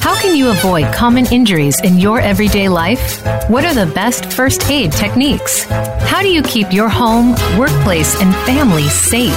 How 0.00 0.14
can 0.20 0.36
you 0.36 0.50
avoid 0.50 0.92
common 0.94 1.26
injuries 1.32 1.80
in 1.80 1.98
your 1.98 2.20
everyday 2.20 2.68
life? 2.68 3.24
What 3.50 3.64
are 3.64 3.74
the 3.74 3.92
best 3.92 4.26
first 4.26 4.70
aid 4.70 4.92
techniques? 4.92 5.64
How 5.64 6.22
do 6.22 6.28
you 6.28 6.40
keep 6.42 6.72
your 6.72 6.88
home, 6.88 7.34
workplace, 7.58 8.20
and 8.22 8.32
family 8.46 8.88
safe? 8.88 9.34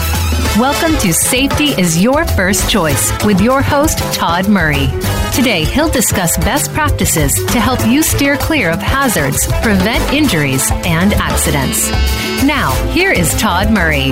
Welcome 0.60 0.96
to 1.00 1.12
Safety 1.14 1.70
is 1.82 2.00
Your 2.00 2.26
First 2.26 2.70
Choice 2.70 3.12
with 3.26 3.42
your 3.42 3.64
host, 3.64 3.98
Todd 4.14 4.48
Murray. 4.48 4.88
Today, 5.34 5.64
he'll 5.64 5.90
discuss 5.90 6.38
best 6.38 6.72
practices 6.74 7.34
to 7.34 7.60
help 7.60 7.80
you 7.88 8.04
steer 8.04 8.38
clear 8.38 8.70
of 8.70 8.80
hazards, 8.80 9.48
prevent 9.64 10.14
injuries, 10.14 10.70
and 10.86 11.14
accidents. 11.14 11.90
Now, 12.44 12.72
here 12.92 13.12
is 13.12 13.34
Todd 13.40 13.72
Murray. 13.72 14.12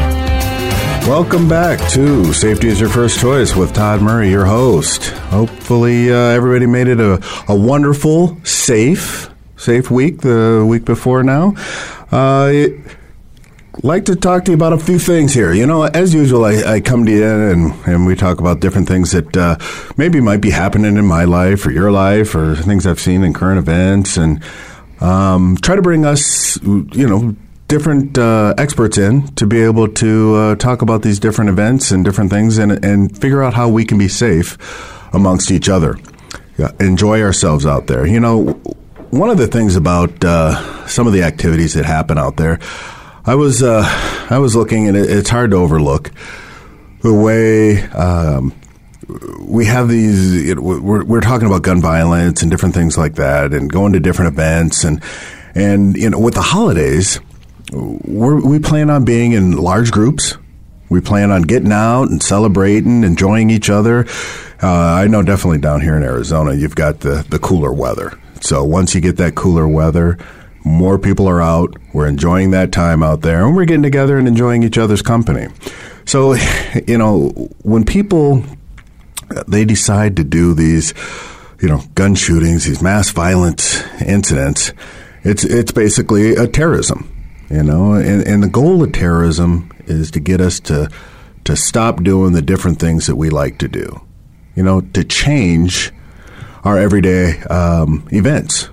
Welcome 1.07 1.47
back 1.49 1.79
to 1.91 2.33
Safety 2.33 2.67
is 2.67 2.79
Your 2.79 2.89
First 2.89 3.19
Choice 3.19 3.55
with 3.55 3.73
Todd 3.73 4.01
Murray, 4.01 4.29
your 4.29 4.45
host. 4.45 5.07
Hopefully, 5.07 6.11
uh, 6.11 6.15
everybody 6.15 6.67
made 6.67 6.87
it 6.87 6.99
a, 6.99 7.19
a 7.47 7.55
wonderful, 7.55 8.37
safe, 8.43 9.29
safe 9.57 9.89
week 9.89 10.21
the 10.21 10.63
week 10.67 10.85
before 10.85 11.23
now. 11.23 11.55
Uh, 12.11 12.53
like 13.81 14.05
to 14.05 14.15
talk 14.15 14.45
to 14.45 14.51
you 14.51 14.55
about 14.55 14.73
a 14.73 14.77
few 14.77 14.99
things 14.99 15.33
here. 15.33 15.51
You 15.51 15.65
know, 15.65 15.83
as 15.83 16.13
usual, 16.13 16.45
I, 16.45 16.73
I 16.75 16.79
come 16.79 17.05
to 17.05 17.11
you 17.11 17.25
and, 17.25 17.73
and 17.87 18.05
we 18.05 18.15
talk 18.15 18.39
about 18.39 18.59
different 18.59 18.87
things 18.87 19.11
that 19.11 19.35
uh, 19.35 19.57
maybe 19.97 20.21
might 20.21 20.41
be 20.41 20.51
happening 20.51 20.95
in 20.97 21.05
my 21.05 21.23
life 21.23 21.65
or 21.65 21.71
your 21.71 21.91
life 21.91 22.35
or 22.35 22.55
things 22.55 22.85
I've 22.85 22.99
seen 22.99 23.23
in 23.23 23.33
current 23.33 23.57
events 23.57 24.17
and 24.17 24.43
um, 24.99 25.57
try 25.57 25.75
to 25.75 25.81
bring 25.81 26.05
us, 26.05 26.61
you 26.61 27.07
know, 27.07 27.35
different 27.69 28.17
uh, 28.17 28.53
experts 28.57 28.97
in 28.97 29.27
to 29.35 29.45
be 29.45 29.61
able 29.61 29.87
to 29.87 30.35
uh, 30.35 30.55
talk 30.55 30.81
about 30.81 31.03
these 31.03 31.19
different 31.19 31.49
events 31.49 31.91
and 31.91 32.03
different 32.03 32.31
things 32.31 32.57
and, 32.57 32.83
and 32.83 33.15
figure 33.17 33.41
out 33.41 33.53
how 33.53 33.69
we 33.69 33.85
can 33.85 33.97
be 33.97 34.09
safe 34.09 34.57
amongst 35.13 35.51
each 35.51 35.69
other. 35.69 35.97
Yeah, 36.57 36.71
enjoy 36.79 37.21
ourselves 37.21 37.65
out 37.65 37.87
there. 37.87 38.05
You 38.05 38.19
know, 38.19 38.53
one 39.11 39.29
of 39.29 39.37
the 39.37 39.47
things 39.47 39.75
about 39.75 40.25
uh, 40.25 40.87
some 40.87 41.07
of 41.07 41.13
the 41.13 41.23
activities 41.23 41.75
that 41.75 41.85
happen 41.85 42.17
out 42.17 42.35
there, 42.35 42.59
I 43.25 43.35
was 43.35 43.63
uh, 43.63 43.83
I 44.29 44.39
was 44.39 44.55
looking, 44.55 44.87
and 44.87 44.97
it, 44.97 45.09
it's 45.09 45.29
hard 45.29 45.51
to 45.51 45.57
overlook 45.57 46.11
the 47.01 47.13
way 47.13 47.83
um, 47.91 48.53
we 49.39 49.65
have 49.65 49.87
these. 49.87 50.55
We're, 50.55 51.05
we're 51.05 51.21
talking 51.21 51.47
about 51.47 51.61
gun 51.61 51.81
violence 51.81 52.41
and 52.41 52.51
different 52.51 52.75
things 52.75 52.97
like 52.97 53.15
that, 53.15 53.53
and 53.53 53.71
going 53.71 53.93
to 53.93 53.99
different 53.99 54.33
events, 54.33 54.83
and 54.83 55.01
and 55.55 55.95
you 55.95 56.09
know, 56.09 56.19
with 56.19 56.33
the 56.33 56.41
holidays, 56.41 57.19
we 57.71 58.59
plan 58.59 58.89
on 58.89 59.05
being 59.05 59.33
in 59.33 59.57
large 59.57 59.91
groups. 59.91 60.37
We 60.89 61.01
plan 61.01 61.29
on 61.29 61.43
getting 61.43 61.71
out 61.71 62.09
and 62.09 62.21
celebrating, 62.21 63.03
enjoying 63.03 63.49
each 63.51 63.69
other. 63.69 64.07
Uh, 64.61 64.67
I 64.67 65.07
know 65.07 65.21
definitely 65.21 65.59
down 65.59 65.81
here 65.81 65.95
in 65.95 66.03
Arizona, 66.03 66.53
you've 66.53 66.75
got 66.75 67.01
the, 67.01 67.25
the 67.29 67.37
cooler 67.37 67.71
weather. 67.71 68.19
So 68.41 68.63
once 68.63 68.95
you 68.95 69.01
get 69.01 69.17
that 69.17 69.35
cooler 69.35 69.67
weather, 69.67 70.17
more 70.65 70.97
people 70.97 71.27
are 71.27 71.41
out. 71.41 71.75
We're 71.93 72.07
enjoying 72.07 72.51
that 72.51 72.71
time 72.71 73.03
out 73.03 73.21
there, 73.21 73.45
and 73.45 73.55
we're 73.55 73.65
getting 73.65 73.83
together 73.83 74.17
and 74.17 74.27
enjoying 74.27 74.63
each 74.63 74.77
other's 74.77 75.01
company. 75.01 75.47
So, 76.05 76.33
you 76.87 76.97
know, 76.97 77.29
when 77.63 77.85
people 77.85 78.43
they 79.47 79.63
decide 79.63 80.15
to 80.17 80.23
do 80.23 80.53
these, 80.53 80.93
you 81.61 81.67
know, 81.67 81.81
gun 81.95 82.15
shootings, 82.15 82.65
these 82.65 82.81
mass 82.81 83.11
violence 83.11 83.81
incidents, 84.01 84.73
it's 85.23 85.43
it's 85.43 85.71
basically 85.71 86.35
a 86.35 86.47
terrorism, 86.47 87.09
you 87.49 87.63
know, 87.63 87.93
and, 87.93 88.25
and 88.27 88.43
the 88.43 88.49
goal 88.49 88.83
of 88.83 88.91
terrorism 88.91 89.71
is 89.85 90.11
to 90.11 90.19
get 90.19 90.41
us 90.41 90.59
to 90.61 90.89
to 91.45 91.55
stop 91.55 92.03
doing 92.03 92.33
the 92.33 92.41
different 92.41 92.79
things 92.79 93.07
that 93.07 93.15
we 93.15 93.29
like 93.29 93.57
to 93.57 93.67
do, 93.67 94.01
you 94.55 94.61
know, 94.61 94.81
to 94.81 95.03
change 95.03 95.91
our 96.63 96.77
everyday 96.77 97.39
um, 97.43 98.07
events. 98.11 98.69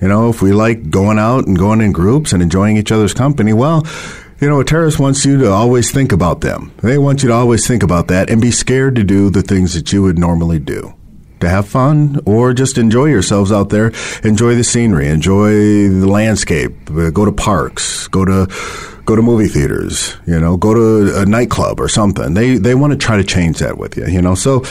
You 0.00 0.08
know, 0.08 0.30
if 0.30 0.40
we 0.40 0.52
like 0.52 0.90
going 0.90 1.18
out 1.18 1.46
and 1.46 1.58
going 1.58 1.80
in 1.80 1.92
groups 1.92 2.32
and 2.32 2.42
enjoying 2.42 2.76
each 2.76 2.92
other's 2.92 3.14
company, 3.14 3.52
well, 3.52 3.84
you 4.40 4.48
know, 4.48 4.60
a 4.60 4.64
terrorist 4.64 4.98
wants 4.98 5.24
you 5.26 5.38
to 5.38 5.50
always 5.50 5.90
think 5.90 6.12
about 6.12 6.40
them. 6.40 6.72
They 6.82 6.98
want 6.98 7.22
you 7.22 7.28
to 7.28 7.34
always 7.34 7.66
think 7.66 7.82
about 7.82 8.08
that 8.08 8.30
and 8.30 8.40
be 8.40 8.50
scared 8.50 8.94
to 8.96 9.04
do 9.04 9.28
the 9.28 9.42
things 9.42 9.74
that 9.74 9.92
you 9.92 10.02
would 10.02 10.18
normally 10.18 10.58
do. 10.58 10.94
To 11.40 11.48
have 11.48 11.66
fun 11.66 12.20
or 12.26 12.52
just 12.52 12.76
enjoy 12.76 13.06
yourselves 13.06 13.50
out 13.50 13.70
there, 13.70 13.92
enjoy 14.22 14.54
the 14.54 14.64
scenery, 14.64 15.08
enjoy 15.08 15.88
the 15.88 16.06
landscape, 16.06 16.72
go 16.86 17.24
to 17.24 17.32
parks, 17.32 18.08
go 18.08 18.24
to 18.24 18.46
go 19.06 19.16
to 19.16 19.22
movie 19.22 19.48
theaters, 19.48 20.16
you 20.26 20.38
know, 20.38 20.56
go 20.56 20.72
to 20.74 21.20
a 21.22 21.26
nightclub 21.26 21.80
or 21.80 21.88
something. 21.88 22.34
They 22.34 22.58
they 22.58 22.74
want 22.74 22.92
to 22.92 22.98
try 22.98 23.16
to 23.16 23.24
change 23.24 23.58
that 23.58 23.78
with 23.78 23.96
you, 23.96 24.06
you 24.06 24.22
know. 24.22 24.34
So 24.34 24.64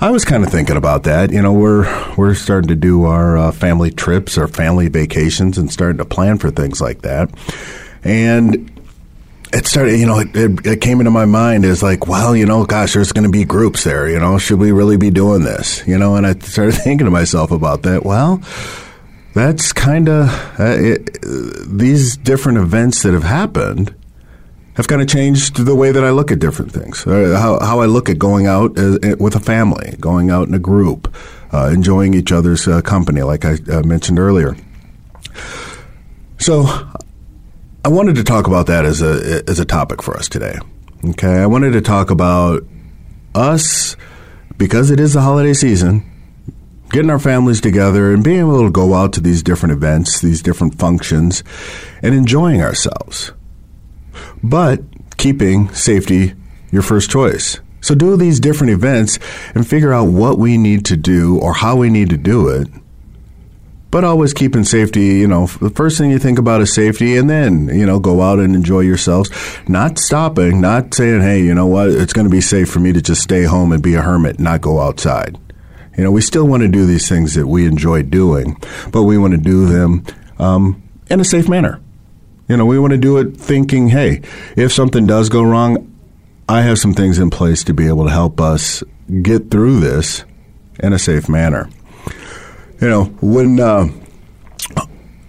I 0.00 0.10
was 0.10 0.24
kind 0.24 0.44
of 0.44 0.50
thinking 0.50 0.76
about 0.76 1.04
that. 1.04 1.32
You 1.32 1.42
know, 1.42 1.52
we're 1.52 2.14
we're 2.16 2.34
starting 2.34 2.68
to 2.68 2.76
do 2.76 3.04
our 3.04 3.36
uh, 3.36 3.50
family 3.52 3.90
trips, 3.90 4.38
our 4.38 4.48
family 4.48 4.88
vacations, 4.88 5.58
and 5.58 5.72
starting 5.72 5.98
to 5.98 6.04
plan 6.04 6.38
for 6.38 6.50
things 6.50 6.80
like 6.80 7.02
that. 7.02 7.30
And 8.04 8.70
it 9.52 9.66
started, 9.66 9.98
you 9.98 10.06
know, 10.06 10.18
it, 10.18 10.34
it, 10.34 10.66
it, 10.66 10.80
came 10.80 11.00
into 11.00 11.10
my 11.10 11.26
mind 11.26 11.64
as 11.64 11.82
like, 11.82 12.06
well, 12.06 12.34
you 12.34 12.46
know, 12.46 12.64
gosh, 12.64 12.94
there's 12.94 13.12
going 13.12 13.24
to 13.24 13.30
be 13.30 13.44
groups 13.44 13.84
there, 13.84 14.08
you 14.08 14.18
know, 14.18 14.38
should 14.38 14.58
we 14.58 14.72
really 14.72 14.96
be 14.96 15.10
doing 15.10 15.42
this? 15.42 15.86
You 15.86 15.98
know, 15.98 16.16
and 16.16 16.26
I 16.26 16.34
started 16.38 16.72
thinking 16.84 17.04
to 17.04 17.10
myself 17.10 17.50
about 17.50 17.82
that. 17.82 18.04
Well, 18.04 18.40
that's 19.34 19.72
kind 19.72 20.08
of 20.08 20.28
uh, 20.58 20.96
these 21.66 22.16
different 22.16 22.58
events 22.58 23.02
that 23.02 23.12
have 23.12 23.24
happened 23.24 23.94
have 24.74 24.88
kind 24.88 25.02
of 25.02 25.08
changed 25.08 25.56
the 25.56 25.74
way 25.74 25.92
that 25.92 26.02
I 26.02 26.10
look 26.10 26.30
at 26.30 26.38
different 26.38 26.72
things. 26.72 27.06
Uh, 27.06 27.38
how, 27.38 27.60
how 27.60 27.80
I 27.80 27.86
look 27.86 28.08
at 28.08 28.18
going 28.18 28.46
out 28.46 28.78
uh, 28.78 29.16
with 29.18 29.36
a 29.36 29.40
family, 29.40 29.96
going 30.00 30.30
out 30.30 30.48
in 30.48 30.54
a 30.54 30.58
group, 30.58 31.14
uh, 31.52 31.70
enjoying 31.72 32.14
each 32.14 32.32
other's 32.32 32.66
uh, 32.66 32.80
company, 32.80 33.22
like 33.22 33.44
I 33.44 33.58
uh, 33.70 33.82
mentioned 33.82 34.18
earlier. 34.18 34.56
So, 36.38 36.62
I 37.84 37.88
wanted 37.88 38.14
to 38.16 38.24
talk 38.24 38.46
about 38.46 38.66
that 38.66 38.84
as 38.84 39.02
a 39.02 39.42
as 39.48 39.58
a 39.58 39.64
topic 39.64 40.02
for 40.02 40.16
us 40.16 40.28
today. 40.28 40.56
Okay, 41.04 41.40
I 41.40 41.46
wanted 41.46 41.72
to 41.72 41.80
talk 41.80 42.10
about 42.10 42.62
us 43.34 43.96
because 44.56 44.90
it 44.90 45.00
is 45.00 45.14
the 45.14 45.20
holiday 45.20 45.52
season 45.52 46.08
getting 46.90 47.10
our 47.10 47.18
families 47.18 47.60
together 47.60 48.12
and 48.12 48.22
being 48.22 48.40
able 48.40 48.62
to 48.64 48.70
go 48.70 48.94
out 48.94 49.14
to 49.14 49.20
these 49.20 49.42
different 49.42 49.72
events, 49.72 50.20
these 50.20 50.42
different 50.42 50.78
functions, 50.78 51.42
and 52.02 52.14
enjoying 52.14 52.62
ourselves. 52.62 53.32
But 54.42 54.82
keeping 55.16 55.72
safety 55.72 56.34
your 56.70 56.82
first 56.82 57.10
choice. 57.10 57.60
So 57.80 57.94
do 57.94 58.16
these 58.16 58.38
different 58.38 58.72
events 58.72 59.18
and 59.54 59.66
figure 59.66 59.92
out 59.92 60.04
what 60.08 60.38
we 60.38 60.56
need 60.56 60.84
to 60.86 60.96
do 60.96 61.38
or 61.38 61.54
how 61.54 61.76
we 61.76 61.90
need 61.90 62.10
to 62.10 62.16
do 62.16 62.48
it. 62.48 62.68
But 63.92 64.04
always 64.04 64.32
keeping 64.32 64.64
safety, 64.64 65.18
you 65.18 65.28
know, 65.28 65.46
the 65.46 65.68
first 65.68 65.98
thing 65.98 66.10
you 66.10 66.18
think 66.18 66.38
about 66.38 66.62
is 66.62 66.74
safety 66.74 67.16
and 67.18 67.28
then, 67.28 67.68
you 67.68 67.84
know, 67.84 68.00
go 68.00 68.22
out 68.22 68.38
and 68.38 68.56
enjoy 68.56 68.80
yourselves. 68.80 69.30
Not 69.68 69.98
stopping, 69.98 70.62
not 70.62 70.94
saying, 70.94 71.20
hey, 71.20 71.42
you 71.42 71.54
know 71.54 71.66
what, 71.66 71.90
it's 71.90 72.14
going 72.14 72.24
to 72.24 72.30
be 72.30 72.40
safe 72.40 72.70
for 72.70 72.80
me 72.80 72.94
to 72.94 73.02
just 73.02 73.22
stay 73.22 73.42
home 73.42 73.70
and 73.70 73.82
be 73.82 73.94
a 73.94 74.00
hermit, 74.00 74.40
not 74.40 74.62
go 74.62 74.80
outside. 74.80 75.38
You 75.98 76.04
know, 76.04 76.10
we 76.10 76.22
still 76.22 76.46
want 76.46 76.62
to 76.62 76.68
do 76.68 76.86
these 76.86 77.06
things 77.06 77.34
that 77.34 77.46
we 77.46 77.66
enjoy 77.66 78.02
doing, 78.02 78.56
but 78.92 79.02
we 79.02 79.18
want 79.18 79.32
to 79.34 79.38
do 79.38 79.66
them 79.66 80.06
um, 80.38 80.82
in 81.10 81.20
a 81.20 81.24
safe 81.24 81.46
manner. 81.46 81.78
You 82.48 82.56
know, 82.56 82.64
we 82.64 82.78
want 82.78 82.92
to 82.92 82.98
do 82.98 83.18
it 83.18 83.36
thinking, 83.36 83.90
hey, 83.90 84.22
if 84.56 84.72
something 84.72 85.06
does 85.06 85.28
go 85.28 85.42
wrong, 85.42 85.94
I 86.48 86.62
have 86.62 86.78
some 86.78 86.94
things 86.94 87.18
in 87.18 87.28
place 87.28 87.62
to 87.64 87.74
be 87.74 87.88
able 87.88 88.06
to 88.06 88.10
help 88.10 88.40
us 88.40 88.82
get 89.20 89.50
through 89.50 89.80
this 89.80 90.24
in 90.80 90.94
a 90.94 90.98
safe 90.98 91.28
manner. 91.28 91.68
You 92.82 92.88
know, 92.88 93.04
when 93.20 93.60
uh, 93.60 93.86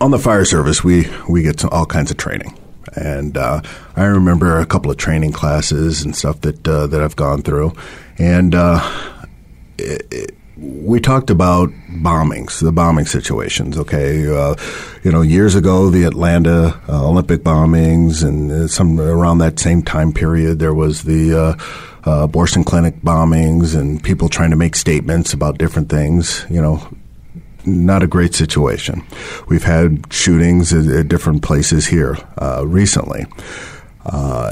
on 0.02 0.10
the 0.10 0.18
fire 0.18 0.44
service, 0.44 0.84
we 0.84 1.08
we 1.30 1.44
get 1.44 1.64
all 1.64 1.86
kinds 1.86 2.10
of 2.10 2.18
training, 2.18 2.58
and 2.96 3.38
uh, 3.38 3.62
I 3.96 4.06
remember 4.06 4.60
a 4.60 4.66
couple 4.66 4.90
of 4.90 4.98
training 4.98 5.34
classes 5.34 6.02
and 6.02 6.16
stuff 6.16 6.42
that 6.42 6.68
uh, 6.68 6.88
that 6.88 7.04
I've 7.04 7.16
gone 7.16 7.44
through, 7.44 7.74
and 8.18 8.56
uh, 8.56 8.82
it, 9.78 10.08
it, 10.12 10.36
we 10.58 11.00
talked 11.00 11.30
about 11.30 11.70
bombings, 11.90 12.60
the 12.60 12.72
bombing 12.72 13.06
situations. 13.06 13.78
Okay, 13.78 14.28
uh, 14.28 14.56
you 15.04 15.12
know, 15.12 15.22
years 15.22 15.54
ago, 15.54 15.92
the 15.92 16.06
Atlanta 16.06 16.82
uh, 16.90 17.08
Olympic 17.08 17.44
bombings, 17.44 18.28
and 18.28 18.52
uh, 18.52 18.68
some 18.68 19.00
around 19.00 19.38
that 19.38 19.60
same 19.60 19.84
time 19.84 20.12
period, 20.12 20.58
there 20.58 20.74
was 20.74 21.04
the 21.04 21.36
uh, 21.36 22.10
uh, 22.10 22.24
abortion 22.24 22.64
clinic 22.64 23.00
bombings, 23.02 23.80
and 23.80 24.04
people 24.04 24.28
trying 24.28 24.50
to 24.50 24.56
make 24.56 24.76
statements 24.76 25.34
about 25.34 25.60
different 25.60 25.90
things. 25.90 26.48
You 26.50 26.60
know, 26.60 26.88
not 27.66 28.04
a 28.04 28.08
great 28.08 28.36
situation. 28.36 29.04
We've 29.48 29.64
had 29.64 30.12
shootings 30.12 30.74
at, 30.74 30.86
at 30.88 31.08
different 31.08 31.42
places 31.42 31.88
here 31.88 32.18
uh, 32.38 32.66
recently 32.66 33.26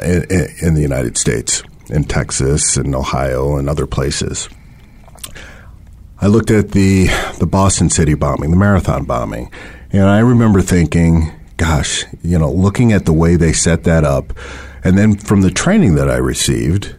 in, 0.03 0.47
in 0.61 0.73
the 0.73 0.81
United 0.81 1.17
States, 1.17 1.63
in 1.89 2.03
Texas 2.03 2.77
and 2.77 2.95
Ohio 2.95 3.57
and 3.57 3.69
other 3.69 3.85
places. 3.85 4.49
I 6.19 6.27
looked 6.27 6.51
at 6.51 6.71
the 6.71 7.07
the 7.39 7.47
Boston 7.47 7.89
City 7.89 8.13
bombing, 8.13 8.51
the 8.51 8.57
marathon 8.57 9.05
bombing, 9.05 9.51
and 9.91 10.03
I 10.03 10.19
remember 10.19 10.61
thinking, 10.61 11.31
gosh, 11.57 12.05
you 12.23 12.37
know, 12.37 12.51
looking 12.51 12.93
at 12.93 13.05
the 13.05 13.13
way 13.13 13.35
they 13.35 13.53
set 13.53 13.85
that 13.85 14.03
up, 14.03 14.31
and 14.83 14.97
then 14.97 15.17
from 15.17 15.41
the 15.41 15.49
training 15.49 15.95
that 15.95 16.11
I 16.11 16.17
received, 16.17 16.95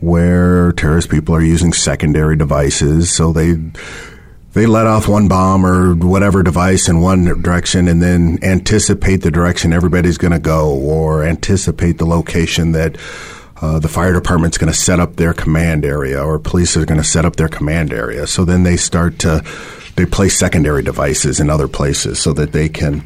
where 0.00 0.72
terrorist 0.72 1.10
people 1.10 1.34
are 1.34 1.42
using 1.42 1.74
secondary 1.74 2.36
devices. 2.36 3.14
So 3.14 3.32
they 3.32 3.58
they 4.54 4.66
let 4.66 4.86
off 4.86 5.08
one 5.08 5.28
bomb 5.28 5.66
or 5.66 5.94
whatever 5.94 6.42
device 6.42 6.88
in 6.88 7.00
one 7.00 7.24
direction 7.42 7.88
and 7.88 8.02
then 8.02 8.38
anticipate 8.42 9.16
the 9.16 9.30
direction 9.30 9.72
everybody's 9.72 10.16
going 10.16 10.32
to 10.32 10.38
go 10.38 10.70
or 10.70 11.24
anticipate 11.24 11.98
the 11.98 12.06
location 12.06 12.72
that 12.72 12.96
uh, 13.60 13.78
the 13.78 13.88
fire 13.88 14.12
department's 14.12 14.58
going 14.58 14.72
to 14.72 14.78
set 14.78 15.00
up 15.00 15.16
their 15.16 15.32
command 15.32 15.84
area 15.84 16.22
or 16.22 16.38
police 16.38 16.76
are 16.76 16.86
going 16.86 17.00
to 17.00 17.06
set 17.06 17.24
up 17.24 17.36
their 17.36 17.48
command 17.48 17.92
area. 17.92 18.26
So 18.26 18.44
then 18.44 18.62
they 18.62 18.76
start 18.76 19.18
to 19.20 19.44
they 19.96 20.06
place 20.06 20.38
secondary 20.38 20.82
devices 20.82 21.40
in 21.40 21.50
other 21.50 21.68
places 21.68 22.20
so 22.20 22.32
that 22.32 22.52
they 22.52 22.68
can 22.68 23.04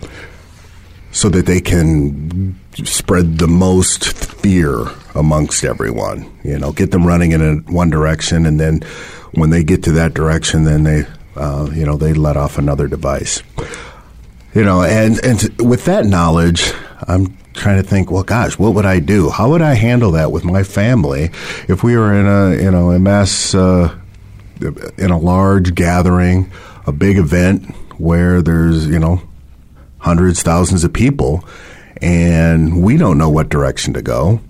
so 1.11 1.29
that 1.29 1.47
they 1.47 1.61
can 1.61 2.59
spread 2.85 3.39
the 3.39 3.49
most 3.49 4.13
fear 4.13 4.87
amongst 5.15 5.65
everyone. 5.65 6.31
You 6.45 6.59
know, 6.59 6.73
get 6.73 6.91
them 6.91 7.07
running 7.07 7.33
in 7.33 7.41
a, 7.41 7.55
one 7.73 7.91
direction, 7.91 8.47
and 8.47 8.61
then 8.61 8.81
when 9.33 9.51
they 9.51 9.65
get 9.65 9.83
to 9.85 9.93
that 9.93 10.15
direction, 10.15 10.65
then 10.65 10.85
they, 10.85 11.05
uh, 11.39 11.71
you 11.73 11.85
know, 11.85 11.97
they 11.97 12.13
let 12.13 12.37
off 12.37 12.59
another 12.59 12.89
device. 12.89 13.43
You 14.55 14.65
know, 14.65 14.83
and 14.83 15.23
and 15.25 15.61
with 15.61 15.85
that 15.85 16.05
knowledge, 16.07 16.73
I'm 17.07 17.37
trying 17.55 17.81
to 17.83 17.89
think. 17.89 18.11
Well, 18.11 18.23
gosh, 18.23 18.59
what 18.59 18.75
would 18.75 18.87
I 18.87 18.99
do? 18.99 19.31
How 19.31 19.51
would 19.51 19.63
I 19.63 19.75
handle 19.75 20.13
that 20.13 20.33
with 20.33 20.45
my 20.45 20.63
family 20.63 21.31
if 21.69 21.83
we 21.83 21.97
were 21.97 22.13
in 22.13 22.27
a 22.27 22.63
you 22.63 22.71
know 22.71 22.91
a 22.91 22.99
mass 22.99 23.55
uh, 23.55 23.95
in 24.97 25.11
a 25.11 25.19
large 25.19 25.75
gathering, 25.75 26.51
a 26.87 26.93
big 26.93 27.19
event 27.19 27.75
where 27.99 28.43
there's 28.43 28.87
you 28.87 28.99
know 28.99 29.21
hundreds, 29.99 30.43
thousands 30.43 30.85
of 30.85 30.93
people, 30.93 31.45
and 32.01 32.83
we 32.83 32.97
don't 32.97 33.19
know 33.19 33.31
what 33.31 33.49
direction 33.49 33.93
to 33.95 34.03
go. 34.03 34.41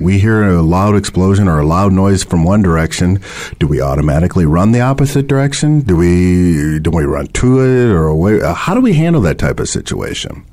We 0.00 0.18
hear 0.18 0.42
a 0.44 0.62
loud 0.62 0.96
explosion 0.96 1.48
or 1.48 1.60
a 1.60 1.66
loud 1.66 1.92
noise 1.92 2.24
from 2.24 2.44
one 2.44 2.62
direction. 2.62 3.20
Do 3.58 3.66
we 3.66 3.80
automatically 3.80 4.44
run 4.44 4.72
the 4.72 4.80
opposite 4.80 5.26
direction? 5.26 5.80
Do 5.80 5.96
we 5.96 6.78
do 6.80 6.90
we 6.90 7.04
run 7.04 7.28
to 7.28 7.60
it 7.60 7.92
or 7.92 8.06
away? 8.06 8.40
How 8.40 8.74
do 8.74 8.80
we 8.80 8.94
handle 8.94 9.22
that 9.22 9.38
type 9.38 9.60
of 9.60 9.68
situation? 9.68 10.44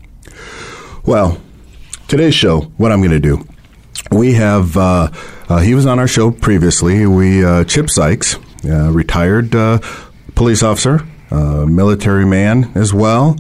Well, 1.06 1.42
today's 2.08 2.36
show, 2.36 2.62
what 2.78 2.92
I'm 2.92 3.00
going 3.00 3.12
to 3.12 3.20
do, 3.20 3.48
we 4.12 4.34
have. 4.34 4.78
Uh, 4.78 5.12
uh, 5.50 5.58
he 5.60 5.74
was 5.74 5.86
on 5.86 6.00
our 6.00 6.08
show 6.08 6.32
previously. 6.32 7.06
We 7.06 7.44
uh, 7.44 7.66
Chip 7.66 7.90
Sykes, 7.90 8.38
uh, 8.64 8.92
retired 8.92 9.54
uh, 9.54 9.80
police 10.36 10.64
officer, 10.64 11.06
uh, 11.30 11.66
military 11.66 12.26
man 12.26 12.72
as 12.76 12.94
well. 12.94 13.38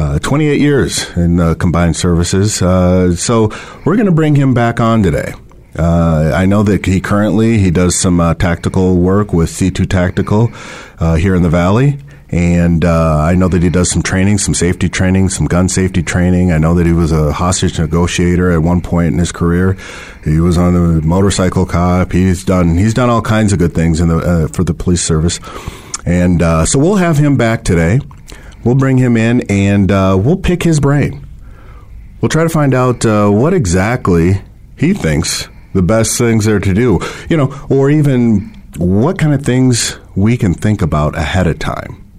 Uh, 0.00 0.18
28 0.18 0.58
years 0.58 1.14
in 1.14 1.38
uh, 1.38 1.52
combined 1.52 1.94
services. 1.94 2.62
Uh, 2.62 3.14
so 3.14 3.50
we're 3.84 3.96
going 3.96 4.06
to 4.06 4.12
bring 4.12 4.34
him 4.34 4.54
back 4.54 4.80
on 4.80 5.02
today. 5.02 5.34
Uh, 5.78 6.32
I 6.34 6.46
know 6.46 6.62
that 6.62 6.86
he 6.86 7.02
currently 7.02 7.58
he 7.58 7.70
does 7.70 7.96
some 7.96 8.18
uh, 8.18 8.32
tactical 8.32 8.96
work 8.96 9.34
with 9.34 9.50
C2 9.50 9.86
Tactical 9.90 10.46
here 11.18 11.34
in 11.34 11.42
the 11.42 11.50
Valley. 11.50 11.98
And 12.30 12.82
I 12.82 13.34
know 13.34 13.48
that 13.48 13.62
he 13.62 13.68
does 13.68 13.90
some 13.90 14.02
training, 14.02 14.38
some 14.38 14.54
safety 14.54 14.88
training, 14.88 15.28
some 15.28 15.46
gun 15.46 15.68
safety 15.68 16.02
training. 16.02 16.50
I 16.50 16.56
know 16.56 16.72
that 16.76 16.86
he 16.86 16.94
was 16.94 17.12
a 17.12 17.34
hostage 17.34 17.78
negotiator 17.78 18.50
at 18.52 18.62
one 18.62 18.80
point 18.80 19.12
in 19.12 19.18
his 19.18 19.32
career. 19.32 19.76
He 20.24 20.40
was 20.40 20.56
on 20.56 20.72
the 20.72 21.06
motorcycle 21.06 21.66
cop. 21.66 22.12
He's 22.12 22.42
done 22.42 22.78
he's 22.78 22.94
done 22.94 23.10
all 23.10 23.20
kinds 23.20 23.52
of 23.52 23.58
good 23.58 23.74
things 23.74 24.00
in 24.00 24.08
the 24.08 24.48
for 24.54 24.64
the 24.64 24.72
police 24.72 25.02
service. 25.02 25.40
And 26.06 26.40
so 26.66 26.78
we'll 26.78 26.96
have 26.96 27.18
him 27.18 27.36
back 27.36 27.64
today. 27.64 28.00
We'll 28.64 28.74
bring 28.74 28.98
him 28.98 29.16
in 29.16 29.42
and 29.50 29.90
uh, 29.90 30.18
we'll 30.20 30.36
pick 30.36 30.62
his 30.62 30.80
brain. 30.80 31.26
We'll 32.20 32.28
try 32.28 32.42
to 32.42 32.50
find 32.50 32.74
out 32.74 33.06
uh, 33.06 33.30
what 33.30 33.54
exactly 33.54 34.42
he 34.76 34.92
thinks 34.92 35.48
the 35.72 35.82
best 35.82 36.18
things 36.18 36.46
are 36.46 36.60
to 36.60 36.74
do, 36.74 37.00
you 37.28 37.36
know, 37.36 37.66
or 37.70 37.90
even 37.90 38.40
what 38.76 39.18
kind 39.18 39.32
of 39.32 39.42
things 39.42 39.98
we 40.14 40.36
can 40.36 40.52
think 40.52 40.82
about 40.82 41.16
ahead 41.16 41.46
of 41.46 41.58
time. 41.58 42.10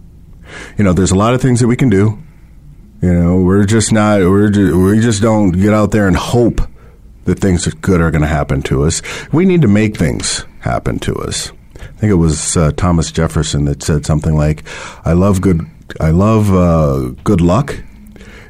You 0.78 0.84
know, 0.84 0.94
there's 0.94 1.12
a 1.12 1.16
lot 1.16 1.34
of 1.34 1.42
things 1.42 1.60
that 1.60 1.68
we 1.68 1.76
can 1.76 1.90
do. 1.90 2.18
You 3.02 3.14
know, 3.14 3.42
we're 3.42 3.66
just 3.66 3.92
not, 3.92 4.22
we're 4.22 4.50
just, 4.50 4.76
we 4.76 5.00
just 5.00 5.22
don't 5.22 5.52
get 5.52 5.74
out 5.74 5.92
there 5.92 6.08
and 6.08 6.16
hope 6.16 6.62
that 7.26 7.40
things 7.40 7.66
good 7.66 8.02
are 8.02 8.12
going 8.12 8.22
to 8.22 8.28
happen 8.28 8.62
to 8.64 8.84
us. 8.84 9.02
We 9.32 9.46
need 9.46 9.62
to 9.62 9.68
make 9.68 9.98
things 9.98 10.46
happen 10.60 11.00
to 11.00 11.16
us. 11.16 11.52
I 11.80 11.86
think 12.02 12.12
it 12.12 12.16
was 12.16 12.58
uh, 12.58 12.72
Thomas 12.72 13.12
Jefferson 13.12 13.66
that 13.66 13.84
said 13.84 14.06
something 14.06 14.36
like, 14.36 14.64
"I 15.06 15.14
love 15.14 15.42
good 15.42 15.68
I 16.00 16.12
love 16.12 16.54
uh, 16.54 17.10
good 17.24 17.42
luck. 17.42 17.76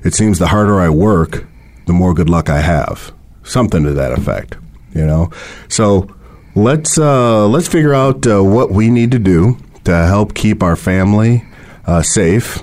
It 0.03 0.13
seems 0.13 0.39
the 0.39 0.47
harder 0.47 0.79
I 0.79 0.89
work, 0.89 1.45
the 1.85 1.93
more 1.93 2.13
good 2.13 2.29
luck 2.29 2.49
I 2.49 2.59
have. 2.59 3.11
Something 3.43 3.83
to 3.83 3.93
that 3.93 4.11
effect, 4.11 4.57
you 4.93 5.05
know. 5.05 5.31
So 5.67 6.09
let's 6.55 6.97
uh, 6.97 7.47
let's 7.47 7.67
figure 7.67 7.93
out 7.93 8.25
uh, 8.27 8.43
what 8.43 8.71
we 8.71 8.89
need 8.89 9.11
to 9.11 9.19
do 9.19 9.57
to 9.83 9.95
help 9.95 10.33
keep 10.33 10.61
our 10.61 10.75
family 10.75 11.43
uh, 11.85 12.01
safe, 12.01 12.59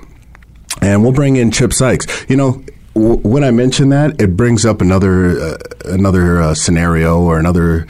and 0.81 1.03
we'll 1.03 1.13
bring 1.13 1.37
in 1.37 1.51
Chip 1.51 1.73
Sykes. 1.73 2.07
You 2.29 2.37
know, 2.37 2.65
when 2.95 3.45
I 3.45 3.51
mention 3.51 3.89
that, 3.91 4.21
it 4.21 4.37
brings 4.37 4.65
up 4.65 4.81
another 4.81 5.41
uh, 5.41 5.59
another 5.87 6.41
uh, 6.41 6.55
scenario 6.55 7.21
or 7.21 7.39
another 7.39 7.87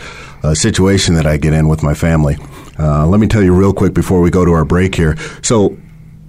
situation 0.55 1.15
that 1.15 1.27
I 1.27 1.37
get 1.37 1.53
in 1.53 1.69
with 1.69 1.83
my 1.83 1.95
family. 1.95 2.37
let 2.79 3.21
me 3.21 3.27
tell 3.27 3.43
you 3.43 3.53
real 3.53 3.73
quick 3.73 3.93
before 3.93 4.21
we 4.21 4.31
go 4.31 4.45
to 4.45 4.53
our 4.53 4.65
break 4.65 4.95
here. 4.95 5.17
So 5.43 5.77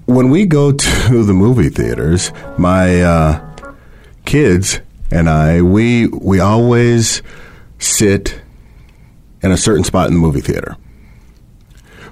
when 0.10 0.30
we 0.30 0.46
go 0.46 0.72
to 1.08 1.24
the 1.24 1.34
movie 1.34 1.70
theaters, 1.70 2.32
my 2.58 3.02
uh, 3.02 3.74
kids 4.26 4.82
and 5.12 5.30
I, 5.30 5.62
we 5.62 6.08
we 6.08 6.40
always 6.40 7.22
sit 7.78 8.42
in 9.42 9.52
a 9.52 9.58
certain 9.58 9.84
spot 9.84 10.08
in 10.08 10.14
the 10.14 10.20
movie 10.20 10.42
theater. 10.42 10.78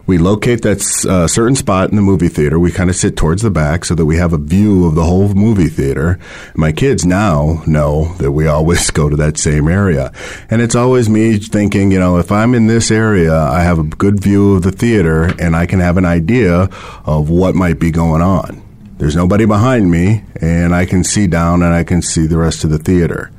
We 0.07 0.17
locate 0.17 0.61
that 0.61 0.81
uh, 1.05 1.27
certain 1.27 1.55
spot 1.55 1.89
in 1.89 1.97
the 1.97 2.01
movie 2.01 2.29
theater. 2.29 2.57
We 2.57 2.71
kind 2.71 2.89
of 2.89 2.95
sit 2.95 3.17
towards 3.17 3.41
the 3.41 3.51
back 3.51 3.83
so 3.83 3.93
that 3.93 4.05
we 4.05 4.15
have 4.15 4.31
a 4.31 4.37
view 4.37 4.87
of 4.87 4.95
the 4.95 5.03
whole 5.03 5.27
movie 5.33 5.67
theater. 5.67 6.17
My 6.55 6.71
kids 6.71 7.05
now 7.05 7.61
know 7.67 8.13
that 8.19 8.31
we 8.31 8.47
always 8.47 8.89
go 8.91 9.09
to 9.09 9.17
that 9.17 9.37
same 9.37 9.67
area. 9.67 10.13
And 10.49 10.61
it's 10.61 10.75
always 10.75 11.09
me 11.09 11.37
thinking, 11.37 11.91
you 11.91 11.99
know, 11.99 12.17
if 12.17 12.31
I'm 12.31 12.55
in 12.55 12.67
this 12.67 12.89
area, 12.89 13.35
I 13.35 13.63
have 13.63 13.79
a 13.79 13.83
good 13.83 14.21
view 14.21 14.55
of 14.55 14.63
the 14.63 14.71
theater 14.71 15.25
and 15.39 15.57
I 15.57 15.65
can 15.65 15.81
have 15.81 15.97
an 15.97 16.05
idea 16.05 16.69
of 17.05 17.29
what 17.29 17.53
might 17.53 17.77
be 17.77 17.91
going 17.91 18.21
on. 18.21 18.63
There's 18.97 19.15
nobody 19.15 19.45
behind 19.45 19.91
me, 19.91 20.23
and 20.41 20.73
I 20.73 20.85
can 20.87 21.03
see 21.03 21.27
down 21.27 21.61
and 21.61 21.71
I 21.71 21.83
can 21.83 22.01
see 22.01 22.25
the 22.25 22.37
rest 22.37 22.63
of 22.63 22.71
the 22.71 22.79
theater. 22.79 23.31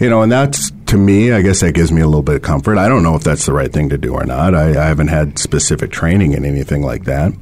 You 0.00 0.10
know, 0.10 0.22
and 0.22 0.32
that's 0.32 0.72
to 0.92 0.98
me, 0.98 1.32
I 1.32 1.40
guess 1.40 1.60
that 1.60 1.72
gives 1.72 1.90
me 1.90 2.02
a 2.02 2.06
little 2.06 2.22
bit 2.22 2.36
of 2.36 2.42
comfort. 2.42 2.76
I 2.76 2.86
don't 2.86 3.02
know 3.02 3.14
if 3.14 3.24
that's 3.24 3.46
the 3.46 3.54
right 3.54 3.72
thing 3.72 3.88
to 3.88 3.96
do 3.96 4.12
or 4.12 4.26
not. 4.26 4.54
I, 4.54 4.68
I 4.78 4.88
haven't 4.88 5.08
had 5.08 5.38
specific 5.38 5.90
training 5.90 6.34
in 6.34 6.44
anything 6.44 6.82
like 6.82 7.04
that. 7.04 7.32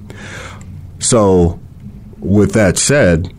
So, 1.01 1.59
with 2.21 2.53
that 2.53 2.79
said, 2.79 3.35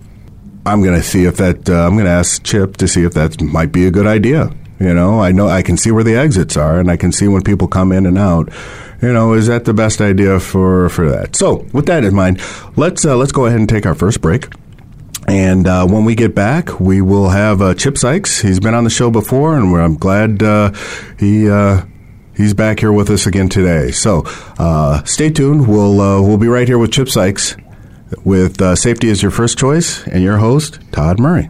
I'm 0.65 0.83
going 0.83 0.99
to 0.99 1.03
see 1.03 1.23
if 1.23 1.37
that. 1.37 1.69
Uh, 1.69 1.87
I'm 1.87 1.93
going 1.93 2.05
to 2.05 2.11
ask 2.11 2.43
Chip 2.43 2.75
to 2.77 2.89
see 2.89 3.03
if 3.03 3.13
that 3.13 3.41
might 3.41 3.71
be 3.71 3.85
a 3.85 3.91
good 3.91 4.05
idea. 4.05 4.53
You 4.81 4.93
know, 4.93 5.21
I 5.21 5.31
know 5.31 5.47
I 5.47 5.61
can 5.61 5.77
see 5.77 5.91
where 5.91 6.03
the 6.03 6.15
exits 6.15 6.57
are, 6.57 6.77
and 6.77 6.91
I 6.91 6.97
can 6.97 7.13
see 7.13 7.29
when 7.29 7.41
people 7.41 7.69
come 7.69 7.93
in 7.93 8.05
and 8.05 8.17
out. 8.17 8.51
You 9.01 9.13
know, 9.13 9.31
is 9.31 9.47
that 9.47 9.63
the 9.63 9.73
best 9.73 10.01
idea 10.01 10.41
for 10.41 10.89
for 10.89 11.09
that? 11.09 11.37
So, 11.37 11.65
with 11.71 11.85
that 11.85 12.03
in 12.03 12.13
mind, 12.13 12.41
let's 12.75 13.05
uh, 13.05 13.15
let's 13.15 13.31
go 13.31 13.45
ahead 13.45 13.61
and 13.61 13.69
take 13.69 13.85
our 13.85 13.95
first 13.95 14.19
break. 14.19 14.49
And 15.27 15.67
uh, 15.67 15.87
when 15.87 16.03
we 16.03 16.15
get 16.15 16.35
back, 16.35 16.79
we 16.79 17.01
will 17.01 17.29
have 17.29 17.61
uh, 17.61 17.73
Chip 17.73 17.97
Sykes. 17.97 18.41
He's 18.41 18.59
been 18.59 18.73
on 18.73 18.83
the 18.83 18.89
show 18.89 19.09
before, 19.09 19.55
and 19.55 19.75
I'm 19.75 19.95
glad 19.95 20.43
uh, 20.43 20.73
he 21.19 21.49
uh, 21.49 21.83
he's 22.35 22.53
back 22.53 22.79
here 22.79 22.91
with 22.91 23.09
us 23.09 23.25
again 23.25 23.47
today. 23.47 23.91
So 23.91 24.23
uh, 24.57 25.03
stay 25.03 25.29
tuned. 25.29 25.67
We'll 25.67 26.01
uh, 26.01 26.21
we'll 26.21 26.37
be 26.37 26.47
right 26.47 26.67
here 26.67 26.79
with 26.79 26.91
Chip 26.91 27.09
Sykes 27.09 27.55
with 28.25 28.61
safety 28.77 29.09
as 29.09 29.21
your 29.21 29.31
first 29.31 29.57
choice, 29.57 30.05
and 30.07 30.21
your 30.21 30.37
host 30.37 30.79
Todd 30.91 31.19
Murray. 31.19 31.49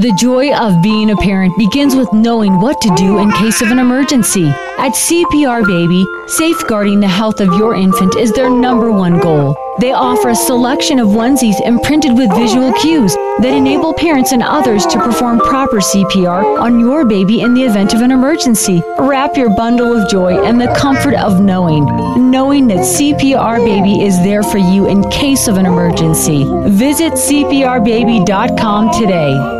The 0.00 0.12
joy 0.12 0.50
of 0.54 0.80
being 0.80 1.10
a 1.10 1.16
parent 1.16 1.58
begins 1.58 1.94
with 1.94 2.10
knowing 2.14 2.58
what 2.58 2.80
to 2.80 2.94
do 2.96 3.18
in 3.18 3.30
case 3.32 3.60
of 3.60 3.70
an 3.70 3.78
emergency. 3.78 4.46
At 4.78 4.92
CPR 4.92 5.66
Baby, 5.66 6.06
safeguarding 6.26 7.00
the 7.00 7.06
health 7.06 7.38
of 7.38 7.48
your 7.58 7.74
infant 7.74 8.16
is 8.16 8.32
their 8.32 8.48
number 8.48 8.90
one 8.90 9.20
goal. 9.20 9.54
They 9.78 9.92
offer 9.92 10.30
a 10.30 10.34
selection 10.34 11.00
of 11.00 11.08
onesies 11.08 11.60
imprinted 11.66 12.16
with 12.16 12.34
visual 12.34 12.72
cues 12.80 13.14
that 13.40 13.54
enable 13.54 13.92
parents 13.92 14.32
and 14.32 14.42
others 14.42 14.86
to 14.86 14.98
perform 14.98 15.38
proper 15.38 15.80
CPR 15.80 16.58
on 16.58 16.80
your 16.80 17.04
baby 17.04 17.42
in 17.42 17.52
the 17.52 17.64
event 17.64 17.92
of 17.92 18.00
an 18.00 18.10
emergency. 18.10 18.82
Wrap 18.98 19.36
your 19.36 19.54
bundle 19.54 19.94
of 19.94 20.08
joy 20.08 20.42
in 20.44 20.56
the 20.56 20.74
comfort 20.78 21.14
of 21.14 21.42
knowing, 21.42 21.84
knowing 22.30 22.68
that 22.68 22.78
CPR 22.78 23.62
Baby 23.62 24.02
is 24.06 24.16
there 24.20 24.42
for 24.42 24.56
you 24.56 24.88
in 24.88 25.06
case 25.10 25.46
of 25.46 25.58
an 25.58 25.66
emergency. 25.66 26.46
Visit 26.70 27.12
CPRBaby.com 27.12 28.98
today. 28.98 29.59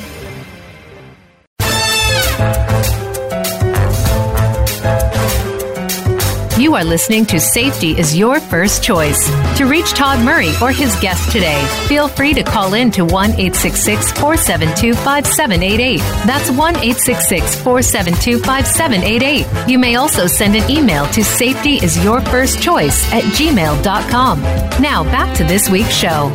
You 6.71 6.77
are 6.77 6.85
listening 6.85 7.25
to 7.25 7.37
Safety 7.37 7.99
is 7.99 8.15
Your 8.15 8.39
First 8.39 8.81
Choice. 8.81 9.27
To 9.57 9.65
reach 9.65 9.91
Todd 9.91 10.23
Murray 10.23 10.53
or 10.61 10.71
his 10.71 10.95
guest 11.01 11.29
today, 11.29 11.61
feel 11.89 12.07
free 12.07 12.33
to 12.33 12.43
call 12.43 12.75
in 12.75 12.89
to 12.91 13.03
1 13.03 13.31
866 13.31 14.13
472 14.13 14.93
5788. 14.93 15.97
That's 16.25 16.49
1 16.49 16.75
866 16.77 17.55
472 17.55 18.39
5788. 18.39 19.69
You 19.69 19.79
may 19.79 19.95
also 19.97 20.27
send 20.27 20.55
an 20.55 20.71
email 20.71 21.05
to 21.07 21.19
safetyisyourfirstchoice 21.19 23.11
at 23.11 23.23
gmail.com. 23.23 24.41
Now 24.81 25.03
back 25.03 25.35
to 25.35 25.43
this 25.43 25.69
week's 25.69 25.93
show. 25.93 26.29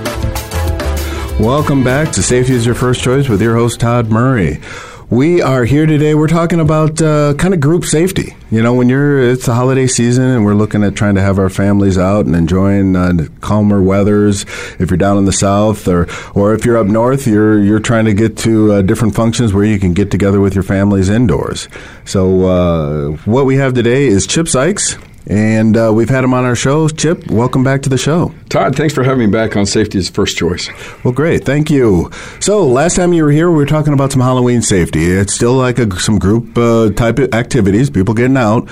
Welcome 1.40 1.82
back 1.82 2.12
to 2.12 2.22
Safety 2.22 2.52
is 2.52 2.66
Your 2.66 2.74
First 2.74 3.02
Choice 3.02 3.30
with 3.30 3.40
your 3.40 3.54
host, 3.54 3.80
Todd 3.80 4.10
Murray. 4.10 4.60
We 5.08 5.40
are 5.40 5.64
here 5.64 5.86
today. 5.86 6.16
We're 6.16 6.26
talking 6.26 6.58
about 6.58 7.00
uh, 7.00 7.34
kind 7.34 7.54
of 7.54 7.60
group 7.60 7.84
safety. 7.84 8.34
You 8.50 8.60
know, 8.60 8.74
when 8.74 8.88
you're 8.88 9.20
it's 9.20 9.46
the 9.46 9.54
holiday 9.54 9.86
season 9.86 10.24
and 10.24 10.44
we're 10.44 10.56
looking 10.56 10.82
at 10.82 10.96
trying 10.96 11.14
to 11.14 11.20
have 11.20 11.38
our 11.38 11.48
families 11.48 11.96
out 11.96 12.26
and 12.26 12.34
enjoying 12.34 12.96
uh, 12.96 13.28
calmer 13.40 13.80
weathers. 13.80 14.42
If 14.80 14.90
you're 14.90 14.96
down 14.96 15.16
in 15.16 15.24
the 15.24 15.32
south, 15.32 15.86
or 15.86 16.08
or 16.34 16.54
if 16.54 16.64
you're 16.64 16.76
up 16.76 16.88
north, 16.88 17.28
you're 17.28 17.62
you're 17.62 17.78
trying 17.78 18.06
to 18.06 18.14
get 18.14 18.36
to 18.38 18.72
uh, 18.72 18.82
different 18.82 19.14
functions 19.14 19.54
where 19.54 19.64
you 19.64 19.78
can 19.78 19.92
get 19.92 20.10
together 20.10 20.40
with 20.40 20.54
your 20.54 20.64
families 20.64 21.08
indoors. 21.08 21.68
So 22.04 22.46
uh, 22.46 23.10
what 23.26 23.46
we 23.46 23.58
have 23.58 23.74
today 23.74 24.06
is 24.08 24.26
Chip 24.26 24.48
Sykes. 24.48 24.98
And 25.28 25.76
uh, 25.76 25.92
we've 25.92 26.08
had 26.08 26.22
him 26.22 26.32
on 26.34 26.44
our 26.44 26.54
show. 26.54 26.88
Chip, 26.88 27.30
welcome 27.30 27.64
back 27.64 27.82
to 27.82 27.88
the 27.88 27.98
show. 27.98 28.32
Todd, 28.48 28.76
thanks 28.76 28.94
for 28.94 29.02
having 29.02 29.26
me 29.26 29.32
back 29.32 29.56
on 29.56 29.66
Safety 29.66 29.98
is 29.98 30.08
First 30.08 30.36
Choice. 30.36 30.68
Well, 31.02 31.12
great. 31.12 31.44
Thank 31.44 31.68
you. 31.68 32.10
So, 32.38 32.64
last 32.64 32.94
time 32.94 33.12
you 33.12 33.24
were 33.24 33.32
here, 33.32 33.50
we 33.50 33.56
were 33.56 33.66
talking 33.66 33.92
about 33.92 34.12
some 34.12 34.22
Halloween 34.22 34.62
safety. 34.62 35.04
It's 35.04 35.34
still 35.34 35.54
like 35.54 35.78
a, 35.78 35.90
some 35.98 36.18
group 36.18 36.56
uh, 36.56 36.90
type 36.90 37.18
of 37.18 37.34
activities, 37.34 37.90
people 37.90 38.14
getting 38.14 38.36
out. 38.36 38.68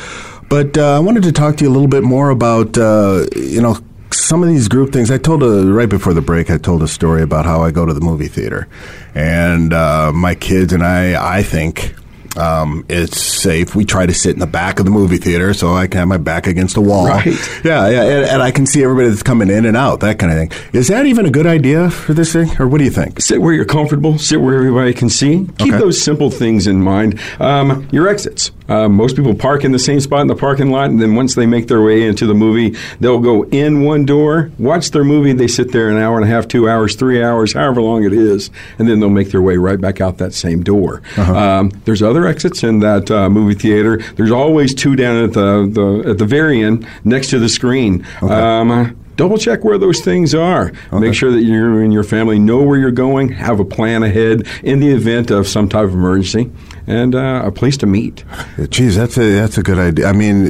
But 0.48 0.78
uh, 0.78 0.96
I 0.96 1.00
wanted 1.00 1.24
to 1.24 1.32
talk 1.32 1.56
to 1.56 1.64
you 1.64 1.70
a 1.70 1.72
little 1.72 1.88
bit 1.88 2.04
more 2.04 2.30
about, 2.30 2.78
uh, 2.78 3.26
you 3.34 3.60
know, 3.60 3.76
some 4.12 4.42
of 4.42 4.48
these 4.48 4.68
group 4.68 4.92
things. 4.92 5.10
I 5.10 5.18
told 5.18 5.42
a, 5.42 5.66
right 5.72 5.88
before 5.88 6.14
the 6.14 6.22
break, 6.22 6.50
I 6.50 6.58
told 6.58 6.84
a 6.84 6.88
story 6.88 7.22
about 7.22 7.46
how 7.46 7.62
I 7.62 7.72
go 7.72 7.84
to 7.84 7.92
the 7.92 8.00
movie 8.00 8.28
theater. 8.28 8.68
And 9.14 9.72
uh, 9.72 10.12
my 10.12 10.36
kids 10.36 10.72
and 10.72 10.84
I, 10.84 11.38
I 11.38 11.42
think, 11.42 11.94
um, 12.36 12.84
it's 12.88 13.20
safe. 13.20 13.74
We 13.74 13.84
try 13.84 14.06
to 14.06 14.14
sit 14.14 14.32
in 14.34 14.40
the 14.40 14.46
back 14.46 14.78
of 14.78 14.84
the 14.84 14.90
movie 14.90 15.18
theater 15.18 15.54
so 15.54 15.74
I 15.74 15.86
can 15.86 15.98
have 15.98 16.08
my 16.08 16.16
back 16.16 16.46
against 16.46 16.74
the 16.74 16.80
wall. 16.80 17.06
Right. 17.06 17.24
Yeah, 17.64 17.88
yeah, 17.88 18.02
and, 18.02 18.24
and 18.26 18.42
I 18.42 18.50
can 18.50 18.66
see 18.66 18.82
everybody 18.84 19.08
that's 19.08 19.22
coming 19.22 19.48
in 19.48 19.64
and 19.64 19.76
out, 19.76 20.00
that 20.00 20.18
kind 20.18 20.30
of 20.32 20.38
thing. 20.38 20.70
Is 20.72 20.88
that 20.88 21.06
even 21.06 21.24
a 21.24 21.30
good 21.30 21.46
idea 21.46 21.88
for 21.90 22.12
this 22.12 22.32
thing, 22.32 22.50
or 22.58 22.68
what 22.68 22.78
do 22.78 22.84
you 22.84 22.90
think? 22.90 23.20
Sit 23.20 23.40
where 23.40 23.54
you're 23.54 23.64
comfortable, 23.64 24.18
sit 24.18 24.40
where 24.40 24.54
everybody 24.54 24.92
can 24.92 25.08
see. 25.08 25.46
Keep 25.58 25.74
Okay. 25.74 25.78
those 25.78 26.00
simple 26.00 26.30
things 26.30 26.66
in 26.66 26.82
mind. 26.82 27.18
Um, 27.40 27.88
your 27.90 28.06
exits. 28.08 28.50
Uh, 28.68 28.88
most 28.88 29.16
people 29.16 29.34
park 29.34 29.64
in 29.64 29.72
the 29.72 29.78
same 29.78 30.00
spot 30.00 30.20
in 30.22 30.26
the 30.26 30.34
parking 30.34 30.70
lot, 30.70 30.90
and 30.90 31.00
then 31.00 31.14
once 31.14 31.34
they 31.34 31.46
make 31.46 31.68
their 31.68 31.82
way 31.82 32.02
into 32.02 32.26
the 32.26 32.34
movie, 32.34 32.76
they'll 33.00 33.20
go 33.20 33.44
in 33.46 33.82
one 33.84 34.04
door, 34.04 34.50
watch 34.58 34.90
their 34.90 35.04
movie. 35.04 35.32
They 35.32 35.48
sit 35.48 35.72
there 35.72 35.90
an 35.90 35.98
hour 35.98 36.16
and 36.16 36.24
a 36.24 36.28
half, 36.28 36.48
two 36.48 36.68
hours, 36.68 36.96
three 36.96 37.22
hours, 37.22 37.52
however 37.52 37.80
long 37.82 38.04
it 38.04 38.12
is, 38.12 38.50
and 38.78 38.88
then 38.88 39.00
they'll 39.00 39.10
make 39.10 39.30
their 39.30 39.42
way 39.42 39.56
right 39.56 39.80
back 39.80 40.00
out 40.00 40.18
that 40.18 40.32
same 40.32 40.62
door. 40.62 41.02
Um, 41.18 41.70
there's 41.84 42.02
other 42.02 42.26
exits 42.26 42.62
in 42.62 42.80
that 42.80 43.10
uh, 43.10 43.28
movie 43.28 43.54
theater. 43.54 43.98
There's 44.16 44.30
always 44.30 44.74
two 44.74 44.96
down 44.96 45.24
at 45.24 45.32
the, 45.34 45.68
the 45.70 46.10
at 46.10 46.18
the 46.18 46.26
very 46.26 46.62
end 46.62 46.86
next 47.04 47.30
to 47.30 47.38
the 47.38 47.48
screen. 47.48 48.06
Um, 48.22 48.96
double 49.16 49.38
check 49.38 49.62
where 49.62 49.78
those 49.78 50.00
things 50.00 50.34
are. 50.34 50.72
Make 50.92 51.14
sure 51.14 51.30
that 51.30 51.42
you 51.42 51.78
and 51.78 51.92
your 51.92 52.02
family 52.02 52.38
know 52.38 52.62
where 52.62 52.78
you're 52.78 52.90
going, 52.90 53.28
have 53.28 53.60
a 53.60 53.64
plan 53.64 54.02
ahead 54.02 54.46
in 54.62 54.80
the 54.80 54.88
event 54.90 55.30
of 55.30 55.46
some 55.46 55.68
type 55.68 55.84
of 55.84 55.92
emergency, 55.94 56.50
and 56.86 57.14
uh, 57.14 57.42
a 57.44 57.50
place 57.50 57.76
to 57.78 57.86
meet. 57.86 58.24
Geez, 58.68 58.96
that's 58.96 59.16
a 59.18 59.32
that's 59.32 59.58
a 59.58 59.62
good 59.62 59.78
idea. 59.78 60.06
I 60.06 60.12
mean, 60.12 60.46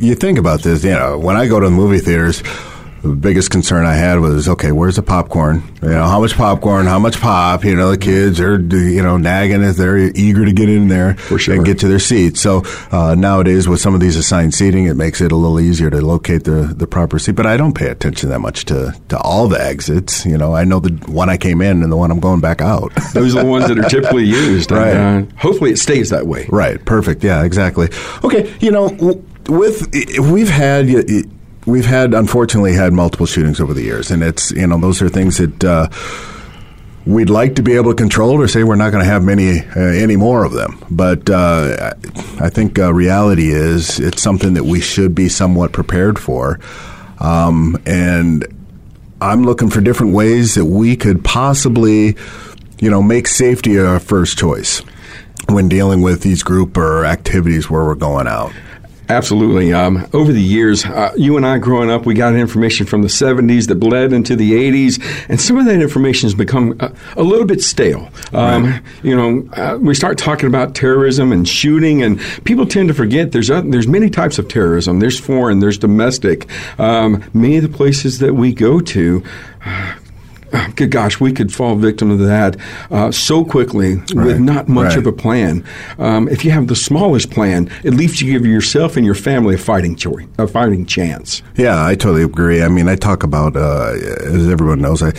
you 0.00 0.14
think 0.14 0.38
about 0.38 0.62
this. 0.62 0.84
You 0.84 0.90
know, 0.90 1.18
when 1.18 1.36
I 1.36 1.46
go 1.46 1.60
to 1.60 1.66
the 1.66 1.70
movie 1.70 1.98
theaters, 1.98 2.42
the 3.02 3.08
biggest 3.16 3.50
concern 3.50 3.84
I 3.84 3.94
had 3.94 4.20
was, 4.20 4.48
okay, 4.48 4.70
where's 4.72 4.96
the 4.96 5.02
popcorn? 5.02 5.62
You 5.82 5.88
know, 5.88 6.04
how 6.06 6.20
much 6.20 6.34
popcorn? 6.34 6.86
How 6.86 6.98
much 7.00 7.20
pop? 7.20 7.64
You 7.64 7.74
know, 7.74 7.90
the 7.90 7.98
kids 7.98 8.40
are 8.40 8.58
you 8.60 9.02
know 9.02 9.16
nagging 9.16 9.62
as 9.62 9.76
they're 9.76 9.98
eager 9.98 10.44
to 10.44 10.52
get 10.52 10.68
in 10.68 10.88
there 10.88 11.16
sure. 11.18 11.54
and 11.56 11.64
get 11.64 11.80
to 11.80 11.88
their 11.88 11.98
seats. 11.98 12.40
So 12.40 12.62
uh, 12.92 13.14
nowadays, 13.16 13.68
with 13.68 13.80
some 13.80 13.94
of 13.94 14.00
these 14.00 14.16
assigned 14.16 14.54
seating, 14.54 14.86
it 14.86 14.94
makes 14.94 15.20
it 15.20 15.32
a 15.32 15.36
little 15.36 15.58
easier 15.58 15.90
to 15.90 16.00
locate 16.00 16.44
the 16.44 16.72
the 16.76 16.86
proper 16.86 17.18
seat. 17.18 17.32
But 17.32 17.46
I 17.46 17.56
don't 17.56 17.74
pay 17.74 17.88
attention 17.88 18.28
that 18.30 18.38
much 18.40 18.64
to 18.66 18.94
to 19.08 19.18
all 19.18 19.48
the 19.48 19.60
exits. 19.60 20.24
You 20.24 20.38
know, 20.38 20.54
I 20.54 20.62
know 20.64 20.78
the 20.78 20.92
one 21.10 21.28
I 21.28 21.36
came 21.36 21.60
in 21.60 21.82
and 21.82 21.90
the 21.90 21.96
one 21.96 22.10
I'm 22.12 22.20
going 22.20 22.40
back 22.40 22.60
out. 22.60 22.92
Those 23.14 23.34
are 23.34 23.42
the 23.42 23.48
ones 23.50 23.66
that 23.68 23.78
are 23.78 23.88
typically 23.88 24.24
used. 24.24 24.70
and, 24.70 24.80
Right. 24.80 24.94
uh, 25.32 25.36
hopefully, 25.40 25.72
it 25.72 25.78
stays 25.78 26.10
that 26.10 26.26
way. 26.28 26.46
Right. 26.50 26.82
Perfect. 26.84 27.24
Yeah. 27.24 27.42
Exactly. 27.42 27.88
Okay. 28.22 28.52
You 28.60 28.70
know, 28.70 28.88
w- 28.90 29.24
with 29.48 29.92
we've 30.20 30.48
had 30.48 30.86
we've 31.66 31.86
had 31.86 32.14
unfortunately 32.14 32.74
had 32.74 32.92
multiple 32.92 33.26
shootings 33.26 33.60
over 33.60 33.74
the 33.74 33.82
years, 33.82 34.10
and 34.10 34.22
it's 34.22 34.50
you 34.52 34.66
know 34.66 34.78
those 34.78 35.02
are 35.02 35.08
things 35.08 35.38
that. 35.38 35.64
Uh, 35.64 35.88
We'd 37.04 37.30
like 37.30 37.56
to 37.56 37.62
be 37.62 37.72
able 37.72 37.90
to 37.90 37.96
control 37.96 38.40
or 38.40 38.46
say 38.46 38.62
we're 38.62 38.76
not 38.76 38.90
going 38.90 39.02
to 39.02 39.10
have 39.10 39.24
many 39.24 39.58
uh, 39.58 39.80
any 39.80 40.14
more 40.14 40.44
of 40.44 40.52
them, 40.52 40.78
but 40.88 41.28
uh, 41.28 41.94
I 42.38 42.48
think 42.48 42.78
uh, 42.78 42.94
reality 42.94 43.50
is 43.50 43.98
it's 43.98 44.22
something 44.22 44.54
that 44.54 44.62
we 44.62 44.80
should 44.80 45.12
be 45.12 45.28
somewhat 45.28 45.72
prepared 45.72 46.16
for, 46.16 46.60
um, 47.18 47.76
and 47.86 48.46
I'm 49.20 49.42
looking 49.42 49.68
for 49.68 49.80
different 49.80 50.14
ways 50.14 50.54
that 50.54 50.64
we 50.64 50.94
could 50.94 51.24
possibly, 51.24 52.16
you 52.78 52.88
know, 52.88 53.02
make 53.02 53.26
safety 53.26 53.80
our 53.80 53.98
first 53.98 54.38
choice 54.38 54.80
when 55.48 55.68
dealing 55.68 56.02
with 56.02 56.22
these 56.22 56.44
group 56.44 56.76
or 56.76 57.04
activities 57.04 57.68
where 57.68 57.84
we're 57.84 57.96
going 57.96 58.28
out. 58.28 58.52
Absolutely. 59.12 59.74
Um, 59.74 60.08
over 60.14 60.32
the 60.32 60.40
years, 60.40 60.86
uh, 60.86 61.12
you 61.18 61.36
and 61.36 61.44
I 61.44 61.58
growing 61.58 61.90
up, 61.90 62.06
we 62.06 62.14
got 62.14 62.34
information 62.34 62.86
from 62.86 63.02
the 63.02 63.08
70s 63.08 63.68
that 63.68 63.74
bled 63.74 64.12
into 64.14 64.34
the 64.34 64.52
80s, 64.52 65.26
and 65.28 65.38
some 65.38 65.58
of 65.58 65.66
that 65.66 65.82
information 65.82 66.26
has 66.28 66.34
become 66.34 66.74
a, 66.80 66.90
a 67.18 67.22
little 67.22 67.46
bit 67.46 67.60
stale. 67.60 68.08
Um, 68.32 68.82
You 69.02 69.14
know, 69.14 69.48
uh, 69.52 69.76
we 69.78 69.94
start 69.94 70.16
talking 70.16 70.46
about 70.46 70.74
terrorism 70.74 71.30
and 71.30 71.46
shooting, 71.46 72.02
and 72.02 72.18
people 72.44 72.64
tend 72.64 72.88
to 72.88 72.94
forget 72.94 73.32
there's 73.32 73.48
there's 73.48 73.86
many 73.86 74.08
types 74.08 74.38
of 74.38 74.48
terrorism. 74.48 75.00
There's 75.00 75.20
foreign, 75.20 75.58
there's 75.60 75.78
domestic. 75.78 76.48
Um, 76.78 77.22
many 77.34 77.58
of 77.58 77.62
the 77.62 77.76
places 77.76 78.18
that 78.20 78.34
we 78.34 78.54
go 78.54 78.80
to. 78.80 79.22
Good 80.76 80.90
gosh, 80.90 81.20
we 81.20 81.32
could 81.32 81.52
fall 81.52 81.76
victim 81.76 82.10
to 82.10 82.24
that 82.24 82.56
uh, 82.90 83.10
so 83.10 83.44
quickly 83.44 83.96
with 84.14 84.40
not 84.40 84.68
much 84.68 84.90
right. 84.90 84.98
of 84.98 85.06
a 85.06 85.12
plan. 85.12 85.64
Um, 85.98 86.28
if 86.28 86.44
you 86.44 86.50
have 86.50 86.68
the 86.68 86.76
smallest 86.76 87.30
plan, 87.30 87.70
at 87.84 87.94
least 87.94 88.20
you 88.20 88.32
give 88.32 88.46
yourself 88.46 88.96
and 88.96 89.06
your 89.06 89.14
family 89.14 89.54
a 89.54 89.58
fighting 89.58 89.96
choice, 89.96 90.26
a 90.38 90.46
fighting 90.46 90.86
chance. 90.86 91.42
Yeah, 91.56 91.84
I 91.84 91.94
totally 91.94 92.22
agree. 92.22 92.62
I 92.62 92.68
mean, 92.68 92.88
I 92.88 92.96
talk 92.96 93.22
about, 93.22 93.56
uh, 93.56 93.92
as 94.24 94.48
everyone 94.48 94.80
knows, 94.80 95.02
I, 95.02 95.12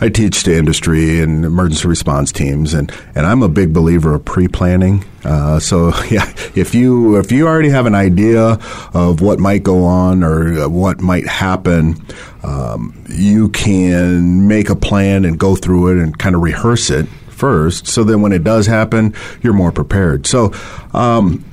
I 0.00 0.08
teach 0.08 0.42
to 0.44 0.56
industry 0.56 1.20
and 1.20 1.44
emergency 1.44 1.86
response 1.86 2.32
teams, 2.32 2.74
and, 2.74 2.92
and 3.14 3.26
I'm 3.26 3.42
a 3.42 3.48
big 3.48 3.72
believer 3.72 4.14
of 4.14 4.24
pre-planning. 4.24 5.04
Uh, 5.24 5.58
so 5.60 5.92
yeah, 6.10 6.26
if 6.54 6.74
you 6.74 7.18
if 7.18 7.30
you 7.30 7.46
already 7.46 7.68
have 7.68 7.86
an 7.86 7.94
idea 7.94 8.58
of 8.94 9.20
what 9.20 9.38
might 9.38 9.62
go 9.62 9.84
on 9.84 10.24
or 10.24 10.68
what 10.68 11.00
might 11.00 11.26
happen, 11.26 11.94
um, 12.42 13.04
you 13.08 13.48
can 13.50 14.48
make 14.48 14.70
a 14.70 14.76
plan 14.76 15.24
and 15.24 15.38
go 15.38 15.56
through 15.56 15.88
it 15.88 16.02
and 16.02 16.18
kind 16.18 16.34
of 16.34 16.42
rehearse 16.42 16.90
it 16.90 17.06
first. 17.28 17.86
So 17.86 18.04
then 18.04 18.22
when 18.22 18.32
it 18.32 18.44
does 18.44 18.66
happen, 18.66 19.14
you're 19.42 19.52
more 19.52 19.72
prepared. 19.72 20.26
So, 20.26 20.52
um, 20.92 21.44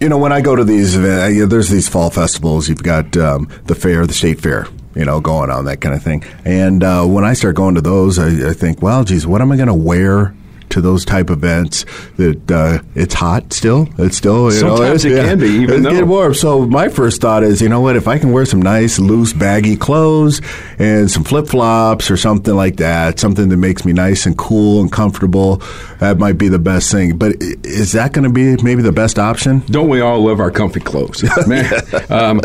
you 0.00 0.08
know, 0.08 0.18
when 0.18 0.32
I 0.32 0.40
go 0.40 0.54
to 0.54 0.64
these 0.64 0.96
events, 0.96 1.50
there's 1.50 1.70
these 1.70 1.88
fall 1.88 2.10
festivals. 2.10 2.68
You've 2.68 2.82
got 2.82 3.16
um, 3.16 3.48
the 3.64 3.74
fair, 3.74 4.06
the 4.06 4.14
state 4.14 4.40
fair, 4.40 4.66
you 4.94 5.04
know, 5.04 5.20
going 5.20 5.50
on 5.50 5.64
that 5.64 5.80
kind 5.80 5.94
of 5.94 6.02
thing. 6.02 6.24
And 6.44 6.84
uh, 6.84 7.04
when 7.04 7.24
I 7.24 7.32
start 7.32 7.56
going 7.56 7.74
to 7.74 7.80
those, 7.80 8.18
I, 8.18 8.50
I 8.50 8.52
think, 8.52 8.80
well, 8.80 9.02
geez, 9.02 9.26
what 9.26 9.40
am 9.40 9.50
I 9.50 9.56
going 9.56 9.68
to 9.68 9.74
wear 9.74 10.34
to 10.70 10.80
those 10.80 11.04
type 11.04 11.30
events 11.30 11.84
that 12.16 12.50
uh, 12.50 12.82
it's 12.94 13.14
hot 13.14 13.52
still. 13.52 13.88
It's 13.98 14.16
still 14.16 14.46
you 14.46 14.52
sometimes 14.52 15.04
know, 15.04 15.10
it 15.10 15.16
yeah, 15.16 15.24
can 15.24 15.38
be 15.38 15.48
even 15.48 15.82
though 15.82 16.04
warm. 16.08 16.34
So 16.34 16.66
my 16.66 16.88
first 16.88 17.20
thought 17.20 17.44
is, 17.44 17.60
you 17.60 17.68
know 17.68 17.80
what? 17.80 17.96
If 17.96 18.08
I 18.08 18.18
can 18.18 18.32
wear 18.32 18.44
some 18.44 18.60
nice 18.60 18.98
loose 18.98 19.32
baggy 19.32 19.76
clothes 19.76 20.40
and 20.78 21.10
some 21.10 21.24
flip 21.24 21.46
flops 21.46 22.10
or 22.10 22.16
something 22.16 22.54
like 22.54 22.76
that, 22.76 23.20
something 23.20 23.48
that 23.48 23.56
makes 23.56 23.84
me 23.84 23.92
nice 23.92 24.26
and 24.26 24.36
cool 24.36 24.80
and 24.80 24.90
comfortable, 24.90 25.62
that 25.98 26.18
might 26.18 26.38
be 26.38 26.48
the 26.48 26.58
best 26.58 26.90
thing. 26.90 27.16
But 27.16 27.36
is 27.40 27.92
that 27.92 28.12
going 28.12 28.24
to 28.24 28.30
be 28.30 28.62
maybe 28.62 28.82
the 28.82 28.92
best 28.92 29.18
option? 29.18 29.60
Don't 29.66 29.88
we 29.88 30.00
all 30.00 30.20
love 30.20 30.40
our 30.40 30.50
comfy 30.50 30.80
clothes? 30.80 31.24
Man, 31.46 31.70
um, 32.10 32.40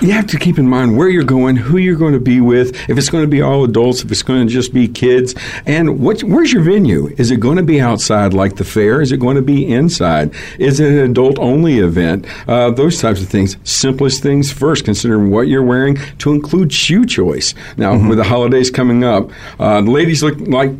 you 0.00 0.12
have 0.12 0.26
to 0.28 0.38
keep 0.38 0.58
in 0.58 0.68
mind 0.68 0.96
where 0.96 1.08
you're 1.08 1.24
going, 1.24 1.56
who 1.56 1.78
you're 1.78 1.96
going 1.96 2.14
to 2.14 2.20
be 2.20 2.40
with. 2.40 2.74
If 2.88 2.98
it's 2.98 3.10
going 3.10 3.24
to 3.24 3.30
be 3.30 3.42
all 3.42 3.64
adults, 3.64 4.02
if 4.02 4.10
it's 4.10 4.22
going 4.22 4.46
to 4.46 4.52
just 4.52 4.72
be 4.72 4.88
kids, 4.88 5.34
and 5.64 6.00
what, 6.00 6.22
where's 6.22 6.52
your 6.52 6.62
venue? 6.62 7.08
Is 7.18 7.30
it 7.30 7.40
going 7.40 7.56
to 7.56 7.62
be 7.66 7.80
outside 7.80 8.32
like 8.32 8.56
the 8.56 8.64
fair? 8.64 9.00
Is 9.00 9.12
it 9.12 9.18
going 9.18 9.36
to 9.36 9.42
be 9.42 9.66
inside? 9.66 10.34
Is 10.58 10.80
it 10.80 10.92
an 10.92 11.10
adult 11.10 11.38
only 11.38 11.78
event? 11.78 12.26
Uh, 12.48 12.70
those 12.70 13.00
types 13.00 13.20
of 13.22 13.28
things. 13.28 13.56
Simplest 13.64 14.22
things 14.22 14.52
first, 14.52 14.84
considering 14.84 15.30
what 15.30 15.48
you're 15.48 15.62
wearing 15.62 15.96
to 16.18 16.32
include 16.32 16.72
shoe 16.72 17.04
choice. 17.04 17.54
Now, 17.76 17.94
mm-hmm. 17.94 18.08
with 18.08 18.18
the 18.18 18.24
holidays 18.24 18.70
coming 18.70 19.04
up, 19.04 19.30
uh, 19.60 19.80
ladies 19.80 20.22
look 20.22 20.38
like 20.40 20.70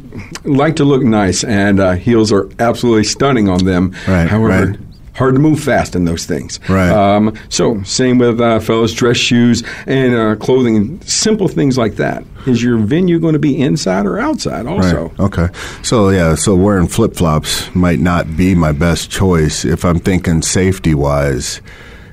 like 0.45 0.77
to 0.77 0.85
look 0.85 1.03
nice, 1.03 1.45
and 1.45 1.81
uh, 1.81 1.93
heels 1.93 2.33
are 2.33 2.49
absolutely 2.59 3.05
stunning 3.05 3.49
on 3.49 3.65
them. 3.65 3.95
Right, 4.07 4.29
However, 4.29 4.73
right 4.73 4.86
hard 5.17 5.35
to 5.35 5.41
move 5.41 5.61
fast 5.61 5.97
in 5.97 6.05
those 6.05 6.27
things. 6.27 6.61
Right. 6.69 6.91
Um, 6.91 7.35
so 7.49 7.83
same 7.83 8.19
with 8.19 8.41
uh, 8.41 8.61
fellas, 8.61 8.93
dress 8.93 9.17
shoes 9.17 9.63
and 9.87 10.15
uh, 10.15 10.37
clothing, 10.37 11.01
simple 11.01 11.49
things 11.49 11.79
like 11.79 11.97
that. 11.97 12.25
Is 12.47 12.63
your 12.63 12.79
venue 12.79 13.19
going 13.19 13.33
to 13.33 13.39
be 13.41 13.61
inside 13.61 14.07
or 14.07 14.19
outside? 14.19 14.67
Also. 14.67 15.09
Right. 15.09 15.21
Okay. 15.21 15.49
So 15.83 16.11
yeah, 16.11 16.35
so 16.35 16.55
wearing 16.55 16.87
flip 16.87 17.17
flops 17.17 17.75
might 17.75 17.99
not 17.99 18.37
be 18.37 18.55
my 18.55 18.73
best 18.73 19.11
choice 19.11 19.65
if 19.65 19.85
I'm 19.85 19.99
thinking 19.99 20.43
safety 20.43 20.95
wise 20.95 21.61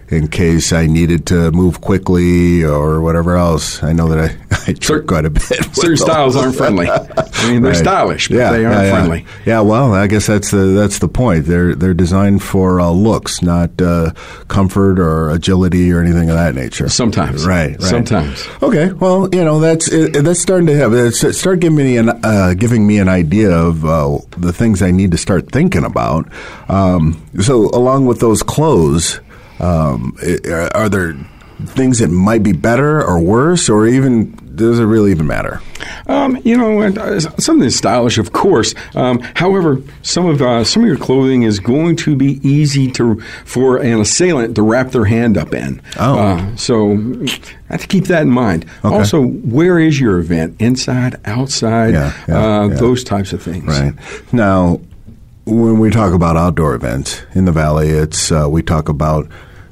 in 0.09 0.27
case 0.27 0.71
I 0.73 0.85
needed 0.85 1.25
to 1.27 1.51
move 1.51 1.81
quickly 1.81 2.63
or 2.63 3.01
whatever 3.01 3.35
else. 3.35 3.81
I 3.81 3.93
know 3.93 4.07
that 4.09 4.19
I, 4.19 4.69
I 4.71 4.73
trip 4.73 5.07
quite 5.07 5.25
a 5.25 5.29
bit. 5.29 5.43
Certain 5.43 5.97
styles 5.97 6.35
aren't 6.35 6.55
friendly. 6.55 6.89
I 6.89 7.51
mean, 7.51 7.61
they're 7.61 7.71
right. 7.71 7.75
stylish, 7.75 8.27
but 8.27 8.37
yeah, 8.37 8.51
they 8.51 8.65
aren't 8.65 8.77
yeah, 8.77 8.83
yeah. 8.83 8.91
friendly. 8.91 9.25
Yeah, 9.45 9.59
well, 9.61 9.93
I 9.93 10.07
guess 10.07 10.27
that's 10.27 10.51
the 10.51 10.57
that's 10.57 10.99
the 10.99 11.07
point. 11.07 11.45
They're 11.45 11.75
they're 11.75 11.93
designed 11.93 12.43
for 12.43 12.79
uh, 12.79 12.89
looks, 12.89 13.41
not 13.41 13.81
uh, 13.81 14.11
comfort 14.47 14.99
or 14.99 15.29
agility 15.31 15.91
or 15.91 16.01
anything 16.01 16.29
of 16.29 16.35
that 16.35 16.55
nature. 16.55 16.89
Sometimes, 16.89 17.45
right? 17.45 17.71
right. 17.71 17.81
Sometimes. 17.81 18.47
Okay. 18.61 18.93
Well, 18.93 19.29
you 19.33 19.43
know, 19.43 19.59
that's 19.59 19.91
it, 19.91 20.23
that's 20.23 20.41
starting 20.41 20.67
to 20.67 20.75
have 20.75 20.93
it's 20.93 21.37
start 21.37 21.59
giving 21.59 21.77
me 21.77 21.97
an 21.97 22.09
uh, 22.09 22.53
giving 22.57 22.85
me 22.85 22.99
an 22.99 23.09
idea 23.09 23.51
of 23.51 23.85
uh, 23.85 24.19
the 24.37 24.53
things 24.53 24.81
I 24.81 24.91
need 24.91 25.11
to 25.11 25.17
start 25.17 25.51
thinking 25.51 25.83
about. 25.83 26.31
Um, 26.69 27.21
so, 27.41 27.69
along 27.69 28.05
with 28.05 28.19
those 28.19 28.43
clothes. 28.43 29.19
Um, 29.59 30.17
are 30.73 30.89
there 30.89 31.15
things 31.65 31.99
that 31.99 32.09
might 32.09 32.43
be 32.43 32.51
better 32.51 33.03
or 33.03 33.19
worse, 33.19 33.69
or 33.69 33.87
even 33.87 34.31
does 34.55 34.79
it 34.79 34.83
really 34.83 35.11
even 35.11 35.27
matter? 35.27 35.61
Um, 36.07 36.37
you 36.43 36.57
know, 36.57 36.81
uh, 36.81 37.19
something 37.19 37.69
stylish, 37.69 38.17
of 38.17 38.33
course. 38.33 38.75
Um, 38.95 39.19
however, 39.35 39.81
some 40.01 40.25
of 40.27 40.41
uh, 40.41 40.63
some 40.63 40.83
of 40.83 40.87
your 40.87 40.97
clothing 40.97 41.43
is 41.43 41.59
going 41.59 41.95
to 41.97 42.15
be 42.15 42.39
easy 42.47 42.91
to 42.91 43.19
for 43.45 43.77
an 43.77 43.99
assailant 43.99 44.55
to 44.55 44.61
wrap 44.61 44.91
their 44.91 45.05
hand 45.05 45.37
up 45.37 45.53
in. 45.53 45.81
Oh, 45.99 46.19
uh, 46.19 46.55
so 46.55 46.93
I 46.93 47.73
have 47.73 47.81
to 47.81 47.87
keep 47.87 48.05
that 48.05 48.23
in 48.23 48.29
mind. 48.29 48.65
Okay. 48.83 48.95
Also, 48.95 49.23
where 49.23 49.79
is 49.79 49.99
your 49.99 50.19
event? 50.19 50.55
Inside, 50.59 51.19
outside, 51.25 51.93
yeah, 51.93 52.13
yeah, 52.27 52.37
uh, 52.37 52.67
yeah. 52.67 52.75
those 52.75 53.03
types 53.03 53.33
of 53.33 53.41
things. 53.41 53.65
Right 53.65 53.93
now, 54.33 54.81
when 55.45 55.79
we 55.79 55.89
talk 55.89 56.13
about 56.13 56.37
outdoor 56.37 56.75
events 56.75 57.21
in 57.33 57.45
the 57.45 57.51
valley, 57.51 57.89
it's 57.89 58.31
uh, 58.31 58.47
we 58.49 58.61
talk 58.61 58.89
about 58.89 59.27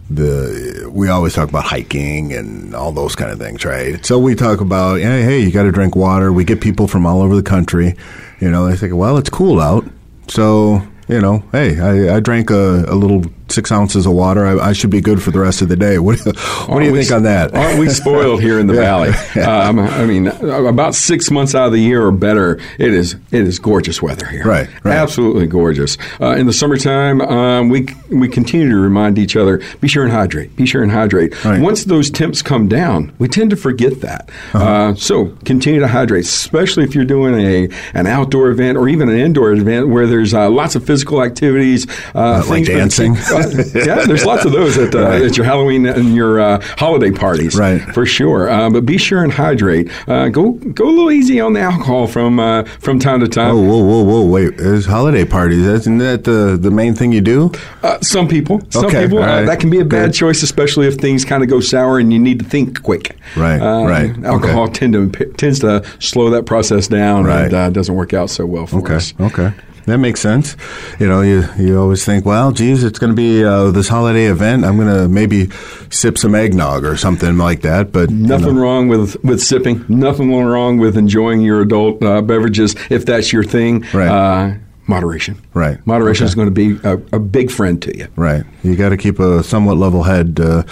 the 0.10 0.90
we 0.92 1.08
always 1.08 1.34
talk 1.34 1.48
about 1.48 1.64
hiking 1.64 2.34
and 2.34 2.76
all 2.76 2.92
those 2.92 3.16
kind 3.16 3.32
of 3.32 3.40
things, 3.40 3.64
right? 3.64 4.06
So 4.06 4.20
we 4.20 4.36
talk 4.36 4.60
about 4.60 5.00
hey, 5.00 5.24
hey, 5.24 5.40
you 5.40 5.52
got 5.52 5.64
to 5.64 5.72
drink 5.72 5.96
water. 5.96 6.34
We 6.34 6.44
get 6.44 6.62
people 6.62 6.88
from 6.88 7.06
all 7.06 7.22
over 7.22 7.36
the 7.36 7.44
country. 7.44 7.96
You 8.40 8.50
know, 8.50 8.68
they 8.68 8.76
think, 8.76 8.94
well, 8.94 9.18
it's 9.18 9.30
cool 9.30 9.62
out, 9.62 9.86
so 10.28 10.82
you 11.08 11.22
know, 11.22 11.44
hey, 11.52 11.80
I, 11.80 12.18
I 12.18 12.20
drank 12.20 12.50
a, 12.50 12.86
a 12.88 12.96
little 12.96 13.24
six 13.52 13.72
ounces 13.72 14.06
of 14.06 14.14
water, 14.14 14.46
I, 14.46 14.70
I, 14.70 14.74
should 14.74 14.90
be 14.90 15.02
good 15.02 15.22
for 15.22 15.32
the 15.32 15.40
rest 15.40 15.62
of 15.62 15.70
the 15.70 15.76
day. 15.76 16.00
What, 16.00 16.20
what 16.68 16.80
do 16.80 16.86
you 16.86 16.96
think 16.96 17.12
on 17.12 17.24
that? 17.24 17.54
Aren't 17.54 17.80
we 17.80 17.90
spoiled 17.90 18.42
here 18.42 18.60
in 18.60 18.68
the 18.68 18.74
yeah. 18.76 18.82
valley? 18.82 19.12
Um, 19.52 19.80
I 19.80 20.06
mean, 20.06 20.28
about 20.28 20.96
six 20.96 21.30
months 21.30 21.56
out 21.56 21.68
of 21.68 21.72
the 21.74 21.80
year 21.80 22.06
or 22.06 22.12
better, 22.12 22.60
it 22.80 22.94
is 22.94 23.16
it 23.32 23.42
is 23.42 23.60
gorgeous 23.60 24.02
weather 24.02 24.26
here. 24.26 24.44
Right, 24.44 24.70
right. 24.84 24.96
absolutely 24.96 25.48
gorgeous. 25.48 25.98
Uh, 26.20 26.32
in 26.32 26.46
the 26.46 26.54
summertime, 26.54 27.22
um, 27.22 27.70
we 27.70 27.88
we 28.10 28.30
continue 28.30 28.70
to 28.70 28.78
remind 28.78 29.18
each 29.18 29.36
other: 29.36 29.62
be 29.82 29.88
sure 29.88 30.04
and 30.04 30.12
hydrate. 30.12 30.56
Be 30.56 30.66
sure 30.66 30.84
and 30.84 30.92
hydrate. 30.92 31.44
Right. 31.44 31.62
Once 31.62 31.86
those 31.86 32.10
temps 32.10 32.42
come 32.42 32.68
down, 32.68 33.14
we 33.20 33.28
tend 33.28 33.50
to 33.50 33.56
forget 33.56 34.02
that. 34.02 34.30
Uh-huh. 34.54 34.64
Uh, 34.64 34.96
so 34.96 35.28
continue 35.44 35.80
to 35.80 35.88
hydrate, 35.88 36.26
especially 36.26 36.84
if 36.84 36.96
you're 36.96 37.06
doing 37.06 37.36
a 37.36 37.70
an 37.94 38.08
outdoor 38.08 38.50
event 38.50 38.78
or 38.78 38.88
even 38.88 39.10
an 39.10 39.18
indoor 39.18 39.52
event 39.52 39.90
where 39.90 40.08
there's 40.08 40.34
uh, 40.34 40.50
lots 40.50 40.76
of 40.76 40.86
physical 40.86 41.24
activities, 41.24 41.88
uh, 42.16 42.44
like 42.48 42.66
dancing. 42.66 43.16
yeah, 43.75 44.06
there's 44.06 44.25
lots 44.25 44.45
of 44.45 44.51
those 44.51 44.77
at, 44.77 44.93
uh, 44.95 45.04
right. 45.04 45.21
at 45.21 45.38
your 45.38 45.45
Halloween 45.45 45.86
and 45.86 46.15
your 46.15 46.39
uh, 46.39 46.62
holiday 46.77 47.12
parties, 47.12 47.58
right? 47.58 47.82
For 47.93 48.06
sure. 48.06 48.49
Uh, 48.49 48.69
but 48.69 48.86
be 48.86 48.97
sure 48.97 49.23
and 49.23 49.32
hydrate. 49.32 49.89
Uh, 50.08 50.30
go 50.30 50.51
go 50.51 50.86
a 50.86 50.89
little 50.89 51.12
easy 51.12 51.39
on 51.39 51.54
the 51.54 51.62
alcohol 51.62 52.08
from 52.08 52.39
uh, 52.39 52.63
from 52.80 52.99
time 52.99 53.19
to 53.21 53.27
time. 53.27 53.51
Oh, 53.51 53.62
whoa, 53.62 53.84
whoa, 53.84 54.04
whoa! 54.04 54.25
Wait, 54.25 54.58
there's 54.58 54.86
holiday 54.86 55.25
parties. 55.25 55.65
Isn't 55.65 55.97
that 55.99 56.23
the 56.23 56.58
the 56.60 56.71
main 56.71 56.93
thing 56.93 57.12
you 57.12 57.21
do? 57.21 57.51
Uh, 57.84 57.99
some 58.01 58.27
people, 58.27 58.62
some 58.69 58.86
okay, 58.86 59.04
people 59.04 59.19
right. 59.19 59.45
that 59.45 59.60
can 59.60 59.69
be 59.69 59.80
a 59.80 59.86
bad 59.86 60.08
Good. 60.08 60.13
choice, 60.13 60.43
especially 60.43 60.88
if 60.88 60.95
things 60.95 61.25
kind 61.25 61.43
of 61.43 61.49
go 61.49 61.60
sour 61.60 61.99
and 61.99 62.12
you 62.12 62.19
need 62.19 62.39
to 62.39 62.45
think 62.45 62.82
quick. 62.84 63.17
Right, 63.36 63.60
right. 63.60 64.23
Alcohol 64.23 64.63
okay. 64.63 64.73
tend 64.73 64.93
to 64.93 65.34
tends 65.34 65.60
to 65.60 65.86
slow 65.99 66.30
that 66.32 66.45
process 66.45 66.88
down, 66.88 67.25
right. 67.25 67.51
and 67.54 67.73
doesn't 67.73 67.95
work 67.95 68.13
out 68.13 68.30
so 68.30 68.45
well 68.45 68.67
for 68.67 68.80
okay. 68.80 68.95
us. 68.95 69.13
Okay. 69.19 69.54
That 69.86 69.98
makes 69.98 70.20
sense. 70.20 70.56
You 71.00 71.08
know, 71.08 71.22
you, 71.22 71.44
you 71.58 71.80
always 71.80 72.06
think, 72.06 72.26
well, 72.26 72.52
geez, 72.52 72.84
it's 72.84 73.00
going 73.00 73.12
to 73.12 73.15
be 73.15 73.44
uh, 73.44 73.72
this 73.72 73.88
holiday 73.88 74.26
event. 74.26 74.63
I'm 74.63 74.78
going 74.78 74.94
to 74.94 75.08
maybe 75.08 75.50
sip 75.89 76.17
some 76.17 76.36
eggnog 76.36 76.86
or 76.86 76.98
something 76.98 77.38
like 77.38 77.62
that. 77.62 77.91
But 77.91 78.10
nothing 78.10 78.48
you 78.48 78.54
know. 78.54 78.62
wrong 78.62 78.88
with, 78.88 79.22
with 79.24 79.41
sipping. 79.41 79.86
Nothing 79.89 80.34
wrong 80.34 80.78
with 80.78 80.98
enjoying 80.98 81.41
your 81.41 81.62
adult 81.62 82.04
uh, 82.04 82.22
beverages 82.22 82.76
if 82.89 83.06
that's 83.06 83.34
your 83.34 83.44
thing. 83.44 83.86
Right. 83.94 84.08
Uh, 84.08 84.58
moderation. 84.88 85.41
Right. 85.54 85.86
Moderation 85.88 86.26
okay. 86.26 86.30
is 86.30 86.36
going 86.36 86.48
to 86.48 86.52
be 86.52 86.80
a, 86.88 86.94
a, 87.15 87.20
big 87.20 87.50
friend 87.50 87.82
to 87.82 87.98
you. 87.98 88.08
Right. 88.15 88.44
You 88.63 88.76
got 88.76 88.89
to 88.89 88.98
keep 88.98 89.20
a 89.20 89.44
somewhat 89.44 89.78
level 89.78 90.04
head. 90.04 90.39
Uh, 90.39 90.63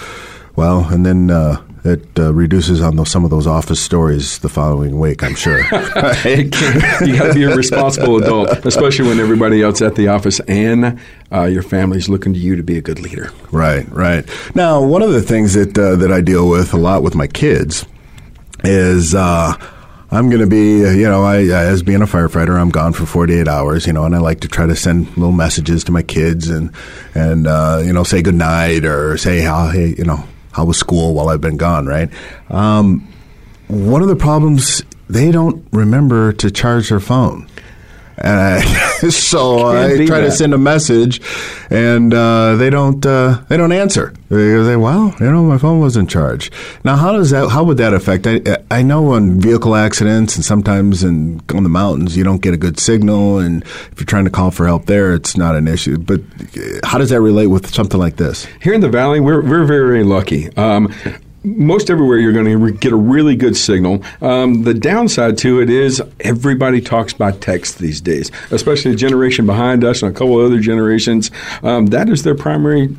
well, 0.56 0.84
and 0.88 1.06
then 1.06 1.30
uh, 1.30 1.62
it 1.84 2.18
uh, 2.18 2.32
reduces 2.32 2.82
on 2.82 2.96
those, 2.96 3.10
some 3.10 3.24
of 3.24 3.30
those 3.30 3.46
office 3.46 3.80
stories 3.80 4.38
the 4.40 4.48
following 4.48 4.98
week, 4.98 5.22
I'm 5.22 5.34
sure. 5.34 5.58
you 5.64 6.50
got 6.50 7.28
to 7.28 7.32
be 7.34 7.44
a 7.44 7.56
responsible 7.56 8.18
adult, 8.22 8.50
especially 8.66 9.08
when 9.08 9.18
everybody 9.18 9.62
else 9.62 9.80
at 9.80 9.94
the 9.94 10.08
office 10.08 10.40
and 10.40 11.00
uh, 11.32 11.44
your 11.44 11.62
family's 11.62 12.08
looking 12.08 12.34
to 12.34 12.38
you 12.38 12.56
to 12.56 12.62
be 12.62 12.76
a 12.76 12.82
good 12.82 13.00
leader. 13.00 13.30
Right, 13.50 13.90
right. 13.90 14.28
Now, 14.54 14.84
one 14.84 15.02
of 15.02 15.12
the 15.12 15.22
things 15.22 15.54
that 15.54 15.78
uh, 15.78 15.96
that 15.96 16.12
I 16.12 16.20
deal 16.20 16.48
with 16.48 16.74
a 16.74 16.78
lot 16.78 17.02
with 17.02 17.14
my 17.14 17.26
kids 17.26 17.86
is. 18.64 19.14
Uh, 19.14 19.54
I'm 20.12 20.28
going 20.28 20.40
to 20.40 20.48
be, 20.48 20.78
you 20.78 21.08
know, 21.08 21.22
I, 21.22 21.42
as 21.42 21.84
being 21.84 22.02
a 22.02 22.06
firefighter, 22.06 22.60
I'm 22.60 22.70
gone 22.70 22.92
for 22.94 23.06
48 23.06 23.46
hours, 23.46 23.86
you 23.86 23.92
know, 23.92 24.04
and 24.04 24.12
I 24.12 24.18
like 24.18 24.40
to 24.40 24.48
try 24.48 24.66
to 24.66 24.74
send 24.74 25.06
little 25.10 25.30
messages 25.30 25.84
to 25.84 25.92
my 25.92 26.02
kids 26.02 26.48
and, 26.48 26.72
and, 27.14 27.46
uh, 27.46 27.80
you 27.84 27.92
know, 27.92 28.02
say 28.02 28.20
good 28.20 28.34
night 28.34 28.84
or 28.84 29.16
say 29.18 29.40
how, 29.40 29.68
hey, 29.68 29.94
you 29.96 30.02
know, 30.02 30.24
how 30.52 30.64
was 30.64 30.78
school 30.78 31.14
while 31.14 31.28
I've 31.28 31.40
been 31.40 31.56
gone, 31.56 31.86
right? 31.86 32.10
Um, 32.48 33.08
one 33.68 34.02
of 34.02 34.08
the 34.08 34.16
problems, 34.16 34.82
they 35.08 35.30
don't 35.30 35.66
remember 35.72 36.32
to 36.34 36.50
charge 36.50 36.88
their 36.88 37.00
phone. 37.00 37.48
And 38.30 38.38
I, 38.38 38.60
so 39.08 39.68
I 39.68 40.04
try 40.04 40.20
that. 40.20 40.26
to 40.26 40.30
send 40.30 40.52
a 40.52 40.58
message, 40.58 41.22
and 41.70 42.12
uh, 42.12 42.56
they 42.56 42.68
don't 42.68 43.02
say 43.02 43.42
they 43.48 43.56
don't 43.56 43.72
answer. 43.72 44.12
They 44.28 44.62
say, 44.62 44.76
"Well, 44.76 45.14
you 45.18 45.30
know, 45.30 45.42
my 45.42 45.56
phone 45.56 45.80
wasn't 45.80 46.10
charged." 46.10 46.52
Now, 46.84 46.96
how 46.96 47.12
does 47.12 47.30
that? 47.30 47.48
How 47.48 47.64
would 47.64 47.78
that 47.78 47.94
affect? 47.94 48.26
I, 48.26 48.42
I 48.70 48.82
know 48.82 49.12
on 49.14 49.40
vehicle 49.40 49.74
accidents 49.74 50.36
and 50.36 50.44
sometimes 50.44 51.02
in 51.02 51.40
on 51.54 51.62
the 51.62 51.70
mountains, 51.70 52.14
you 52.14 52.22
don't 52.22 52.42
get 52.42 52.52
a 52.52 52.58
good 52.58 52.78
signal, 52.78 53.38
and 53.38 53.62
if 53.62 53.94
you're 53.96 54.04
trying 54.04 54.26
to 54.26 54.30
call 54.30 54.50
for 54.50 54.66
help 54.66 54.84
there, 54.84 55.14
it's 55.14 55.36
not 55.38 55.56
an 55.56 55.66
issue. 55.66 55.96
But 55.96 56.20
how 56.84 56.98
does 56.98 57.08
that 57.10 57.22
relate 57.22 57.46
with 57.46 57.72
something 57.72 57.98
like 57.98 58.16
this? 58.16 58.46
Here 58.60 58.74
in 58.74 58.82
the 58.82 58.90
valley, 58.90 59.20
we're 59.20 59.40
we're 59.40 59.64
very 59.64 59.86
very 59.86 60.04
lucky. 60.04 60.54
Um, 60.56 60.92
most 61.42 61.88
everywhere 61.90 62.18
you're 62.18 62.32
going 62.32 62.44
to 62.46 62.56
re- 62.56 62.72
get 62.72 62.92
a 62.92 62.96
really 62.96 63.34
good 63.34 63.56
signal. 63.56 64.02
Um, 64.20 64.64
the 64.64 64.74
downside 64.74 65.38
to 65.38 65.60
it 65.60 65.70
is 65.70 66.02
everybody 66.20 66.80
talks 66.80 67.12
by 67.12 67.32
text 67.32 67.78
these 67.78 68.00
days, 68.00 68.30
especially 68.50 68.90
the 68.90 68.96
generation 68.96 69.46
behind 69.46 69.82
us 69.82 70.02
and 70.02 70.14
a 70.14 70.18
couple 70.18 70.38
other 70.38 70.60
generations. 70.60 71.30
Um, 71.62 71.86
that 71.86 72.08
is 72.10 72.22
their 72.24 72.34
primary 72.34 72.94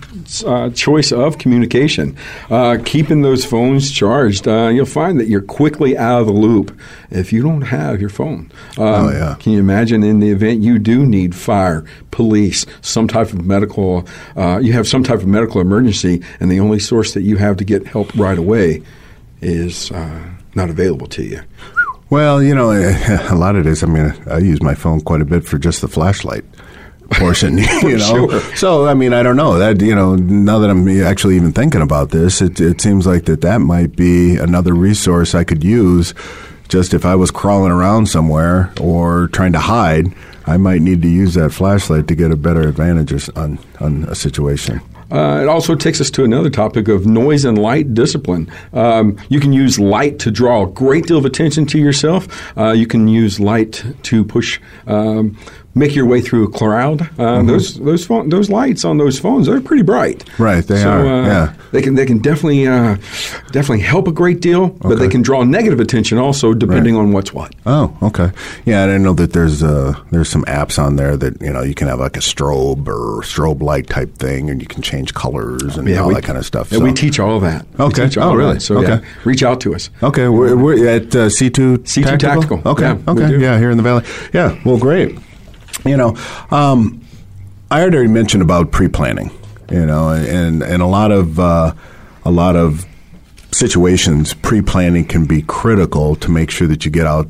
uh, 0.46 0.70
choice 0.72 1.12
of 1.12 1.38
communication. 1.38 2.18
Uh, 2.50 2.78
keeping 2.84 3.22
those 3.22 3.46
phones 3.46 3.92
charged, 3.92 4.48
uh, 4.48 4.70
you'll 4.70 4.86
find 4.86 5.20
that 5.20 5.28
you're 5.28 5.42
quickly 5.42 5.98
out 5.98 6.22
of 6.22 6.28
the 6.28 6.34
loop 6.34 6.76
if 7.12 7.32
you 7.32 7.44
don't 7.44 7.62
have 7.62 8.00
your 8.02 8.10
phone. 8.10 8.52
Um, 8.78 9.02
Oh, 9.02 9.12
yeah. 9.12 9.36
Can 9.40 9.54
you 9.54 9.60
imagine 9.60 10.04
in 10.04 10.20
the 10.20 10.30
event 10.32 10.62
you 10.62 10.78
do 10.80 11.06
need 11.06 11.36
fire, 11.36 11.84
police, 12.12 12.66
some 12.82 13.08
type 13.08 13.34
of 13.34 13.46
medical, 13.46 14.08
uh, 14.36 14.60
you 14.62 14.74
have 14.74 14.88
some 14.88 15.04
type 15.04 15.20
of 15.20 15.28
medical 15.28 15.60
emergency, 15.62 16.22
and 16.40 16.52
the 16.52 16.60
only 16.60 16.80
source 16.80 17.14
that 17.14 17.22
you 17.22 17.38
have 17.38 17.58
to 17.58 17.64
get 17.64 17.86
help 17.88 18.14
right 18.16 18.31
away 18.38 18.82
is 19.42 19.92
uh, 19.92 20.24
not 20.56 20.70
available 20.70 21.08
to 21.08 21.24
you. 21.24 21.42
Well, 22.10 22.44
you 22.44 22.54
know, 22.54 22.72
a 23.30 23.36
lot 23.36 23.56
of 23.56 23.64
this. 23.64 23.84
I 23.84 23.88
mean, 23.88 24.14
I 24.30 24.40
use 24.40 24.62
my 24.62 24.76
phone 24.76 25.02
quite 25.02 25.22
a 25.22 25.26
bit 25.26 25.46
for 25.46 25.58
just 25.58 25.82
the 25.82 25.88
flashlight 25.88 26.44
portion. 27.12 27.58
You 27.82 27.98
know, 27.98 28.30
Sure. 28.30 28.42
so 28.56 28.86
I 28.88 28.94
mean, 28.94 29.14
I 29.14 29.24
don't 29.24 29.36
know 29.38 29.58
that. 29.58 29.82
You 29.82 29.96
know, 29.96 30.16
now 30.16 30.60
that 30.60 30.70
I'm 30.70 30.88
actually 31.04 31.36
even 31.38 31.52
thinking 31.54 31.82
about 31.82 32.12
this, 32.12 32.42
it, 32.42 32.60
it 32.60 32.82
seems 32.82 33.08
like 33.08 33.26
that 33.26 33.42
that 33.42 33.60
might 33.62 33.96
be 33.96 34.36
another 34.38 34.74
resource 34.74 35.34
I 35.36 35.44
could 35.44 35.64
use. 35.64 36.14
Just 36.68 36.94
if 36.94 37.06
I 37.06 37.16
was 37.16 37.32
crawling 37.32 37.72
around 37.72 38.08
somewhere 38.08 38.72
or 38.80 39.28
trying 39.34 39.52
to 39.54 39.60
hide, 39.60 40.06
I 40.46 40.56
might 40.56 40.82
need 40.82 41.02
to 41.02 41.08
use 41.10 41.34
that 41.34 41.50
flashlight 41.52 42.08
to 42.08 42.16
get 42.16 42.32
a 42.32 42.38
better 42.38 42.62
advantage 42.68 43.30
on 43.36 43.60
on 43.82 44.04
a 44.06 44.16
situation. 44.16 44.80
Uh, 45.12 45.40
it 45.42 45.50
also 45.50 45.76
takes 45.76 46.00
us 46.00 46.10
to 46.12 46.24
another 46.24 46.50
topic 46.50 46.88
of 46.88 47.06
noise 47.06 47.46
and 47.46 47.58
light 47.58 47.94
discipline. 47.94 48.52
Um, 48.74 49.18
you 49.30 49.40
can 49.40 49.54
use 49.54 49.80
light 49.80 50.20
to 50.20 50.32
draw 50.32 50.64
a 50.64 50.68
great 50.68 51.08
deal 51.08 51.18
of 51.18 51.26
attention 51.26 51.66
to 51.68 51.78
yourself. 51.78 52.28
Uh, 52.58 52.72
you 52.72 52.88
can 52.88 53.08
use 53.08 53.40
light 53.40 53.84
to 54.04 54.24
push, 54.24 54.60
um, 54.88 55.38
make 55.74 55.96
your 55.96 56.06
way 56.06 56.22
through 56.22 56.46
a 56.48 56.52
crowd. 56.52 57.10
Uh, 57.20 57.44
Those 57.44 57.80
those 57.80 58.06
phone, 58.06 58.30
those 58.30 58.50
lights 58.50 58.84
on 58.86 58.98
those 58.98 59.20
phones 59.20 59.48
they're 59.48 59.62
pretty 59.62 59.84
bright. 59.84 60.20
Mm-hmm. 60.26 60.44
Right, 60.44 60.64
they 60.66 60.82
so, 60.82 60.90
are, 60.90 61.06
Uh, 61.08 61.26
yeah. 61.28 61.54
they 61.72 61.82
can 61.82 61.96
they 61.96 62.06
can 62.06 62.18
definitely 62.20 62.68
uh, 62.68 62.96
definitely 63.52 63.80
help 63.82 64.08
a 64.08 64.12
great 64.12 64.42
deal, 64.42 64.70
but 64.70 65.00
they 65.00 65.08
can 65.08 65.22
draw 65.22 65.44
negative 65.44 65.80
attention 65.80 66.18
also 66.18 66.54
depending 66.54 66.96
on 66.96 67.12
what's 67.14 67.34
what. 67.34 67.54
Oh, 67.66 67.96
okay. 68.02 68.32
Yeah, 68.66 68.84
I 68.84 68.88
didn't 68.88 69.04
know 69.04 69.14
that 69.14 69.34
there's 69.34 69.64
uh 69.64 69.94
there's 70.12 70.30
some 70.30 70.44
apps 70.46 70.78
on 70.78 70.96
there 70.98 71.16
that 71.18 71.42
you 71.42 71.52
know 71.52 71.62
you 71.64 71.74
can 71.76 71.88
have 71.88 72.00
like 72.00 72.18
a 72.18 72.22
strobe 72.22 72.88
or 72.88 73.22
strobe 73.24 73.62
light 73.62 73.88
type 73.88 74.16
thing, 74.18 74.50
and 74.50 74.62
you 74.62 74.68
can 74.68 74.82
change 74.82 75.14
colors 75.14 75.78
and 75.78 75.88
all 75.98 76.08
we- 76.10 76.14
that 76.16 76.24
kind 76.24 76.38
of 76.38 76.46
stuff. 76.46 76.72
Yeah, 76.72 76.80
so. 76.80 76.84
we 76.84 76.94
teach 76.94 77.20
all 77.20 77.36
of 77.38 77.42
that. 77.44 77.66
Okay. 77.80 78.10
all 78.22 78.32
Oh, 78.32 78.36
really? 78.36 78.54
that. 78.56 78.62
So 78.62 78.78
Okay. 78.80 79.02
yeah, 79.04 79.10
reach 79.26 79.44
out 79.44 79.62
to 79.62 79.74
us. 79.76 79.90
Okay, 80.04 80.28
we're, 80.28 80.56
we're 80.56 80.88
at 80.88 81.16
uh, 81.16 81.28
C2 81.30 81.80
C2 81.80 82.20
Tactical. 82.20 82.62
Okay, 82.66 82.84
Yeah, 82.84 82.98
okay, 83.12 83.38
yeah, 83.40 83.58
here 83.58 83.72
in 83.72 83.78
the 83.78 83.84
valley. 83.84 84.04
Yeah, 84.34 84.58
well, 84.66 84.78
great. 84.78 85.18
You 85.86 85.98
know, 85.98 86.18
um, 86.52 87.02
I 87.70 87.82
already 87.82 88.08
mentioned 88.08 88.44
about 88.44 88.72
pre-planning. 88.72 89.32
You 89.72 89.86
know, 89.86 90.10
and 90.10 90.62
and 90.62 90.82
a 90.82 90.86
lot 90.86 91.12
of 91.12 91.40
uh, 91.40 91.74
a 92.26 92.32
lot 92.32 92.56
of 92.56 92.86
situations, 93.52 94.34
pre-planning 94.34 95.06
can 95.06 95.26
be 95.26 95.42
critical 95.44 96.16
to 96.18 96.32
make 96.32 96.52
sure 96.52 96.68
that 96.68 96.84
you 96.84 96.92
get 96.92 97.06
out 97.06 97.30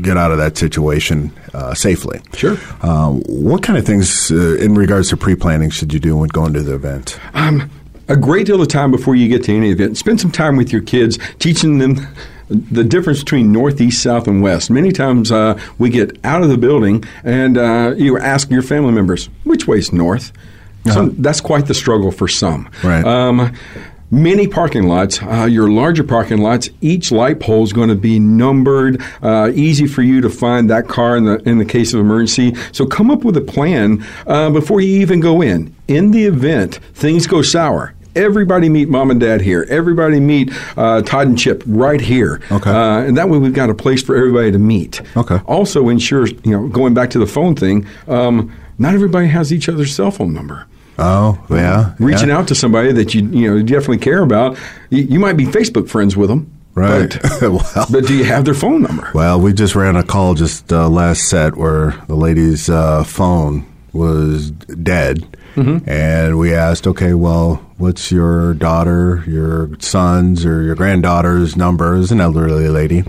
get 0.00 0.16
out 0.16 0.30
of 0.30 0.38
that 0.38 0.56
situation 0.56 1.32
uh, 1.54 1.74
safely. 1.74 2.20
Sure. 2.34 2.56
Um, 2.82 3.20
what 3.22 3.62
kind 3.62 3.78
of 3.78 3.84
things 3.84 4.30
uh, 4.30 4.56
in 4.60 4.74
regards 4.74 5.08
to 5.10 5.16
pre-planning 5.16 5.70
should 5.70 5.92
you 5.92 5.98
do 5.98 6.16
when 6.16 6.28
going 6.28 6.52
to 6.54 6.62
the 6.62 6.74
event? 6.74 7.18
um, 7.34 7.70
a 8.08 8.16
great 8.16 8.46
deal 8.46 8.60
of 8.60 8.68
time 8.68 8.90
before 8.90 9.14
you 9.14 9.28
get 9.28 9.44
to 9.44 9.54
any 9.54 9.70
event. 9.70 9.96
Spend 9.96 10.20
some 10.20 10.30
time 10.30 10.56
with 10.56 10.72
your 10.72 10.82
kids, 10.82 11.18
teaching 11.38 11.78
them 11.78 12.06
the 12.52 12.84
difference 12.84 13.20
between 13.20 13.52
northeast, 13.52 14.02
south, 14.02 14.26
and 14.26 14.42
west. 14.42 14.70
Many 14.70 14.92
times 14.92 15.32
uh, 15.32 15.58
we 15.78 15.90
get 15.90 16.18
out 16.24 16.42
of 16.42 16.48
the 16.48 16.58
building 16.58 17.04
and 17.24 17.58
uh, 17.58 17.94
you 17.96 18.18
ask 18.18 18.50
your 18.50 18.62
family 18.62 18.92
members, 18.92 19.26
which 19.44 19.66
way's 19.66 19.92
north? 19.92 20.32
Some, 20.84 21.22
that's 21.22 21.40
quite 21.40 21.66
the 21.66 21.74
struggle 21.74 22.10
for 22.10 22.26
some. 22.26 22.68
Right. 22.82 23.04
Um, 23.04 23.54
Many 24.14 24.46
parking 24.46 24.88
lots, 24.88 25.22
uh, 25.22 25.46
your 25.46 25.70
larger 25.70 26.04
parking 26.04 26.42
lots, 26.42 26.68
each 26.82 27.10
light 27.10 27.40
pole 27.40 27.64
is 27.64 27.72
going 27.72 27.88
to 27.88 27.94
be 27.94 28.18
numbered, 28.18 29.00
uh, 29.22 29.50
easy 29.54 29.86
for 29.86 30.02
you 30.02 30.20
to 30.20 30.28
find 30.28 30.68
that 30.68 30.86
car 30.86 31.16
in 31.16 31.24
the 31.24 31.38
in 31.48 31.56
the 31.56 31.64
case 31.64 31.94
of 31.94 32.00
emergency. 32.00 32.54
So 32.72 32.84
come 32.84 33.10
up 33.10 33.24
with 33.24 33.38
a 33.38 33.40
plan 33.40 34.04
uh, 34.26 34.50
before 34.50 34.82
you 34.82 35.00
even 35.00 35.20
go 35.20 35.40
in. 35.40 35.74
In 35.88 36.10
the 36.10 36.26
event 36.26 36.74
things 36.92 37.26
go 37.26 37.40
sour, 37.40 37.94
everybody 38.14 38.68
meet 38.68 38.88
mom 38.88 39.10
and 39.10 39.20
dad 39.20 39.40
here. 39.40 39.66
Everybody 39.68 40.20
meet 40.20 40.50
uh, 40.76 41.02
Todd 41.02 41.28
and 41.28 41.38
Chip 41.38 41.62
right 41.66 42.00
here. 42.00 42.40
Okay. 42.50 42.70
Uh, 42.70 43.00
and 43.00 43.16
that 43.16 43.28
way 43.28 43.38
we've 43.38 43.54
got 43.54 43.70
a 43.70 43.74
place 43.74 44.02
for 44.02 44.16
everybody 44.16 44.52
to 44.52 44.58
meet. 44.58 45.00
Okay. 45.16 45.38
Also 45.46 45.88
ensures, 45.88 46.32
you 46.44 46.52
know, 46.52 46.68
going 46.68 46.94
back 46.94 47.10
to 47.10 47.18
the 47.18 47.26
phone 47.26 47.54
thing, 47.54 47.86
um, 48.08 48.54
not 48.78 48.94
everybody 48.94 49.28
has 49.28 49.52
each 49.52 49.68
other's 49.68 49.94
cell 49.94 50.10
phone 50.10 50.32
number 50.32 50.66
Oh, 50.98 51.42
yeah, 51.50 51.94
reaching 51.98 52.28
yeah. 52.28 52.38
out 52.38 52.48
to 52.48 52.54
somebody 52.54 52.92
that 52.92 53.14
you 53.14 53.26
you 53.30 53.50
know 53.50 53.62
definitely 53.62 53.98
care 53.98 54.22
about. 54.22 54.58
You, 54.90 55.02
you 55.02 55.18
might 55.18 55.38
be 55.38 55.46
Facebook 55.46 55.88
friends 55.88 56.16
with 56.16 56.28
them, 56.28 56.52
Right. 56.74 57.18
But, 57.22 57.42
well, 57.42 57.86
but 57.90 58.06
do 58.06 58.16
you 58.16 58.24
have 58.24 58.44
their 58.44 58.54
phone 58.54 58.82
number? 58.82 59.10
Well, 59.14 59.40
we 59.40 59.52
just 59.52 59.74
ran 59.74 59.96
a 59.96 60.02
call 60.02 60.34
just 60.34 60.72
uh, 60.72 60.88
last 60.88 61.28
set 61.28 61.56
where 61.56 61.92
the 62.08 62.14
lady's 62.14 62.68
uh, 62.70 63.04
phone 63.04 63.66
was 63.92 64.50
dead. 64.50 65.26
Mm-hmm. 65.54 65.88
And 65.88 66.38
we 66.38 66.54
asked, 66.54 66.86
okay, 66.86 67.12
well, 67.12 67.62
what's 67.82 68.10
your 68.12 68.54
daughter, 68.54 69.24
your 69.26 69.68
son's, 69.80 70.46
or 70.46 70.62
your 70.62 70.74
granddaughter's 70.76 71.56
number? 71.56 71.94
As 71.96 72.12
an 72.12 72.20
elderly 72.20 72.68
lady. 72.68 73.02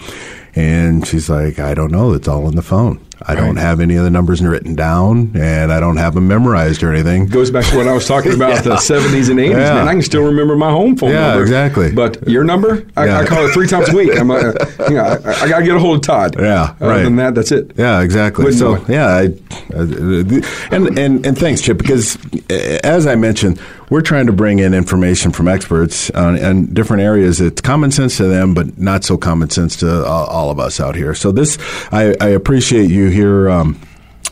And 0.56 1.08
she's 1.08 1.30
like, 1.30 1.58
I 1.60 1.74
don't 1.74 1.92
know. 1.92 2.14
It's 2.14 2.28
all 2.28 2.48
in 2.48 2.56
the 2.56 2.62
phone. 2.62 3.04
I 3.26 3.36
don't 3.36 3.56
have 3.56 3.80
any 3.80 3.96
of 3.96 4.04
the 4.04 4.10
numbers 4.10 4.44
written 4.44 4.76
down, 4.76 5.32
and 5.36 5.72
I 5.72 5.80
don't 5.80 5.96
have 5.96 6.14
them 6.14 6.28
memorized 6.28 6.84
or 6.84 6.92
anything. 6.92 7.28
Goes 7.28 7.50
back 7.52 7.64
to 7.68 7.78
what 7.78 7.88
I 7.88 7.94
was 7.94 8.06
talking 8.06 8.34
about 8.34 8.64
the 8.66 8.72
70s 8.76 9.30
and 9.30 9.40
80s. 9.40 9.52
Yeah. 9.52 9.74
Man, 9.76 9.88
I 9.88 9.94
can 9.94 10.02
still 10.02 10.24
remember 10.24 10.58
my 10.58 10.70
home 10.70 10.98
phone 10.98 11.12
Yeah, 11.12 11.28
number. 11.30 11.42
exactly. 11.44 11.92
But 11.94 12.28
your 12.28 12.44
number, 12.44 12.86
I, 12.98 13.06
Yeah. 13.06 13.20
I 13.20 13.26
call 13.26 13.46
it 13.48 13.54
three 13.54 13.66
times 13.68 13.90
a 13.90 13.96
week. 13.96 14.12
I'm, 14.20 14.30
uh, 14.30 14.52
you 14.90 14.96
know, 14.96 15.04
I, 15.06 15.44
I 15.44 15.48
got 15.50 15.60
to 15.60 15.66
get 15.66 15.76
a 15.76 15.80
hold 15.80 15.98
of 15.98 16.02
Todd. 16.02 16.36
Yeah, 16.38 16.76
Other 16.82 16.88
right. 16.90 17.04
than 17.04 17.16
that, 17.16 17.34
that's 17.34 17.54
it. 17.54 17.72
Yeah, 17.78 18.02
exactly. 18.02 18.44
Wouldn't 18.44 18.60
so 18.60 18.84
yeah, 18.92 19.08
I, 19.08 19.26
uh, 19.74 20.42
and 20.76 21.00
and 21.00 21.26
and 21.26 21.38
thanks, 21.38 21.62
Chip, 21.62 21.78
because 21.78 22.18
as 22.84 23.08
I 23.08 23.16
mentioned, 23.16 23.58
we're 23.94 24.02
trying 24.02 24.26
to 24.26 24.34
bring 24.34 24.58
in 24.58 24.74
information 24.74 25.32
from 25.32 25.48
experts 25.48 26.10
on, 26.10 26.44
on 26.44 26.66
different 26.74 27.04
areas. 27.04 27.40
It's 27.40 27.62
common 27.62 27.92
sense 27.92 28.18
to 28.18 28.24
them, 28.24 28.56
but 28.56 28.76
not 28.80 29.04
so 29.04 29.20
common 29.20 29.52
sense 29.52 29.76
to 29.78 30.04
all, 30.04 30.26
all 30.26 30.50
of 30.50 30.60
us 30.60 30.80
out 30.80 30.96
here. 30.96 31.14
So 31.14 31.32
this, 31.32 31.60
I, 31.92 32.16
I 32.20 32.30
appreciate 32.30 32.90
you 32.90 33.10
here. 33.10 33.52
Um, 33.52 33.80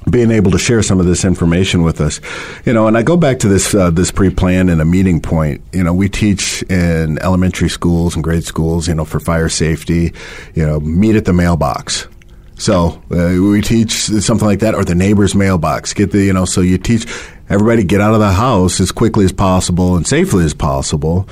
being 0.10 0.32
able 0.32 0.50
to 0.50 0.58
share 0.58 0.82
some 0.82 1.00
of 1.00 1.06
this 1.06 1.24
information 1.24 1.84
with 1.84 2.02
us, 2.02 2.20
you 2.66 2.74
know, 2.74 2.88
and 2.88 2.98
I 2.98 3.04
go 3.04 3.16
back 3.16 3.38
to 3.40 3.48
this 3.48 3.76
uh, 3.76 3.92
this 3.92 4.10
pre-plan 4.10 4.68
and 4.70 4.82
a 4.82 4.86
meeting 4.86 5.22
point. 5.22 5.62
You 5.74 5.84
know, 5.84 5.94
we 5.94 6.10
teach 6.10 6.64
in 6.64 7.20
elementary 7.20 7.70
schools 7.70 8.16
and 8.16 8.24
grade 8.24 8.44
schools, 8.44 8.88
you 8.88 8.96
know, 8.96 9.06
for 9.06 9.20
fire 9.20 9.48
safety. 9.48 10.12
You 10.56 10.66
know, 10.66 10.80
meet 10.80 11.16
at 11.16 11.26
the 11.26 11.34
mailbox. 11.34 12.08
So 12.56 13.02
uh, 13.12 13.42
we 13.42 13.62
teach 13.62 13.92
something 13.92 14.48
like 14.48 14.60
that, 14.62 14.74
or 14.74 14.84
the 14.84 14.96
neighbor's 14.96 15.36
mailbox. 15.36 15.94
Get 15.94 16.12
the 16.12 16.24
you 16.24 16.34
know, 16.34 16.46
so 16.46 16.62
you 16.62 16.80
teach 16.80 17.06
everybody 17.52 17.84
get 17.84 18.00
out 18.00 18.14
of 18.14 18.20
the 18.20 18.32
house 18.32 18.80
as 18.80 18.92
quickly 18.92 19.26
as 19.26 19.34
possible 19.34 19.96
and 19.98 20.08
safely 20.08 20.46
as 20.46 20.54
possible, 20.54 21.28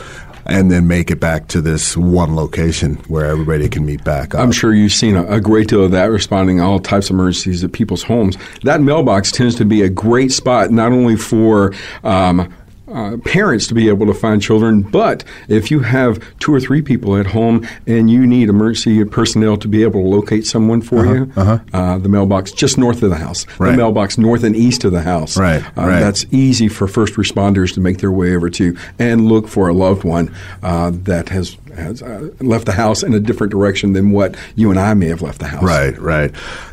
and 0.45 0.69
then 0.69 0.87
make 0.87 1.11
it 1.11 1.19
back 1.19 1.47
to 1.47 1.61
this 1.61 1.95
one 1.95 2.35
location 2.35 2.95
where 3.07 3.25
everybody 3.25 3.69
can 3.69 3.85
meet 3.85 4.03
back 4.03 4.35
up. 4.35 4.41
I'm 4.41 4.51
sure 4.51 4.73
you've 4.73 4.91
seen 4.91 5.15
a, 5.15 5.25
a 5.27 5.39
great 5.39 5.69
deal 5.69 5.83
of 5.83 5.91
that 5.91 6.05
responding 6.05 6.57
to 6.57 6.63
all 6.63 6.79
types 6.79 7.09
of 7.09 7.13
emergencies 7.13 7.63
at 7.63 7.71
people's 7.71 8.03
homes. 8.03 8.35
That 8.63 8.81
mailbox 8.81 9.31
tends 9.31 9.55
to 9.55 9.65
be 9.65 9.81
a 9.81 9.89
great 9.89 10.31
spot 10.31 10.71
not 10.71 10.91
only 10.91 11.15
for 11.15 11.73
um, 12.03 12.53
uh, 12.91 13.17
parents 13.25 13.67
to 13.67 13.73
be 13.73 13.87
able 13.89 14.05
to 14.07 14.13
find 14.13 14.41
children, 14.41 14.81
but 14.81 15.23
if 15.47 15.69
you 15.71 15.79
have 15.81 16.19
two 16.39 16.53
or 16.53 16.59
three 16.59 16.81
people 16.81 17.15
at 17.17 17.27
home 17.27 17.67
and 17.87 18.09
you 18.09 18.25
need 18.25 18.49
emergency 18.49 19.03
personnel 19.05 19.57
to 19.57 19.67
be 19.67 19.83
able 19.83 20.01
to 20.01 20.07
locate 20.07 20.45
someone 20.45 20.81
for 20.81 21.05
you, 21.05 21.31
uh, 21.73 21.97
the 21.97 22.09
mailbox 22.09 22.51
just 22.51 22.77
north 22.77 23.01
of 23.03 23.09
the 23.09 23.15
house, 23.17 23.45
Uh-huh, 23.47 23.63
Right. 23.65 23.71
the 23.71 23.77
mailbox 23.77 24.17
north 24.17 24.43
and 24.43 24.55
east 24.55 24.83
of 24.85 24.91
the 24.91 25.01
house, 25.01 25.37
Right, 25.37 25.63
uh, 25.77 25.81
right. 25.87 25.99
that's 25.99 26.25
easy 26.31 26.67
for 26.67 26.87
first 26.87 27.13
responders 27.15 27.73
to 27.73 27.81
make 27.81 27.99
their 27.99 28.11
way 28.11 28.35
over 28.35 28.49
to 28.51 28.75
and 28.97 29.25
look 29.27 29.47
for 29.47 29.67
a 29.67 29.73
loved 29.73 30.03
one 30.03 30.31
uh, 30.63 30.91
that 31.03 31.29
has 31.29 31.57
has 31.77 32.01
uh, 32.01 32.27
left 32.41 32.65
the 32.65 32.73
house 32.73 33.03
in 33.03 33.13
a 33.13 33.19
different 33.21 33.51
direction 33.51 33.93
than 33.93 34.11
what 34.11 34.35
you 34.55 34.69
and 34.69 34.77
I 34.79 34.93
may 34.95 35.07
have 35.07 35.21
left 35.21 35.39
the 35.39 35.47
house. 35.47 35.63
Right, 35.63 35.97
right. 36.01 36.31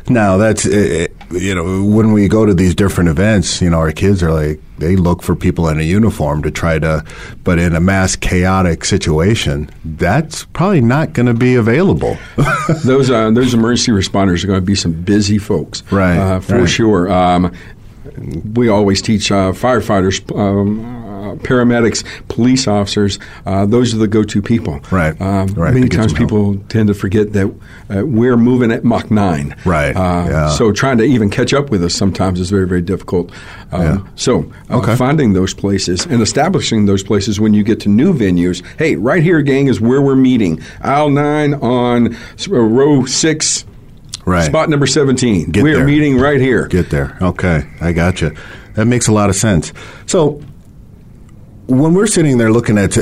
Now 0.09 0.35
that's 0.37 0.65
you 1.31 1.53
know 1.55 1.83
when 1.83 2.13
we 2.13 2.27
go 2.27 2.45
to 2.45 2.53
these 2.53 2.73
different 2.75 3.09
events, 3.09 3.61
you 3.61 3.69
know, 3.69 3.77
our 3.77 3.91
kids 3.91 4.21
are 4.23 4.31
like 4.31 4.59
they 4.77 4.95
look 4.95 5.21
for 5.23 5.35
people 5.35 5.67
in 5.69 5.79
a 5.79 5.83
uniform 5.83 6.43
to 6.43 6.51
try 6.51 6.77
to, 6.79 7.03
but 7.43 7.57
in 7.59 7.75
a 7.75 7.79
mass 7.79 8.15
chaotic 8.15 8.85
situation, 8.85 9.69
that's 9.83 10.45
probably 10.45 10.81
not 10.81 11.13
going 11.13 11.25
to 11.25 11.33
be 11.33 11.55
available. 11.55 12.17
those 12.83 13.09
uh, 13.09 13.29
those 13.31 13.53
emergency 13.53 13.91
responders 13.91 14.43
are 14.43 14.47
going 14.47 14.59
to 14.59 14.65
be 14.65 14.75
some 14.75 14.93
busy 14.93 15.37
folks, 15.37 15.83
Right, 15.91 16.17
Uh, 16.17 16.39
for 16.39 16.59
right. 16.59 16.69
sure. 16.69 17.11
Um, 17.11 17.51
we 18.53 18.67
always 18.69 19.01
teach 19.01 19.31
uh, 19.31 19.51
firefighters 19.51 20.21
um, 20.37 20.96
paramedics, 21.35 22.03
police 22.27 22.67
officers, 22.67 23.19
uh, 23.45 23.65
those 23.65 23.93
are 23.93 23.97
the 23.97 24.07
go-to 24.07 24.41
people. 24.41 24.79
Right. 24.91 25.19
Um, 25.21 25.47
Right, 25.55 25.73
Many 25.73 25.89
times 25.89 26.11
some 26.11 26.17
help. 26.17 26.29
people 26.29 26.57
tend 26.69 26.87
to 26.87 26.93
forget 26.93 27.33
that 27.33 27.47
uh, 27.89 28.05
we're 28.05 28.37
moving 28.37 28.71
at 28.71 28.83
Mach 28.83 29.09
9. 29.11 29.55
Right, 29.65 29.95
Uh, 29.95 30.25
yeah. 30.29 30.49
So 30.49 30.71
trying 30.71 30.97
to 30.99 31.03
even 31.03 31.29
catch 31.29 31.53
up 31.53 31.69
with 31.69 31.83
us 31.83 31.93
sometimes 31.95 32.39
is 32.39 32.49
very, 32.49 32.67
very 32.67 32.81
difficult. 32.81 33.31
Um, 33.71 33.81
Yeah. 33.81 33.97
So 34.15 34.51
uh, 34.69 34.77
Okay. 34.77 34.95
finding 34.95 35.33
those 35.33 35.53
places 35.53 36.05
and 36.05 36.21
establishing 36.21 36.85
those 36.85 37.03
places 37.03 37.39
when 37.39 37.53
you 37.53 37.63
get 37.63 37.79
to 37.81 37.89
new 37.89 38.13
venues. 38.13 38.63
Hey, 38.77 38.95
right 38.95 39.23
here, 39.23 39.41
gang, 39.41 39.67
is 39.67 39.79
where 39.81 40.01
we're 40.01 40.15
meeting. 40.15 40.61
Aisle 40.81 41.09
9 41.09 41.53
on 41.55 42.15
uh, 42.15 42.59
row 42.59 43.05
6, 43.05 43.65
Right. 44.25 44.43
spot 44.45 44.69
number 44.69 44.85
17. 44.85 45.51
Get 45.51 45.63
we 45.63 45.73
are 45.73 45.85
meeting 45.85 46.17
right 46.17 46.41
here. 46.41 46.67
Get 46.67 46.89
there. 46.89 47.17
Okay, 47.21 47.65
I 47.79 47.93
got 47.93 48.19
you. 48.21 48.31
That 48.73 48.85
makes 48.85 49.07
a 49.07 49.13
lot 49.13 49.29
of 49.29 49.35
sense. 49.37 49.71
So, 50.05 50.41
when 51.67 51.93
we're 51.93 52.07
sitting 52.07 52.37
there 52.37 52.51
looking 52.51 52.77
at, 52.77 52.97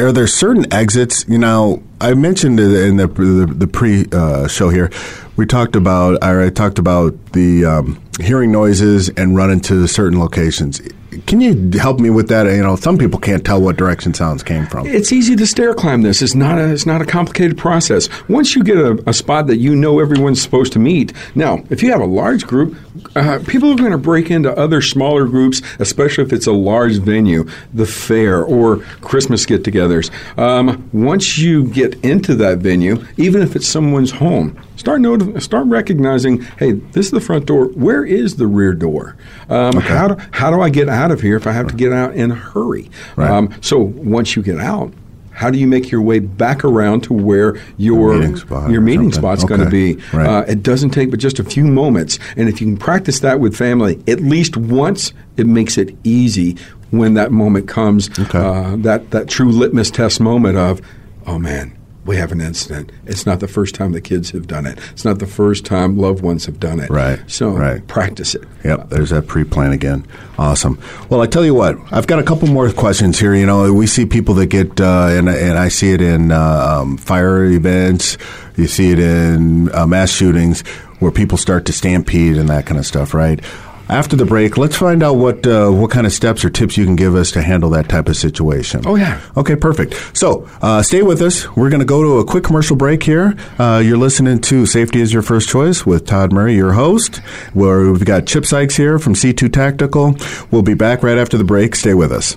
are 0.00 0.12
there 0.12 0.26
certain 0.26 0.70
exits? 0.72 1.24
You 1.26 1.38
know, 1.38 1.82
I 2.00 2.14
mentioned 2.14 2.60
in 2.60 2.96
the 2.96 3.06
the, 3.06 3.46
the 3.46 3.66
pre 3.66 4.06
uh, 4.12 4.46
show 4.48 4.68
here. 4.68 4.90
We 5.36 5.46
talked 5.46 5.76
about, 5.76 6.22
I 6.22 6.50
talked 6.50 6.78
about 6.78 7.32
the 7.32 7.64
um, 7.64 8.02
hearing 8.20 8.52
noises 8.52 9.08
and 9.10 9.34
running 9.34 9.60
to 9.62 9.86
certain 9.86 10.20
locations. 10.20 10.80
Can 11.26 11.40
you 11.40 11.78
help 11.78 12.00
me 12.00 12.10
with 12.10 12.28
that? 12.28 12.46
You 12.46 12.62
know, 12.62 12.76
some 12.76 12.96
people 12.96 13.20
can't 13.20 13.44
tell 13.44 13.60
what 13.60 13.76
direction 13.76 14.14
sounds 14.14 14.42
came 14.42 14.66
from. 14.66 14.86
It's 14.86 15.12
easy 15.12 15.36
to 15.36 15.46
stair 15.46 15.74
climb 15.74 16.02
this. 16.02 16.22
It's 16.22 16.34
not 16.34 16.58
a 16.58 16.72
it's 16.72 16.86
not 16.86 17.02
a 17.02 17.04
complicated 17.04 17.58
process. 17.58 18.08
Once 18.28 18.54
you 18.54 18.62
get 18.62 18.78
a, 18.78 19.02
a 19.06 19.12
spot 19.12 19.46
that 19.48 19.56
you 19.56 19.76
know 19.76 20.00
everyone's 20.00 20.40
supposed 20.40 20.72
to 20.74 20.78
meet. 20.78 21.12
Now, 21.34 21.62
if 21.70 21.82
you 21.82 21.90
have 21.92 22.00
a 22.00 22.06
large 22.06 22.46
group, 22.46 22.76
uh, 23.14 23.40
people 23.46 23.72
are 23.72 23.76
going 23.76 23.92
to 23.92 23.98
break 23.98 24.30
into 24.30 24.56
other 24.56 24.80
smaller 24.80 25.26
groups, 25.26 25.60
especially 25.78 26.24
if 26.24 26.32
it's 26.32 26.46
a 26.46 26.52
large 26.52 26.98
venue, 26.98 27.44
the 27.74 27.86
fair 27.86 28.42
or 28.42 28.78
Christmas 29.00 29.44
get-togethers. 29.46 30.10
Um, 30.38 30.88
once 30.92 31.38
you 31.38 31.68
get 31.68 31.94
into 32.04 32.34
that 32.36 32.58
venue, 32.58 33.04
even 33.16 33.42
if 33.42 33.56
it's 33.56 33.68
someone's 33.68 34.12
home, 34.12 34.58
start 34.82 35.00
noti- 35.00 35.38
start 35.40 35.68
recognizing, 35.68 36.42
hey, 36.58 36.72
this 36.72 37.06
is 37.06 37.12
the 37.12 37.20
front 37.20 37.46
door. 37.46 37.66
Where 37.66 38.04
is 38.04 38.34
the 38.34 38.48
rear 38.48 38.74
door? 38.74 39.16
Um, 39.48 39.76
How 39.76 40.08
do 40.08 40.16
how 40.32 40.50
do 40.50 40.60
I 40.60 40.70
get 40.70 40.88
out 40.88 41.12
of 41.12 41.20
here 41.20 41.36
if 41.36 41.46
I 41.46 41.52
have 41.52 41.68
to 41.68 41.74
get 41.76 41.92
out 41.92 42.16
in 42.16 42.32
a 42.32 42.34
hurry? 42.34 42.90
Right. 43.14 43.30
Um, 43.30 43.54
so 43.60 43.78
once 43.78 44.34
you 44.34 44.42
get 44.42 44.58
out, 44.58 44.92
how 45.30 45.50
do 45.50 45.58
you 45.58 45.68
make 45.68 45.92
your 45.92 46.02
way 46.02 46.18
back 46.18 46.64
around 46.64 47.02
to 47.04 47.12
where 47.12 47.56
your 47.76 48.14
meeting 48.18 48.36
spot 48.36 48.70
your 48.72 48.80
meeting 48.80 49.12
spot's 49.12 49.44
going 49.44 49.60
to 49.60 49.70
be? 49.70 49.94
Right. 50.12 50.26
Uh, 50.26 50.44
it 50.48 50.64
doesn't 50.64 50.90
take 50.90 51.10
but 51.12 51.20
just 51.20 51.38
a 51.38 51.44
few 51.44 51.64
moments, 51.64 52.18
and 52.36 52.48
if 52.48 52.60
you 52.60 52.66
can 52.66 52.76
practice 52.76 53.20
that 53.20 53.38
with 53.38 53.54
family 53.54 54.02
at 54.08 54.18
least 54.20 54.56
once, 54.56 55.12
it 55.36 55.46
makes 55.46 55.78
it 55.78 55.94
easy 56.02 56.56
when 56.90 57.14
that 57.14 57.30
moment 57.30 57.68
comes. 57.68 58.10
Okay. 58.18 58.36
Uh, 58.36 58.74
that 58.78 59.12
that 59.12 59.28
true 59.28 59.52
litmus 59.52 59.92
test 59.92 60.18
moment 60.20 60.56
of, 60.58 60.80
oh 61.26 61.38
man. 61.38 61.78
We 62.04 62.16
have 62.16 62.32
an 62.32 62.40
incident. 62.40 62.90
It's 63.06 63.26
not 63.26 63.38
the 63.38 63.46
first 63.46 63.76
time 63.76 63.92
the 63.92 64.00
kids 64.00 64.30
have 64.30 64.48
done 64.48 64.66
it. 64.66 64.78
It's 64.90 65.04
not 65.04 65.20
the 65.20 65.26
first 65.26 65.64
time 65.64 65.96
loved 65.96 66.20
ones 66.22 66.46
have 66.46 66.58
done 66.58 66.80
it. 66.80 66.90
Right, 66.90 67.20
So 67.30 67.50
right. 67.50 67.86
practice 67.86 68.34
it. 68.34 68.42
Yep, 68.64 68.88
there's 68.88 69.10
that 69.10 69.28
pre-plan 69.28 69.70
again. 69.72 70.04
Awesome. 70.36 70.80
Well, 71.08 71.20
I 71.20 71.26
tell 71.26 71.44
you 71.44 71.54
what, 71.54 71.76
I've 71.92 72.08
got 72.08 72.18
a 72.18 72.24
couple 72.24 72.48
more 72.48 72.70
questions 72.72 73.20
here. 73.20 73.34
You 73.34 73.46
know, 73.46 73.72
we 73.72 73.86
see 73.86 74.04
people 74.04 74.34
that 74.34 74.46
get, 74.46 74.80
uh, 74.80 75.08
and, 75.10 75.28
and 75.28 75.56
I 75.58 75.68
see 75.68 75.92
it 75.92 76.00
in 76.02 76.32
uh, 76.32 76.78
um, 76.80 76.96
fire 76.96 77.44
events. 77.44 78.18
You 78.56 78.66
see 78.66 78.90
it 78.90 78.98
in 78.98 79.72
uh, 79.72 79.86
mass 79.86 80.10
shootings 80.10 80.62
where 80.98 81.12
people 81.12 81.38
start 81.38 81.66
to 81.66 81.72
stampede 81.72 82.36
and 82.36 82.48
that 82.48 82.66
kind 82.66 82.78
of 82.80 82.86
stuff. 82.86 83.14
Right. 83.14 83.40
After 83.88 84.16
the 84.16 84.24
break, 84.24 84.56
let's 84.56 84.76
find 84.76 85.02
out 85.02 85.14
what 85.14 85.46
uh, 85.46 85.70
what 85.70 85.90
kind 85.90 86.06
of 86.06 86.12
steps 86.12 86.44
or 86.44 86.50
tips 86.50 86.76
you 86.76 86.84
can 86.84 86.96
give 86.96 87.14
us 87.14 87.30
to 87.32 87.42
handle 87.42 87.70
that 87.70 87.88
type 87.88 88.08
of 88.08 88.16
situation. 88.16 88.82
Oh, 88.86 88.94
yeah. 88.94 89.20
Okay, 89.36 89.56
perfect. 89.56 89.94
So 90.16 90.48
uh, 90.62 90.82
stay 90.82 91.02
with 91.02 91.20
us. 91.20 91.48
We're 91.56 91.68
going 91.68 91.80
to 91.80 91.86
go 91.86 92.02
to 92.02 92.18
a 92.18 92.24
quick 92.24 92.44
commercial 92.44 92.76
break 92.76 93.02
here. 93.02 93.36
Uh, 93.58 93.82
you're 93.84 93.98
listening 93.98 94.40
to 94.42 94.66
Safety 94.66 95.00
is 95.00 95.12
Your 95.12 95.22
First 95.22 95.48
Choice 95.48 95.84
with 95.84 96.06
Todd 96.06 96.32
Murray, 96.32 96.54
your 96.54 96.72
host. 96.72 97.16
Where 97.52 97.90
we've 97.90 98.04
got 98.04 98.26
Chip 98.26 98.46
Sykes 98.46 98.76
here 98.76 98.98
from 98.98 99.14
C2 99.14 99.52
Tactical. 99.52 100.16
We'll 100.50 100.62
be 100.62 100.74
back 100.74 101.02
right 101.02 101.18
after 101.18 101.36
the 101.36 101.44
break. 101.44 101.74
Stay 101.74 101.94
with 101.94 102.12
us. 102.12 102.36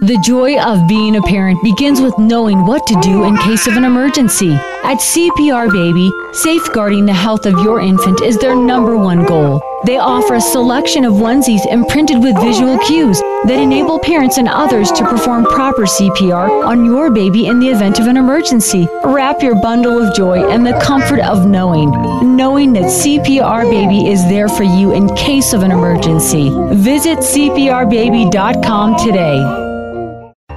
The 0.00 0.16
joy 0.24 0.58
of 0.58 0.88
being 0.88 1.16
a 1.16 1.22
parent 1.22 1.62
begins 1.62 2.00
with 2.00 2.18
knowing 2.18 2.64
what 2.64 2.86
to 2.86 2.98
do 3.02 3.24
in 3.24 3.36
case 3.36 3.66
of 3.66 3.76
an 3.76 3.84
emergency. 3.84 4.54
At 4.82 4.96
CPR 4.96 5.70
Baby, 5.70 6.10
safeguarding 6.32 7.04
the 7.04 7.12
health 7.12 7.44
of 7.44 7.52
your 7.62 7.80
infant 7.82 8.22
is 8.22 8.38
their 8.38 8.56
number 8.56 8.96
one 8.96 9.26
goal. 9.26 9.60
They 9.84 9.98
offer 9.98 10.36
a 10.36 10.40
selection 10.40 11.04
of 11.04 11.12
onesies 11.14 11.70
imprinted 11.70 12.22
with 12.22 12.40
visual 12.40 12.78
cues 12.78 13.20
that 13.44 13.60
enable 13.60 13.98
parents 13.98 14.38
and 14.38 14.48
others 14.48 14.90
to 14.92 15.04
perform 15.04 15.44
proper 15.44 15.82
CPR 15.82 16.64
on 16.64 16.86
your 16.86 17.10
baby 17.10 17.48
in 17.48 17.60
the 17.60 17.68
event 17.68 18.00
of 18.00 18.06
an 18.06 18.16
emergency. 18.16 18.88
Wrap 19.04 19.42
your 19.42 19.60
bundle 19.60 20.00
of 20.02 20.16
joy 20.16 20.48
in 20.48 20.64
the 20.64 20.80
comfort 20.80 21.20
of 21.20 21.46
knowing, 21.46 21.90
knowing 22.36 22.72
that 22.72 22.84
CPR 22.84 23.70
Baby 23.70 24.10
is 24.10 24.22
there 24.30 24.48
for 24.48 24.64
you 24.64 24.94
in 24.94 25.14
case 25.14 25.52
of 25.52 25.62
an 25.62 25.70
emergency. 25.70 26.48
Visit 26.72 27.18
CPRBaby.com 27.18 28.96
today. 28.96 29.69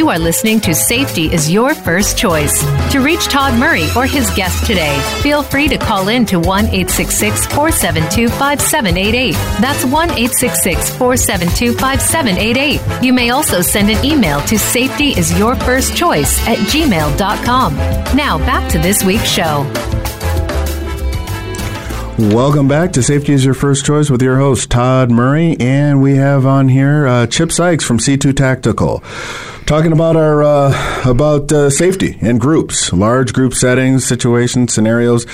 You 0.00 0.08
are 0.08 0.18
listening 0.18 0.60
to 0.60 0.74
Safety 0.74 1.26
is 1.26 1.50
Your 1.50 1.74
First 1.74 2.16
Choice. 2.16 2.62
To 2.92 3.00
reach 3.00 3.26
Todd 3.26 3.60
Murray 3.60 3.86
or 3.94 4.06
his 4.06 4.30
guest 4.30 4.64
today, 4.64 4.98
feel 5.20 5.42
free 5.42 5.68
to 5.68 5.76
call 5.76 6.08
in 6.08 6.24
to 6.24 6.40
1 6.40 6.68
866 6.68 7.44
472 7.48 8.30
5788. 8.30 9.34
That's 9.60 9.84
1 9.84 10.10
866 10.12 10.96
472 10.96 11.74
5788. 11.74 13.04
You 13.04 13.12
may 13.12 13.28
also 13.28 13.60
send 13.60 13.90
an 13.90 14.02
email 14.02 14.40
to 14.46 14.54
safetyisyourfirstchoice 14.54 16.48
at 16.48 16.56
gmail.com. 16.56 17.76
Now 18.16 18.38
back 18.38 18.72
to 18.72 18.78
this 18.78 19.04
week's 19.04 19.28
show. 19.28 19.70
Welcome 22.18 22.68
back 22.68 22.92
to 22.92 23.02
Safety 23.02 23.34
is 23.34 23.44
Your 23.44 23.52
First 23.52 23.84
Choice 23.84 24.08
with 24.08 24.22
your 24.22 24.38
host, 24.38 24.70
Todd 24.70 25.10
Murray. 25.10 25.58
And 25.60 26.00
we 26.00 26.16
have 26.16 26.46
on 26.46 26.68
here 26.68 27.06
uh, 27.06 27.26
Chip 27.26 27.52
Sykes 27.52 27.84
from 27.84 27.98
C2 27.98 28.34
Tactical 28.34 29.02
talking 29.70 29.92
about 29.92 30.16
our 30.16 30.42
uh, 30.42 31.08
about 31.08 31.52
uh, 31.52 31.70
safety 31.70 32.18
in 32.20 32.38
groups, 32.38 32.92
large 32.92 33.32
group 33.32 33.54
settings, 33.54 34.04
situations, 34.04 34.74
scenarios. 34.74 35.26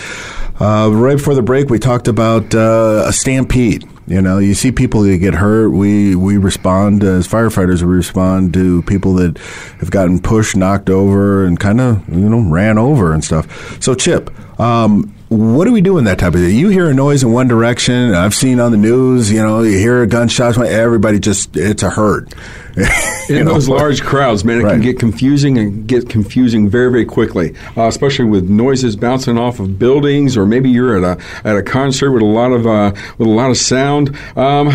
Uh, 0.60 0.90
right 0.92 1.16
before 1.16 1.34
the 1.34 1.40
break, 1.40 1.70
we 1.70 1.78
talked 1.78 2.06
about 2.06 2.54
uh, 2.54 3.04
a 3.06 3.14
stampede. 3.14 3.88
You 4.06 4.20
know, 4.20 4.36
you 4.36 4.52
see 4.52 4.72
people 4.72 5.00
that 5.04 5.16
get 5.18 5.32
hurt. 5.32 5.70
We 5.70 6.14
we 6.16 6.36
respond 6.36 7.02
as 7.02 7.26
firefighters. 7.26 7.80
We 7.80 7.94
respond 7.94 8.52
to 8.52 8.82
people 8.82 9.14
that 9.14 9.38
have 9.80 9.90
gotten 9.90 10.20
pushed, 10.20 10.54
knocked 10.54 10.90
over, 10.90 11.46
and 11.46 11.58
kind 11.58 11.80
of 11.80 12.06
you 12.06 12.28
know 12.28 12.40
ran 12.40 12.76
over 12.76 13.14
and 13.14 13.24
stuff. 13.24 13.82
So, 13.82 13.94
Chip, 13.94 14.30
um, 14.60 15.15
what 15.28 15.64
do 15.64 15.72
we 15.72 15.80
do 15.80 15.98
in 15.98 16.04
that 16.04 16.18
type 16.18 16.34
of 16.34 16.40
thing? 16.40 16.56
You 16.56 16.68
hear 16.68 16.88
a 16.88 16.94
noise 16.94 17.22
in 17.24 17.32
one 17.32 17.48
direction. 17.48 18.14
I've 18.14 18.34
seen 18.34 18.60
on 18.60 18.70
the 18.70 18.76
news, 18.76 19.30
you 19.30 19.42
know, 19.42 19.62
you 19.62 19.76
hear 19.76 20.06
gunshots. 20.06 20.56
Everybody 20.56 21.18
just, 21.18 21.56
it's 21.56 21.82
a 21.82 21.90
herd. 21.90 22.32
in 23.28 23.44
know? 23.44 23.54
those 23.54 23.68
large 23.68 24.02
crowds, 24.02 24.44
man, 24.44 24.60
it 24.60 24.64
right. 24.64 24.72
can 24.72 24.82
get 24.82 24.98
confusing 24.98 25.58
and 25.58 25.88
get 25.88 26.08
confusing 26.08 26.68
very, 26.68 26.90
very 26.90 27.04
quickly, 27.04 27.56
uh, 27.76 27.88
especially 27.88 28.26
with 28.26 28.48
noises 28.48 28.94
bouncing 28.94 29.38
off 29.38 29.58
of 29.58 29.78
buildings, 29.78 30.36
or 30.36 30.46
maybe 30.46 30.70
you're 30.70 31.04
at 31.04 31.18
a 31.18 31.22
at 31.42 31.56
a 31.56 31.62
concert 31.62 32.12
with 32.12 32.22
a 32.22 32.26
lot 32.26 32.52
of 32.52 32.66
uh, 32.66 32.92
with 33.18 33.26
a 33.26 33.30
lot 33.30 33.50
of 33.50 33.56
sound. 33.56 34.16
Um, 34.36 34.68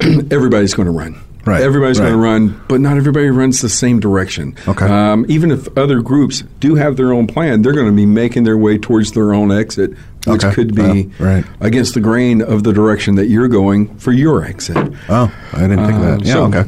everybody's 0.30 0.74
going 0.74 0.86
to 0.86 0.92
run. 0.92 1.20
Right. 1.44 1.60
Everybody's 1.60 1.98
right. 1.98 2.06
going 2.06 2.18
to 2.18 2.22
run, 2.22 2.64
but 2.68 2.80
not 2.80 2.96
everybody 2.96 3.28
runs 3.28 3.60
the 3.60 3.68
same 3.68 3.98
direction. 3.98 4.56
Okay. 4.68 4.86
Um, 4.86 5.26
even 5.28 5.50
if 5.50 5.76
other 5.76 6.00
groups 6.00 6.42
do 6.60 6.76
have 6.76 6.96
their 6.96 7.12
own 7.12 7.26
plan, 7.26 7.62
they're 7.62 7.72
going 7.72 7.86
to 7.86 7.92
be 7.92 8.06
making 8.06 8.44
their 8.44 8.56
way 8.56 8.78
towards 8.78 9.12
their 9.12 9.34
own 9.34 9.50
exit, 9.50 9.90
which 10.24 10.44
okay. 10.44 10.54
could 10.54 10.74
be 10.74 11.10
right. 11.18 11.44
against 11.60 11.94
the 11.94 12.00
grain 12.00 12.42
of 12.42 12.62
the 12.62 12.72
direction 12.72 13.16
that 13.16 13.26
you're 13.26 13.48
going 13.48 13.96
for 13.98 14.12
your 14.12 14.44
exit. 14.44 14.76
Oh, 15.08 15.34
I 15.52 15.60
didn't 15.62 15.84
think 15.86 15.94
uh, 15.94 15.96
of 15.96 16.02
that. 16.02 16.24
Yeah. 16.24 16.32
So, 16.32 16.44
okay 16.46 16.64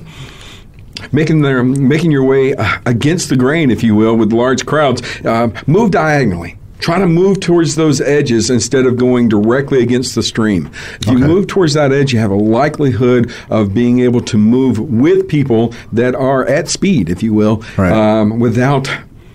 making 1.13 1.43
their 1.43 1.63
making 1.63 2.11
your 2.11 2.25
way 2.25 2.55
uh, 2.55 2.79
against 2.87 3.29
the 3.29 3.37
grain, 3.37 3.71
if 3.71 3.83
you 3.83 3.95
will, 3.95 4.17
with 4.17 4.33
large 4.33 4.65
crowds. 4.67 5.03
Uh, 5.25 5.49
move 5.67 5.91
diagonally. 5.91 6.57
Try 6.79 6.99
to 6.99 7.07
move 7.07 7.41
towards 7.41 7.77
those 7.77 8.01
edges 8.01 8.51
instead 8.51 8.85
of 8.85 8.97
going 8.97 9.29
directly 9.29 9.83
against 9.83 10.15
the 10.15 10.23
stream. 10.23 10.71
If 11.01 11.07
you 11.07 11.17
okay. 11.17 11.27
move 11.27 11.47
towards 11.47 11.75
that 11.75 11.93
edge, 11.93 12.13
you 12.13 12.19
have 12.19 12.31
a 12.31 12.37
likelihood 12.37 13.33
of 13.49 13.73
being 13.73 14.01
able 14.01 14.21
to 14.23 14.37
move 14.37 14.79
with 14.79 15.29
people 15.29 15.73
that 15.93 16.15
are 16.15 16.47
at 16.47 16.69
speed, 16.69 17.09
if 17.09 17.23
you 17.23 17.33
will, 17.33 17.63
right. 17.77 17.93
um, 17.93 18.39
without 18.39 18.89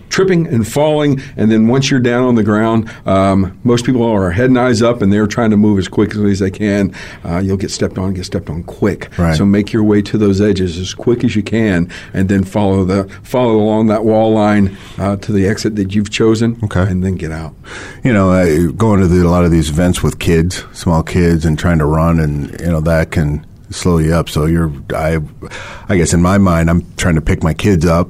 tripping 0.09 0.47
and 0.47 0.67
falling. 0.67 1.21
And 1.37 1.51
then 1.51 1.67
once 1.67 1.89
you're 1.89 1.99
down 1.99 2.23
on 2.23 2.35
the 2.35 2.43
ground, 2.43 2.91
um, 3.05 3.59
most 3.63 3.85
people 3.85 4.03
are 4.03 4.31
head 4.31 4.49
and 4.49 4.59
eyes 4.59 4.81
up 4.81 5.01
and 5.01 5.11
they're 5.13 5.27
trying 5.27 5.51
to 5.51 5.57
move 5.57 5.79
as 5.79 5.87
quickly 5.87 6.31
as 6.31 6.39
they 6.39 6.51
can. 6.51 6.93
Uh, 7.23 7.37
you'll 7.37 7.57
get 7.57 7.71
stepped 7.71 7.97
on, 7.97 8.13
get 8.13 8.25
stepped 8.25 8.49
on 8.49 8.63
quick. 8.63 9.17
Right. 9.17 9.35
So 9.35 9.45
make 9.45 9.71
your 9.71 9.83
way 9.83 10.01
to 10.03 10.17
those 10.17 10.41
edges 10.41 10.77
as 10.77 10.93
quick 10.93 11.23
as 11.23 11.35
you 11.35 11.43
can, 11.43 11.91
and 12.13 12.29
then 12.29 12.43
follow 12.43 12.83
the 12.83 13.07
follow 13.23 13.55
along 13.55 13.87
that 13.87 14.03
wall 14.03 14.33
line 14.33 14.77
uh, 14.97 15.15
to 15.17 15.31
the 15.31 15.47
exit 15.47 15.75
that 15.75 15.93
you've 15.93 16.09
chosen. 16.09 16.59
Okay. 16.63 16.81
and 16.81 17.03
then 17.03 17.15
get 17.15 17.31
out. 17.31 17.53
You 18.03 18.13
know, 18.13 18.31
uh, 18.31 18.71
going 18.71 18.99
to 18.99 19.07
the, 19.07 19.25
a 19.25 19.29
lot 19.29 19.45
of 19.45 19.51
these 19.51 19.69
events 19.69 20.01
with 20.01 20.19
kids, 20.19 20.63
small 20.73 21.03
kids, 21.03 21.45
and 21.45 21.57
trying 21.57 21.79
to 21.79 21.85
run, 21.85 22.19
and 22.19 22.59
you 22.59 22.67
know 22.67 22.81
that 22.81 23.11
can 23.11 23.45
slow 23.69 23.99
you 23.99 24.13
up. 24.13 24.29
So 24.29 24.45
you're, 24.45 24.71
I, 24.95 25.19
I 25.87 25.97
guess 25.97 26.13
in 26.13 26.21
my 26.21 26.37
mind, 26.37 26.69
I'm 26.69 26.91
trying 26.95 27.15
to 27.15 27.21
pick 27.21 27.43
my 27.43 27.53
kids 27.53 27.85
up 27.85 28.09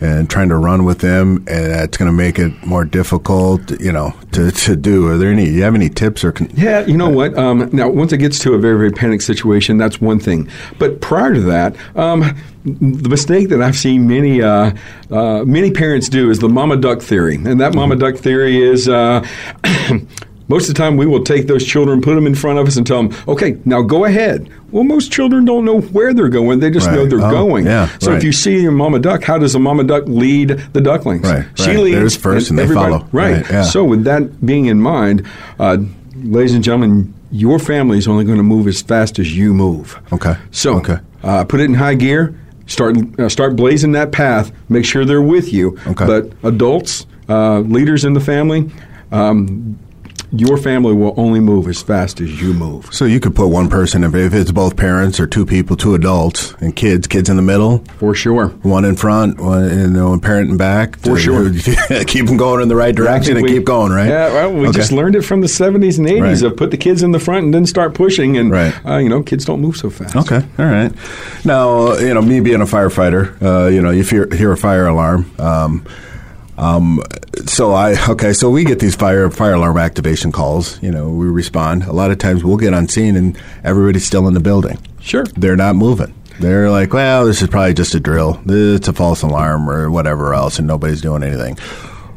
and 0.00 0.30
trying 0.30 0.48
to 0.48 0.56
run 0.56 0.84
with 0.84 1.00
them, 1.00 1.38
and 1.48 1.72
that's 1.72 1.96
going 1.96 2.08
to 2.08 2.16
make 2.16 2.38
it 2.38 2.52
more 2.64 2.84
difficult, 2.84 3.80
you 3.80 3.92
know, 3.92 4.14
to, 4.32 4.50
to 4.50 4.76
do. 4.76 5.08
Are 5.08 5.18
there 5.18 5.30
any? 5.30 5.48
You 5.48 5.62
have 5.62 5.74
any 5.74 5.88
tips 5.88 6.24
or? 6.24 6.32
Con- 6.32 6.50
yeah, 6.54 6.86
you 6.86 6.96
know 6.96 7.08
what? 7.08 7.36
Um, 7.36 7.68
now, 7.72 7.88
once 7.88 8.12
it 8.12 8.18
gets 8.18 8.38
to 8.40 8.54
a 8.54 8.58
very 8.58 8.78
very 8.78 8.92
panic 8.92 9.20
situation, 9.22 9.78
that's 9.78 10.00
one 10.00 10.20
thing. 10.20 10.48
But 10.78 11.00
prior 11.00 11.34
to 11.34 11.40
that, 11.42 11.76
um, 11.96 12.36
the 12.64 13.08
mistake 13.08 13.48
that 13.48 13.62
I've 13.62 13.76
seen 13.76 14.06
many 14.06 14.42
uh, 14.42 14.72
uh, 15.10 15.44
many 15.44 15.70
parents 15.70 16.08
do 16.08 16.30
is 16.30 16.38
the 16.38 16.48
mama 16.48 16.76
duck 16.76 17.02
theory, 17.02 17.36
and 17.36 17.60
that 17.60 17.74
mama 17.74 17.96
duck 17.96 18.16
theory 18.16 18.62
is. 18.62 18.88
Uh, 18.88 19.26
most 20.48 20.68
of 20.68 20.74
the 20.74 20.78
time, 20.78 20.96
we 20.96 21.06
will 21.06 21.22
take 21.22 21.46
those 21.46 21.64
children, 21.64 22.00
put 22.00 22.14
them 22.14 22.26
in 22.26 22.34
front 22.34 22.58
of 22.58 22.66
us, 22.66 22.76
and 22.76 22.86
tell 22.86 23.02
them, 23.02 23.16
"Okay, 23.28 23.58
now 23.64 23.82
go 23.82 24.06
ahead." 24.06 24.48
Well, 24.70 24.84
most 24.84 25.12
children 25.12 25.44
don't 25.44 25.64
know 25.64 25.80
where 25.80 26.14
they're 26.14 26.30
going; 26.30 26.60
they 26.60 26.70
just 26.70 26.86
right. 26.86 26.96
know 26.96 27.06
they're 27.06 27.24
oh, 27.24 27.30
going. 27.30 27.66
Yeah, 27.66 27.88
so 27.98 28.10
right. 28.10 28.16
if 28.16 28.24
you 28.24 28.32
see 28.32 28.60
your 28.60 28.72
mama 28.72 28.98
duck, 28.98 29.22
how 29.22 29.38
does 29.38 29.54
a 29.54 29.58
mama 29.58 29.84
duck 29.84 30.04
lead 30.06 30.50
the 30.72 30.80
ducklings? 30.80 31.28
Right, 31.28 31.46
she 31.54 31.76
leads 31.76 31.96
There's 31.96 32.16
first, 32.16 32.50
and, 32.50 32.58
and 32.58 32.70
they 32.70 32.74
follow. 32.74 33.06
Right. 33.12 33.44
Yeah. 33.50 33.62
So, 33.62 33.84
with 33.84 34.04
that 34.04 34.44
being 34.44 34.66
in 34.66 34.80
mind, 34.80 35.26
uh, 35.58 35.78
ladies 36.16 36.54
and 36.54 36.64
gentlemen, 36.64 37.14
your 37.30 37.58
family 37.58 37.98
is 37.98 38.08
only 38.08 38.24
going 38.24 38.38
to 38.38 38.42
move 38.42 38.66
as 38.66 38.80
fast 38.80 39.18
as 39.18 39.36
you 39.36 39.52
move. 39.52 40.00
Okay. 40.12 40.34
So, 40.50 40.78
okay. 40.78 40.98
Uh, 41.22 41.44
put 41.44 41.60
it 41.60 41.64
in 41.64 41.74
high 41.74 41.94
gear. 41.94 42.38
Start 42.66 42.96
uh, 43.18 43.28
start 43.28 43.56
blazing 43.56 43.92
that 43.92 44.12
path. 44.12 44.50
Make 44.68 44.84
sure 44.84 45.04
they're 45.04 45.20
with 45.20 45.52
you. 45.52 45.78
Okay. 45.86 46.06
But 46.06 46.32
adults, 46.42 47.06
uh, 47.28 47.60
leaders 47.60 48.04
in 48.04 48.14
the 48.14 48.20
family. 48.20 48.70
Um, 49.10 49.78
your 50.32 50.56
family 50.58 50.92
will 50.92 51.14
only 51.16 51.40
move 51.40 51.68
as 51.68 51.80
fast 51.82 52.20
as 52.20 52.40
you 52.40 52.52
move. 52.52 52.92
So 52.92 53.04
you 53.06 53.18
could 53.20 53.34
put 53.34 53.48
one 53.48 53.68
person, 53.68 54.04
if, 54.04 54.14
if 54.14 54.34
it's 54.34 54.52
both 54.52 54.76
parents 54.76 55.18
or 55.20 55.26
two 55.26 55.46
people, 55.46 55.76
two 55.76 55.94
adults, 55.94 56.52
and 56.60 56.74
kids, 56.76 57.06
kids 57.06 57.28
in 57.28 57.36
the 57.36 57.42
middle. 57.42 57.78
For 57.98 58.14
sure. 58.14 58.48
One 58.62 58.84
in 58.84 58.96
front, 58.96 59.40
one, 59.40 59.68
you 59.70 59.86
know, 59.88 60.10
one 60.10 60.20
parent 60.20 60.50
in 60.50 60.56
back. 60.56 60.98
For 61.00 61.18
sure. 61.18 61.50
keep 62.06 62.26
them 62.26 62.36
going 62.36 62.60
in 62.62 62.68
the 62.68 62.76
right 62.76 62.94
direction 62.94 63.36
and 63.36 63.46
keep 63.46 63.64
going, 63.64 63.92
right? 63.92 64.08
Yeah, 64.08 64.32
well, 64.32 64.52
we 64.52 64.68
Okay. 64.68 64.76
just 64.78 64.92
learned 64.92 65.16
it 65.16 65.22
from 65.22 65.40
the 65.40 65.46
70s 65.48 65.98
and 65.98 66.06
80s 66.06 66.20
Right. 66.42 66.42
of 66.42 66.56
put 66.56 66.70
the 66.70 66.76
kids 66.76 67.02
in 67.02 67.12
the 67.12 67.20
front 67.20 67.44
and 67.46 67.54
then 67.54 67.64
start 67.66 67.94
pushing. 67.94 68.36
And, 68.36 68.50
Right. 68.50 68.74
uh, 68.86 68.96
you 68.98 69.08
know, 69.08 69.22
kids 69.22 69.44
don't 69.44 69.60
move 69.60 69.76
so 69.76 69.88
fast. 69.90 70.14
Okay, 70.16 70.42
all 70.58 70.64
right. 70.66 70.92
Now, 71.44 71.96
you 71.98 72.12
know, 72.12 72.20
me 72.22 72.40
being 72.40 72.60
a 72.60 72.66
firefighter, 72.66 73.32
uh, 73.42 73.68
you 73.68 73.80
know, 73.80 73.90
if 73.90 74.12
you 74.12 74.24
hear, 74.24 74.36
hear 74.36 74.52
a 74.52 74.56
fire 74.56 74.86
alarm. 74.86 75.30
Um, 75.38 75.84
um, 76.58 77.02
so 77.46 77.72
I 77.72 77.94
okay, 78.10 78.32
so 78.32 78.50
we 78.50 78.64
get 78.64 78.80
these 78.80 78.96
fire 78.96 79.30
fire 79.30 79.54
alarm 79.54 79.78
activation 79.78 80.32
calls. 80.32 80.82
You 80.82 80.90
know, 80.90 81.08
we 81.08 81.26
respond. 81.26 81.84
A 81.84 81.92
lot 81.92 82.10
of 82.10 82.18
times 82.18 82.42
we'll 82.42 82.56
get 82.56 82.74
on 82.74 82.88
scene 82.88 83.16
and 83.16 83.38
everybody's 83.62 84.04
still 84.04 84.26
in 84.26 84.34
the 84.34 84.40
building. 84.40 84.78
Sure. 85.00 85.24
They're 85.36 85.56
not 85.56 85.76
moving. 85.76 86.14
They're 86.40 86.70
like, 86.70 86.92
well, 86.92 87.26
this 87.26 87.42
is 87.42 87.48
probably 87.48 87.74
just 87.74 87.94
a 87.94 88.00
drill. 88.00 88.40
It's 88.46 88.88
a 88.88 88.92
false 88.92 89.22
alarm 89.22 89.68
or 89.68 89.90
whatever 89.90 90.34
else, 90.34 90.58
and 90.58 90.66
nobody's 90.68 91.00
doing 91.00 91.22
anything. 91.22 91.58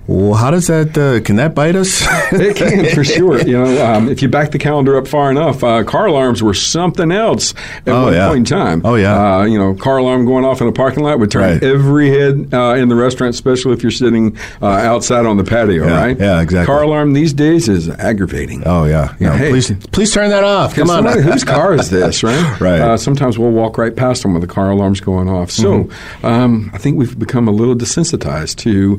Well, 0.07 0.33
how 0.33 0.51
does 0.51 0.67
that? 0.67 0.97
Uh, 0.97 1.21
can 1.23 1.37
that 1.37 1.55
bite 1.55 1.75
us? 1.75 2.05
It 2.33 2.55
can 2.55 2.85
for 2.95 3.03
sure. 3.03 3.39
You 3.41 3.57
know, 3.61 3.85
um, 3.85 4.09
if 4.09 4.21
you 4.21 4.27
back 4.29 4.51
the 4.51 4.57
calendar 4.57 4.97
up 4.97 5.07
far 5.07 5.29
enough, 5.29 5.63
uh, 5.63 5.83
car 5.83 6.05
alarms 6.07 6.41
were 6.41 6.53
something 6.53 7.11
else 7.11 7.53
at 7.85 7.89
Oh, 7.89 8.03
one 8.05 8.13
yeah. 8.13 8.27
point 8.27 8.37
in 8.39 8.45
time. 8.45 8.81
Oh, 8.85 8.95
yeah. 8.95 9.37
Uh, 9.39 9.43
you 9.43 9.59
know, 9.59 9.73
car 9.73 9.97
alarm 9.97 10.25
going 10.25 10.43
off 10.45 10.61
in 10.61 10.67
a 10.67 10.71
parking 10.71 11.03
lot 11.03 11.19
would 11.19 11.29
turn 11.29 11.41
Right. 11.43 11.63
every 11.63 12.09
head 12.09 12.49
uh, 12.53 12.75
in 12.75 12.87
the 12.89 12.95
restaurant, 12.95 13.35
especially 13.35 13.73
if 13.73 13.83
you're 13.83 13.91
sitting 13.91 14.37
uh, 14.61 14.65
outside 14.67 15.25
on 15.25 15.37
the 15.37 15.43
patio. 15.43 15.85
Yeah, 15.85 16.01
right? 16.01 16.17
yeah, 16.19 16.41
exactly. 16.41 16.65
Car 16.73 16.83
alarm 16.83 17.13
these 17.13 17.33
days 17.33 17.67
is 17.69 17.89
aggravating. 17.89 18.63
oh 18.65 18.85
yeah, 18.85 19.13
Yeah, 19.19 19.29
No, 19.29 19.35
hey. 19.35 19.49
please, 19.49 19.71
please 19.91 20.13
turn 20.13 20.29
that 20.29 20.43
off. 20.45 20.73
Come 20.73 20.89
on, 20.89 21.03
Somebody- 21.03 21.21
whose 21.21 21.43
car 21.43 21.73
is 21.75 21.89
this, 21.89 22.23
right? 22.23 22.59
Right. 22.61 22.79
Uh, 22.81 22.97
sometimes 22.97 23.37
we'll 23.37 23.51
walk 23.51 23.77
right 23.77 23.95
past 23.95 24.23
them 24.23 24.33
with 24.33 24.41
the 24.41 24.47
car 24.47 24.71
alarms 24.71 24.99
going 25.01 25.29
off. 25.29 25.51
So 25.51 25.83
Mm-hmm. 25.83 26.25
um, 26.25 26.71
I 26.73 26.77
think 26.77 26.97
we've 26.97 27.17
become 27.19 27.47
a 27.47 27.51
little 27.51 27.75
desensitized 27.75 28.55
to 28.59 28.97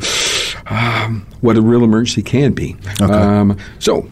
um, 0.93 1.27
what 1.41 1.57
a 1.57 1.63
real 1.63 1.85
emergency 1.85 2.23
can 2.23 2.53
be. 2.53 2.77
Okay. 3.01 3.13
Um, 3.13 3.57
so 3.79 4.09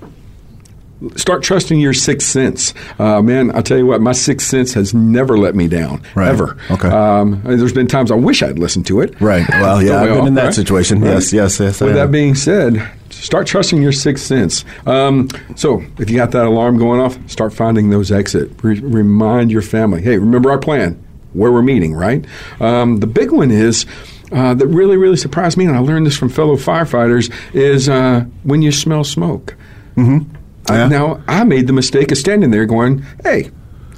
start 1.16 1.42
trusting 1.42 1.80
your 1.80 1.94
sixth 1.94 2.28
sense. 2.28 2.74
Uh, 2.98 3.22
man, 3.22 3.50
I'll 3.54 3.62
tell 3.62 3.78
you 3.78 3.86
what, 3.86 4.00
my 4.02 4.12
sixth 4.12 4.46
sense 4.48 4.74
has 4.74 4.92
never 4.92 5.38
let 5.38 5.54
me 5.54 5.66
down, 5.66 6.02
Right. 6.14 6.28
ever. 6.28 6.58
Okay. 6.70 6.88
Um, 6.88 7.40
there's 7.44 7.72
been 7.72 7.86
times 7.86 8.10
I 8.10 8.16
wish 8.16 8.42
I'd 8.42 8.58
listened 8.58 8.86
to 8.88 9.00
it. 9.00 9.18
Right. 9.20 9.46
Well, 9.60 9.82
yeah, 9.82 10.00
I've 10.00 10.08
been 10.08 10.18
all, 10.20 10.26
in 10.26 10.34
that 10.34 10.44
right? 10.46 10.54
situation. 10.54 11.00
Right. 11.00 11.12
Yes, 11.12 11.32
yes, 11.32 11.58
yes. 11.60 11.80
With 11.80 11.94
that 11.94 12.10
being 12.10 12.34
said, 12.34 12.86
start 13.10 13.46
trusting 13.46 13.80
your 13.82 13.92
sixth 13.92 14.24
sense. 14.26 14.64
Um, 14.86 15.28
so, 15.54 15.82
if 15.98 16.08
you 16.10 16.16
got 16.16 16.30
that 16.32 16.46
alarm 16.46 16.78
going 16.78 17.00
off, 17.00 17.18
start 17.30 17.52
finding 17.52 17.90
those 17.90 18.10
exit. 18.12 18.50
Re- 18.62 18.80
remind 18.80 19.50
your 19.50 19.62
family, 19.62 20.00
hey, 20.02 20.18
remember 20.18 20.50
our 20.50 20.58
plan, 20.58 21.02
where 21.34 21.52
we're 21.52 21.62
meeting, 21.62 21.94
right? 21.94 22.24
Um, 22.60 22.98
the 22.98 23.06
big 23.06 23.30
one 23.32 23.50
is. 23.50 23.86
Uh, 24.32 24.54
that 24.54 24.66
really, 24.68 24.96
really 24.96 25.16
surprised 25.16 25.56
me, 25.56 25.64
and 25.64 25.76
I 25.76 25.80
learned 25.80 26.06
this 26.06 26.16
from 26.16 26.28
fellow 26.28 26.56
firefighters, 26.56 27.32
is 27.52 27.88
uh, 27.88 28.24
when 28.44 28.62
you 28.62 28.70
smell 28.70 29.02
smoke. 29.02 29.56
Mm-hmm. 29.96 30.36
Yeah. 30.72 30.86
now, 30.86 31.22
I 31.26 31.42
made 31.44 31.66
the 31.66 31.72
mistake 31.72 32.12
of 32.12 32.18
standing 32.18 32.50
there 32.52 32.64
going, 32.64 33.04
hey, 33.24 33.50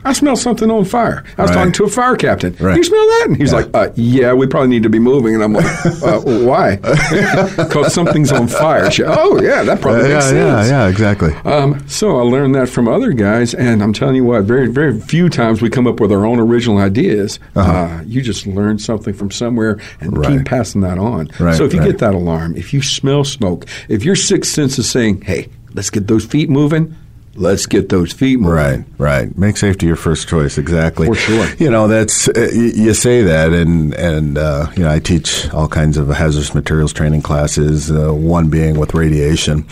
I 0.04 0.12
smell 0.12 0.36
something 0.36 0.70
on 0.70 0.84
fire. 0.84 1.22
I 1.38 1.42
was 1.42 1.50
Right. 1.50 1.56
talking 1.56 1.72
to 1.72 1.84
a 1.84 1.88
fire 1.88 2.16
captain. 2.16 2.56
Right. 2.58 2.76
You 2.76 2.82
smell 2.84 3.06
that? 3.06 3.24
And 3.28 3.36
he's 3.36 3.50
Yeah. 3.52 3.58
like, 3.58 3.68
uh, 3.74 3.88
yeah, 3.94 4.32
we 4.32 4.46
probably 4.46 4.68
need 4.68 4.82
to 4.82 4.88
be 4.88 4.98
moving. 4.98 5.34
And 5.34 5.42
I'm 5.44 5.52
like, 5.52 5.86
uh, 6.02 6.20
why? 6.20 6.76
Because 7.56 7.92
something's 7.94 8.32
on 8.32 8.48
fire. 8.48 8.90
She, 8.90 9.04
oh, 9.04 9.40
yeah, 9.40 9.62
that 9.62 9.80
probably 9.80 10.08
yeah, 10.08 10.14
makes 10.14 10.24
sense. 10.26 10.68
yeah, 10.68 10.84
yeah, 10.84 10.88
exactly. 10.88 11.32
Um, 11.44 11.82
so 11.88 12.18
I 12.18 12.22
learned 12.22 12.54
that 12.54 12.68
from 12.68 12.88
other 12.88 13.12
guys, 13.12 13.54
and 13.54 13.82
I'm 13.82 13.92
telling 13.92 14.16
you 14.16 14.24
what, 14.24 14.44
very, 14.44 14.66
very 14.68 14.98
few 15.00 15.28
times 15.28 15.62
we 15.62 15.70
come 15.70 15.86
up 15.86 16.00
with 16.00 16.10
our 16.12 16.24
own 16.26 16.38
original 16.40 16.78
ideas. 16.78 17.38
uh 17.56 18.00
you 18.06 18.20
just 18.22 18.46
learn 18.46 18.78
something 18.78 19.14
from 19.14 19.30
somewhere 19.30 19.78
and 20.00 20.12
Uh-huh. 20.12 20.20
Right. 20.22 20.38
keep 20.38 20.44
passing 20.46 20.80
that 20.82 20.98
on. 20.98 21.28
Right, 21.38 21.54
so 21.54 21.64
if 21.64 21.72
you 21.74 21.80
get 21.82 21.98
that 21.98 22.14
alarm, 22.14 22.54
if 22.56 22.72
you 22.74 22.82
smell 22.82 23.24
smoke, 23.24 23.66
if 23.88 24.04
your 24.04 24.16
sixth 24.16 24.50
sense 24.52 24.78
is 24.78 24.88
saying, 24.90 25.22
"Hey, 25.24 25.48
let's 25.74 25.90
get 25.90 26.06
those 26.08 26.24
feet 26.24 26.50
moving," 26.50 26.94
let's 27.34 27.66
get 27.66 27.88
those 27.88 28.12
feet 28.12 28.38
moving. 28.38 28.54
Right, 28.54 28.84
right. 28.98 29.38
Make 29.38 29.56
safety 29.56 29.86
your 29.86 29.96
first 29.96 30.28
choice. 30.28 30.58
Exactly. 30.58 31.06
For 31.06 31.14
sure. 31.14 31.48
You 31.58 31.70
know, 31.70 31.88
that's 31.88 32.28
uh, 32.28 32.50
you 32.52 32.94
say 32.94 33.22
that, 33.22 33.52
and 33.52 33.94
and 33.94 34.38
uh, 34.38 34.70
you 34.76 34.82
know, 34.82 34.90
I 34.90 34.98
teach 34.98 35.48
all 35.52 35.68
kinds 35.68 35.96
of 35.96 36.08
hazardous 36.08 36.54
materials 36.54 36.92
training 36.92 37.22
classes. 37.22 37.90
Uh, 37.90 38.12
one 38.12 38.48
being 38.48 38.78
with 38.78 38.94
radiation, 38.94 39.66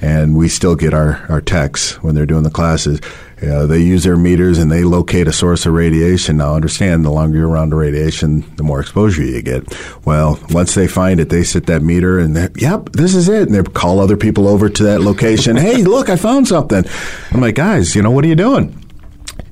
and 0.00 0.36
we 0.36 0.48
still 0.48 0.76
get 0.76 0.94
our 0.94 1.24
our 1.28 1.40
techs 1.40 2.02
when 2.02 2.14
they're 2.14 2.26
doing 2.26 2.44
the 2.44 2.50
classes. 2.50 3.00
Yeah, 3.42 3.62
they 3.62 3.80
use 3.80 4.04
their 4.04 4.16
meters 4.16 4.58
and 4.58 4.70
they 4.70 4.84
locate 4.84 5.26
a 5.26 5.32
source 5.32 5.66
of 5.66 5.72
radiation. 5.72 6.36
Now, 6.36 6.54
understand, 6.54 7.04
the 7.04 7.10
longer 7.10 7.38
you're 7.38 7.48
around 7.48 7.70
the 7.70 7.76
radiation, 7.76 8.44
the 8.56 8.62
more 8.62 8.80
exposure 8.80 9.24
you 9.24 9.42
get. 9.42 9.64
Well, 10.06 10.38
once 10.50 10.74
they 10.74 10.86
find 10.86 11.18
it, 11.18 11.28
they 11.28 11.42
set 11.42 11.66
that 11.66 11.82
meter 11.82 12.20
and, 12.20 12.36
yep, 12.56 12.90
this 12.92 13.14
is 13.14 13.28
it. 13.28 13.48
And 13.48 13.54
they 13.54 13.62
call 13.62 13.98
other 13.98 14.16
people 14.16 14.46
over 14.46 14.68
to 14.68 14.82
that 14.84 15.00
location. 15.00 15.56
hey, 15.56 15.82
look, 15.82 16.08
I 16.08 16.16
found 16.16 16.46
something. 16.46 16.84
I'm 17.32 17.40
like, 17.40 17.56
guys, 17.56 17.96
you 17.96 18.02
know, 18.02 18.12
what 18.12 18.24
are 18.24 18.28
you 18.28 18.36
doing? 18.36 18.78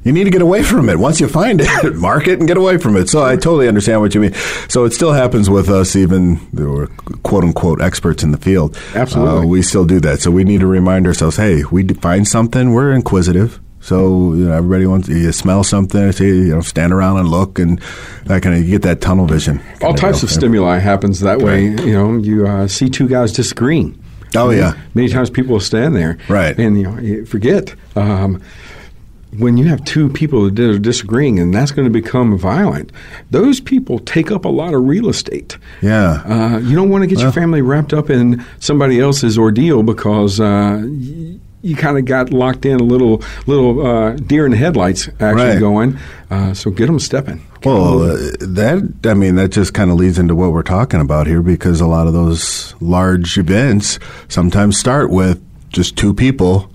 you 0.02 0.12
need 0.12 0.24
to 0.24 0.30
get 0.30 0.40
away 0.40 0.62
from 0.62 0.88
it. 0.88 0.98
Once 0.98 1.20
you 1.20 1.28
find 1.28 1.60
it, 1.62 1.94
mark 1.94 2.26
it 2.26 2.38
and 2.38 2.48
get 2.48 2.56
away 2.56 2.78
from 2.78 2.96
it. 2.96 3.08
So 3.08 3.22
I 3.22 3.36
totally 3.36 3.68
understand 3.68 4.00
what 4.00 4.14
you 4.14 4.20
mean. 4.20 4.32
So 4.68 4.84
it 4.84 4.92
still 4.92 5.12
happens 5.12 5.50
with 5.50 5.68
us, 5.68 5.94
even 5.94 6.40
we're 6.52 6.86
quote 7.22 7.44
unquote 7.44 7.80
experts 7.82 8.22
in 8.22 8.30
the 8.30 8.38
field. 8.38 8.78
Absolutely, 8.94 9.44
uh, 9.44 9.46
we 9.46 9.62
still 9.62 9.84
do 9.84 10.00
that. 10.00 10.20
So 10.20 10.30
we 10.30 10.44
need 10.44 10.60
to 10.60 10.66
remind 10.66 11.06
ourselves: 11.06 11.36
Hey, 11.36 11.64
we 11.70 11.86
find 11.86 12.26
something, 12.26 12.72
we're 12.72 12.92
inquisitive. 12.92 13.60
So 13.90 14.34
you 14.34 14.44
know, 14.44 14.52
everybody 14.52 14.86
wants 14.86 15.08
you 15.08 15.32
smell 15.32 15.64
something, 15.64 16.12
see, 16.12 16.28
you 16.28 16.54
know, 16.54 16.60
stand 16.60 16.92
around 16.92 17.16
and 17.16 17.28
look, 17.28 17.58
and 17.58 17.80
that 18.26 18.40
kind 18.40 18.54
of 18.54 18.62
you 18.62 18.70
get 18.70 18.82
that 18.82 19.00
tunnel 19.00 19.26
vision. 19.26 19.60
All 19.82 19.94
types 19.94 20.22
of 20.22 20.30
stimuli 20.30 20.78
happens 20.78 21.18
that 21.18 21.40
way. 21.40 21.64
You 21.64 21.92
know, 21.94 22.16
you 22.16 22.46
uh, 22.46 22.68
see 22.68 22.88
two 22.88 23.08
guys 23.08 23.32
disagreeing. 23.32 24.00
Oh 24.36 24.50
yeah, 24.50 24.74
many 24.94 25.08
times 25.08 25.28
people 25.28 25.54
will 25.54 25.60
stand 25.60 25.96
there, 25.96 26.18
right, 26.28 26.56
and 26.56 26.78
you 26.78 26.84
know, 26.84 27.00
you 27.00 27.26
forget. 27.26 27.74
Um, 27.96 28.40
when 29.38 29.56
you 29.56 29.64
have 29.64 29.84
two 29.84 30.08
people 30.08 30.48
that 30.48 30.58
are 30.60 30.78
disagreeing 30.78 31.40
and 31.40 31.52
that's 31.52 31.72
going 31.72 31.86
to 31.86 31.92
become 31.92 32.38
violent, 32.38 32.92
those 33.30 33.58
people 33.58 33.98
take 33.98 34.30
up 34.30 34.44
a 34.44 34.48
lot 34.48 34.74
of 34.74 34.84
real 34.84 35.08
estate. 35.08 35.56
Yeah. 35.82 36.22
Uh, 36.24 36.58
you 36.58 36.74
don't 36.74 36.90
want 36.90 37.02
to 37.02 37.06
get 37.06 37.18
well, 37.18 37.26
your 37.26 37.32
family 37.32 37.62
wrapped 37.62 37.92
up 37.92 38.10
in 38.10 38.44
somebody 38.58 38.98
else's 38.98 39.38
ordeal 39.38 39.84
because 39.84 40.40
uh, 40.40 40.84
you, 41.62 41.76
kind 41.76 41.98
of 41.98 42.04
got 42.04 42.32
locked 42.32 42.64
in 42.64 42.80
a 42.80 42.82
little 42.82 43.22
little 43.46 43.86
uh, 43.86 44.12
deer 44.12 44.44
in 44.46 44.52
the 44.52 44.58
headlights 44.58 45.08
actually 45.20 45.32
right. 45.34 45.60
going. 45.60 45.98
Uh, 46.30 46.54
so 46.54 46.70
get 46.70 46.86
them 46.86 46.98
stepping. 46.98 47.44
Well, 47.64 48.02
uh, 48.02 48.16
that 48.40 48.94
I 49.04 49.14
mean 49.14 49.36
that 49.36 49.48
just 49.48 49.74
kind 49.74 49.90
of 49.90 49.96
leads 49.96 50.18
into 50.18 50.34
what 50.34 50.52
we're 50.52 50.62
talking 50.62 51.00
about 51.00 51.26
here 51.26 51.42
because 51.42 51.80
a 51.80 51.86
lot 51.86 52.06
of 52.06 52.12
those 52.12 52.74
large 52.80 53.36
events 53.38 53.98
sometimes 54.28 54.78
start 54.78 55.10
with 55.10 55.42
just 55.70 55.96
two 55.96 56.14
people 56.14 56.70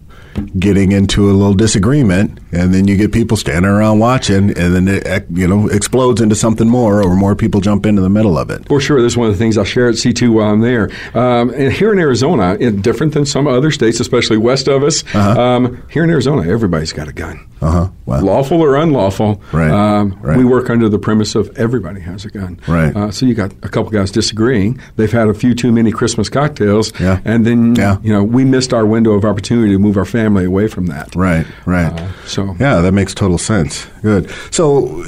getting 0.59 0.91
into 0.91 1.29
a 1.29 1.33
little 1.33 1.53
disagreement, 1.53 2.39
and 2.55 2.73
then 2.73 2.87
you 2.87 2.95
get 2.95 3.11
people 3.11 3.37
standing 3.37 3.69
around 3.69 3.99
watching, 3.99 4.57
and 4.57 4.75
then 4.75 4.87
it 4.87 5.25
you 5.31 5.47
know 5.47 5.67
explodes 5.67 6.21
into 6.21 6.35
something 6.35 6.67
more, 6.67 7.03
or 7.03 7.15
more 7.15 7.35
people 7.35 7.61
jump 7.61 7.85
into 7.85 8.01
the 8.01 8.09
middle 8.09 8.37
of 8.37 8.49
it. 8.49 8.67
For 8.67 8.79
sure, 8.79 9.01
this 9.01 9.13
is 9.13 9.17
one 9.17 9.27
of 9.27 9.33
the 9.33 9.37
things 9.37 9.57
I'll 9.57 9.65
share 9.65 9.89
at 9.89 9.95
C2 9.95 10.33
while 10.33 10.51
I'm 10.51 10.61
there. 10.61 10.89
Um, 11.13 11.49
and 11.49 11.71
here 11.71 11.91
in 11.91 11.99
Arizona, 11.99 12.57
it, 12.59 12.81
different 12.81 13.13
than 13.13 13.25
some 13.25 13.47
other 13.47 13.71
states, 13.71 13.99
especially 13.99 14.37
west 14.37 14.67
of 14.67 14.83
us, 14.83 15.03
uh-huh. 15.13 15.39
um, 15.39 15.83
here 15.89 16.03
in 16.03 16.09
Arizona, 16.09 16.49
everybody's 16.49 16.93
got 16.93 17.07
a 17.07 17.13
gun. 17.13 17.45
Uh-huh. 17.61 17.89
Wow. 18.05 18.21
Lawful 18.21 18.61
or 18.61 18.75
unlawful, 18.75 19.41
right. 19.51 19.71
Um, 19.71 20.19
right. 20.21 20.37
we 20.37 20.45
work 20.45 20.69
under 20.69 20.89
the 20.89 20.99
premise 20.99 21.35
of 21.35 21.55
everybody 21.57 22.01
has 22.01 22.25
a 22.25 22.29
gun. 22.29 22.59
Right. 22.67 22.95
Uh, 22.95 23.11
so 23.11 23.25
you 23.25 23.33
got 23.33 23.51
a 23.63 23.69
couple 23.69 23.89
guys 23.91 24.11
disagreeing. 24.11 24.79
They've 24.97 25.11
had 25.11 25.29
a 25.29 25.33
few 25.33 25.55
too 25.55 25.71
many 25.71 25.91
Christmas 25.91 26.29
cocktails, 26.29 26.97
yeah. 26.99 27.21
and 27.25 27.45
then 27.45 27.75
yeah. 27.75 27.97
you 28.03 28.13
know 28.13 28.23
we 28.23 28.45
missed 28.45 28.73
our 28.73 28.85
window 28.85 29.13
of 29.13 29.25
opportunity 29.25 29.71
to 29.71 29.79
move 29.79 29.97
our 29.97 30.05
family 30.05 30.45
away 30.45 30.67
from 30.67 30.87
that. 30.87 31.15
Right, 31.15 31.47
right. 31.65 31.91
Uh, 31.91 32.11
so 32.25 32.44
yeah, 32.59 32.81
that 32.81 32.91
makes 32.91 33.13
total 33.13 33.37
sense. 33.37 33.85
Good. 34.01 34.29
So 34.51 35.03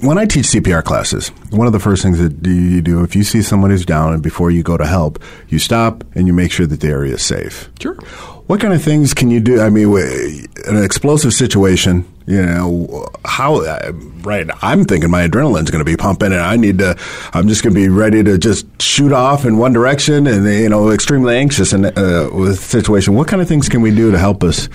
when 0.00 0.18
I 0.18 0.26
teach 0.26 0.46
CPR 0.46 0.84
classes, 0.84 1.28
one 1.50 1.66
of 1.66 1.72
the 1.72 1.80
first 1.80 2.02
things 2.02 2.18
that 2.18 2.46
you 2.46 2.82
do 2.82 3.02
if 3.02 3.14
you 3.16 3.22
see 3.22 3.42
someone 3.42 3.70
who's 3.70 3.86
down 3.86 4.12
and 4.12 4.22
before 4.22 4.50
you 4.50 4.62
go 4.62 4.76
to 4.76 4.86
help, 4.86 5.22
you 5.48 5.58
stop 5.58 6.04
and 6.14 6.26
you 6.26 6.32
make 6.32 6.52
sure 6.52 6.66
that 6.66 6.80
the 6.80 6.88
area 6.88 7.14
is 7.14 7.22
safe. 7.22 7.70
Sure. 7.80 7.94
What 8.46 8.60
kind 8.60 8.74
of 8.74 8.82
things 8.82 9.14
can 9.14 9.30
you 9.30 9.40
do? 9.40 9.60
I 9.60 9.70
mean, 9.70 9.88
in 9.88 10.76
an 10.76 10.84
explosive 10.84 11.32
situation, 11.32 12.04
you 12.26 12.44
know, 12.44 13.06
how, 13.24 13.62
uh, 13.62 13.92
right, 14.22 14.46
I'm 14.60 14.84
thinking 14.84 15.10
my 15.10 15.26
adrenaline's 15.26 15.70
going 15.70 15.84
to 15.84 15.90
be 15.90 15.96
pumping 15.96 16.32
and 16.32 16.40
I 16.40 16.56
need 16.56 16.78
to, 16.78 16.98
I'm 17.32 17.48
just 17.48 17.62
going 17.62 17.74
to 17.74 17.80
be 17.80 17.88
ready 17.88 18.22
to 18.22 18.36
just 18.36 18.66
shoot 18.82 19.12
off 19.12 19.46
in 19.46 19.56
one 19.56 19.72
direction 19.72 20.26
and, 20.26 20.46
you 20.46 20.68
know, 20.68 20.90
extremely 20.90 21.36
anxious 21.36 21.72
in, 21.72 21.86
uh, 21.86 22.28
with 22.32 22.60
situation. 22.60 23.14
What 23.14 23.28
kind 23.28 23.40
of 23.40 23.48
things 23.48 23.68
can 23.70 23.80
we 23.80 23.94
do 23.94 24.10
to 24.10 24.18
help 24.18 24.44
us 24.44 24.68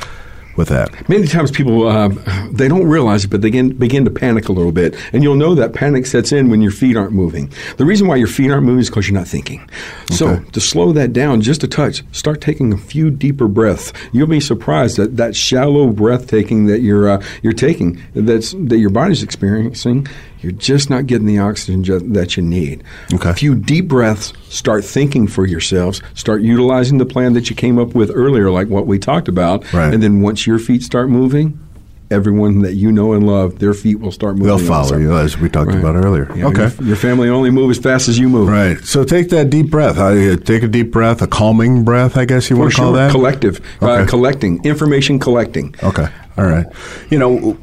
with 0.59 0.69
that? 0.69 1.09
Many 1.09 1.25
times 1.25 1.49
people 1.49 1.87
uh, 1.87 2.09
they 2.51 2.67
don't 2.67 2.85
realize 2.87 3.23
it, 3.23 3.29
but 3.29 3.41
they 3.41 3.47
begin, 3.47 3.75
begin 3.75 4.05
to 4.05 4.11
panic 4.11 4.49
a 4.49 4.51
little 4.51 4.71
bit, 4.71 4.95
and 5.13 5.23
you'll 5.23 5.35
know 5.35 5.55
that 5.55 5.73
panic 5.73 6.05
sets 6.05 6.31
in 6.31 6.49
when 6.49 6.61
your 6.61 6.71
feet 6.71 6.95
aren't 6.95 7.13
moving. 7.13 7.51
The 7.77 7.85
reason 7.85 8.07
why 8.07 8.17
your 8.17 8.27
feet 8.27 8.51
aren't 8.51 8.65
moving 8.65 8.81
is 8.81 8.89
because 8.89 9.07
you're 9.07 9.17
not 9.17 9.27
thinking. 9.27 9.61
Okay. 9.61 10.13
So 10.13 10.39
to 10.39 10.59
slow 10.59 10.91
that 10.91 11.13
down 11.13 11.41
just 11.41 11.63
a 11.63 11.67
touch, 11.67 12.03
start 12.11 12.41
taking 12.41 12.73
a 12.73 12.77
few 12.77 13.09
deeper 13.09 13.47
breaths. 13.47 13.93
You'll 14.11 14.27
be 14.27 14.41
surprised 14.41 14.97
that 14.97 15.17
that 15.17 15.35
shallow 15.35 15.87
breath 15.87 16.27
taking 16.27 16.67
that 16.67 16.81
you're 16.81 17.09
uh, 17.09 17.23
you're 17.41 17.53
taking 17.53 18.01
that's 18.13 18.51
that 18.51 18.77
your 18.77 18.89
body's 18.91 19.23
experiencing 19.23 20.07
you're 20.41 20.51
just 20.51 20.89
not 20.89 21.05
getting 21.07 21.27
the 21.27 21.39
oxygen 21.39 21.83
ju- 21.83 21.99
that 21.99 22.37
you 22.37 22.43
need. 22.43 22.83
Okay. 23.13 23.29
A 23.29 23.33
few 23.33 23.55
deep 23.55 23.87
breaths, 23.87 24.33
start 24.47 24.85
thinking 24.85 25.27
for 25.27 25.45
yourselves, 25.45 26.01
start 26.13 26.41
utilizing 26.41 26.97
the 26.97 27.05
plan 27.05 27.33
that 27.33 27.49
you 27.49 27.55
came 27.55 27.77
up 27.77 27.93
with 27.95 28.11
earlier, 28.13 28.49
like 28.49 28.67
what 28.69 28.87
we 28.87 28.99
talked 28.99 29.27
about. 29.27 29.71
Right. 29.73 29.93
And 29.93 30.01
then 30.01 30.21
once 30.21 30.47
your 30.47 30.59
feet 30.59 30.83
start 30.83 31.09
moving, 31.09 31.59
everyone 32.11 32.61
that 32.61 32.73
you 32.73 32.91
know 32.91 33.13
and 33.13 33.25
love, 33.25 33.59
their 33.59 33.73
feet 33.73 33.99
will 33.99 34.11
start 34.11 34.35
moving. 34.35 34.47
They'll 34.47 34.67
follow 34.67 34.97
you, 34.97 35.15
as 35.17 35.37
we 35.37 35.49
talked 35.49 35.71
right. 35.71 35.79
about 35.79 35.95
earlier. 35.95 36.31
Yeah, 36.35 36.47
okay. 36.47 36.69
Your, 36.79 36.89
your, 36.89 36.95
family 36.95 37.29
only 37.29 37.51
move 37.51 37.71
as 37.71 37.77
fast 37.77 38.07
as 38.07 38.17
you 38.17 38.29
move. 38.29 38.49
Right. 38.49 38.77
So 38.79 39.03
take 39.03 39.29
that 39.29 39.49
deep 39.49 39.69
breath. 39.69 39.97
Uh, 39.97 40.37
take 40.37 40.63
a 40.63 40.67
deep 40.67 40.91
breath, 40.91 41.21
a 41.21 41.27
calming 41.27 41.83
breath, 41.83 42.17
I 42.17 42.25
guess 42.25 42.49
you 42.49 42.57
want 42.57 42.71
to 42.71 42.75
sure. 42.75 42.85
call 42.85 42.93
that? 42.93 43.11
Collective. 43.11 43.59
Uh, 43.81 43.89
Okay. 43.89 44.03
Uh, 44.03 44.05
collecting. 44.05 44.63
Information 44.65 45.19
collecting. 45.19 45.73
Okay. 45.81 46.07
All 46.37 46.45
right. 46.45 46.65
You 47.09 47.17
know, 47.17 47.57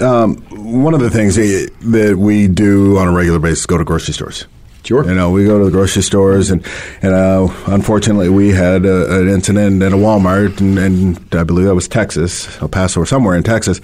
um, 0.00 0.36
one 0.50 0.94
of 0.94 1.00
the 1.00 1.10
things 1.10 1.36
that 1.36 2.16
we 2.18 2.48
do 2.48 2.98
on 2.98 3.08
a 3.08 3.12
regular 3.12 3.38
basis 3.38 3.60
is 3.60 3.66
go 3.66 3.78
to 3.78 3.84
grocery 3.84 4.14
stores. 4.14 4.46
Sure. 4.86 5.04
You 5.04 5.14
know, 5.14 5.30
we 5.32 5.44
go 5.44 5.58
to 5.58 5.64
the 5.64 5.70
grocery 5.72 6.02
stores, 6.02 6.50
and 6.50 6.64
and 7.02 7.12
uh, 7.12 7.48
unfortunately, 7.66 8.28
we 8.28 8.50
had 8.50 8.86
a, 8.86 9.20
an 9.20 9.28
incident 9.28 9.82
at 9.82 9.92
a 9.92 9.96
Walmart, 9.96 10.60
and, 10.60 10.78
and, 10.78 11.34
I 11.34 11.42
believe 11.42 11.66
that 11.66 11.74
was 11.74 11.88
Texas, 11.88 12.60
El 12.62 12.68
Paso, 12.68 13.00
or 13.00 13.06
somewhere 13.06 13.36
in 13.36 13.42
Texas, 13.42 13.80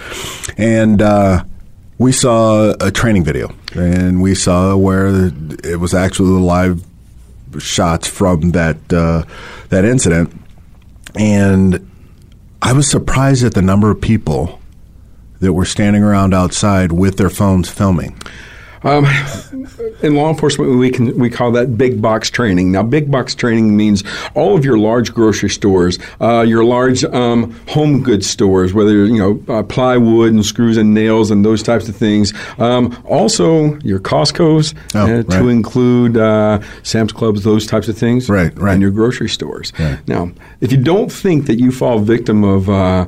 and. 0.56 1.02
Uh, 1.02 1.44
we 1.98 2.10
saw 2.10 2.74
a 2.80 2.90
training 2.90 3.22
video, 3.22 3.54
and 3.76 4.20
we 4.20 4.34
saw 4.34 4.74
where 4.74 5.30
it 5.62 5.78
was 5.78 5.94
actually 5.94 6.30
the 6.30 6.44
live 6.44 6.84
shots 7.58 8.08
from 8.08 8.50
that 8.52 8.76
uh, 8.92 9.22
that 9.68 9.84
incident, 9.84 10.32
and 11.14 11.88
I 12.60 12.72
was 12.72 12.90
surprised 12.90 13.44
at 13.44 13.54
the 13.54 13.62
number 13.62 13.88
of 13.88 14.00
people 14.00 14.60
that 15.38 15.52
were 15.52 15.64
standing 15.64 16.02
around 16.02 16.34
outside 16.34 16.90
with 16.90 17.18
their 17.18 17.30
phones 17.30 17.70
filming. 17.70 18.16
Um, 18.82 19.04
in 20.02 20.14
law 20.14 20.28
enforcement, 20.28 20.78
we 20.78 20.90
can 20.90 21.18
we 21.18 21.30
call 21.30 21.52
that 21.52 21.76
big 21.76 22.00
box 22.02 22.30
training. 22.30 22.72
Now, 22.72 22.82
big 22.82 23.10
box 23.10 23.34
training 23.34 23.76
means 23.76 24.02
all 24.34 24.56
of 24.56 24.64
your 24.64 24.78
large 24.78 25.12
grocery 25.14 25.50
stores, 25.50 25.98
uh, 26.20 26.42
your 26.42 26.64
large 26.64 27.04
um, 27.04 27.52
home 27.68 28.02
goods 28.02 28.28
stores, 28.28 28.74
whether 28.74 29.04
you 29.06 29.18
know 29.18 29.54
uh, 29.54 29.62
plywood 29.62 30.32
and 30.32 30.44
screws 30.44 30.76
and 30.76 30.94
nails 30.94 31.30
and 31.30 31.44
those 31.44 31.62
types 31.62 31.88
of 31.88 31.96
things. 31.96 32.32
Um, 32.58 33.00
also, 33.04 33.78
your 33.80 33.98
Costco's 33.98 34.74
oh, 34.94 35.00
uh, 35.00 35.16
right. 35.16 35.30
to 35.30 35.48
include 35.48 36.16
uh, 36.16 36.60
Sam's 36.82 37.12
Clubs, 37.12 37.44
those 37.44 37.66
types 37.66 37.88
of 37.88 37.96
things. 37.96 38.28
Right, 38.28 38.56
right. 38.58 38.72
And 38.72 38.82
your 38.82 38.90
grocery 38.90 39.28
stores. 39.28 39.72
Right. 39.78 40.06
Now, 40.08 40.32
if 40.60 40.72
you 40.72 40.78
don't 40.78 41.10
think 41.10 41.46
that 41.46 41.58
you 41.58 41.72
fall 41.72 41.98
victim 41.98 42.44
of 42.44 42.68
uh, 42.68 43.06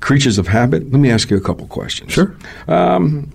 creatures 0.00 0.38
of 0.38 0.48
habit, 0.48 0.90
let 0.92 1.00
me 1.00 1.10
ask 1.10 1.30
you 1.30 1.36
a 1.36 1.40
couple 1.40 1.66
questions. 1.66 2.12
Sure. 2.12 2.36
Um, 2.68 3.32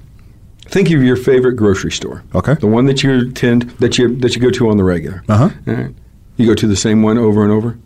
think 0.71 0.89
of 0.91 1.03
your 1.03 1.15
favorite 1.15 1.53
grocery 1.55 1.91
store. 1.91 2.23
Okay. 2.33 2.55
The 2.55 2.67
one 2.67 2.85
that 2.85 3.03
you 3.03 3.31
tend 3.31 3.63
that 3.79 3.97
you 3.97 4.15
that 4.17 4.35
you 4.35 4.41
go 4.41 4.49
to 4.51 4.69
on 4.69 4.77
the 4.77 4.83
regular. 4.83 5.23
Uh 5.29 5.37
huh. 5.37 5.49
Right. 5.65 5.93
You 6.37 6.47
go 6.47 6.55
to 6.55 6.67
the 6.67 6.75
same 6.75 7.03
one 7.03 7.17
over 7.17 7.43
and 7.43 7.51
over. 7.51 7.77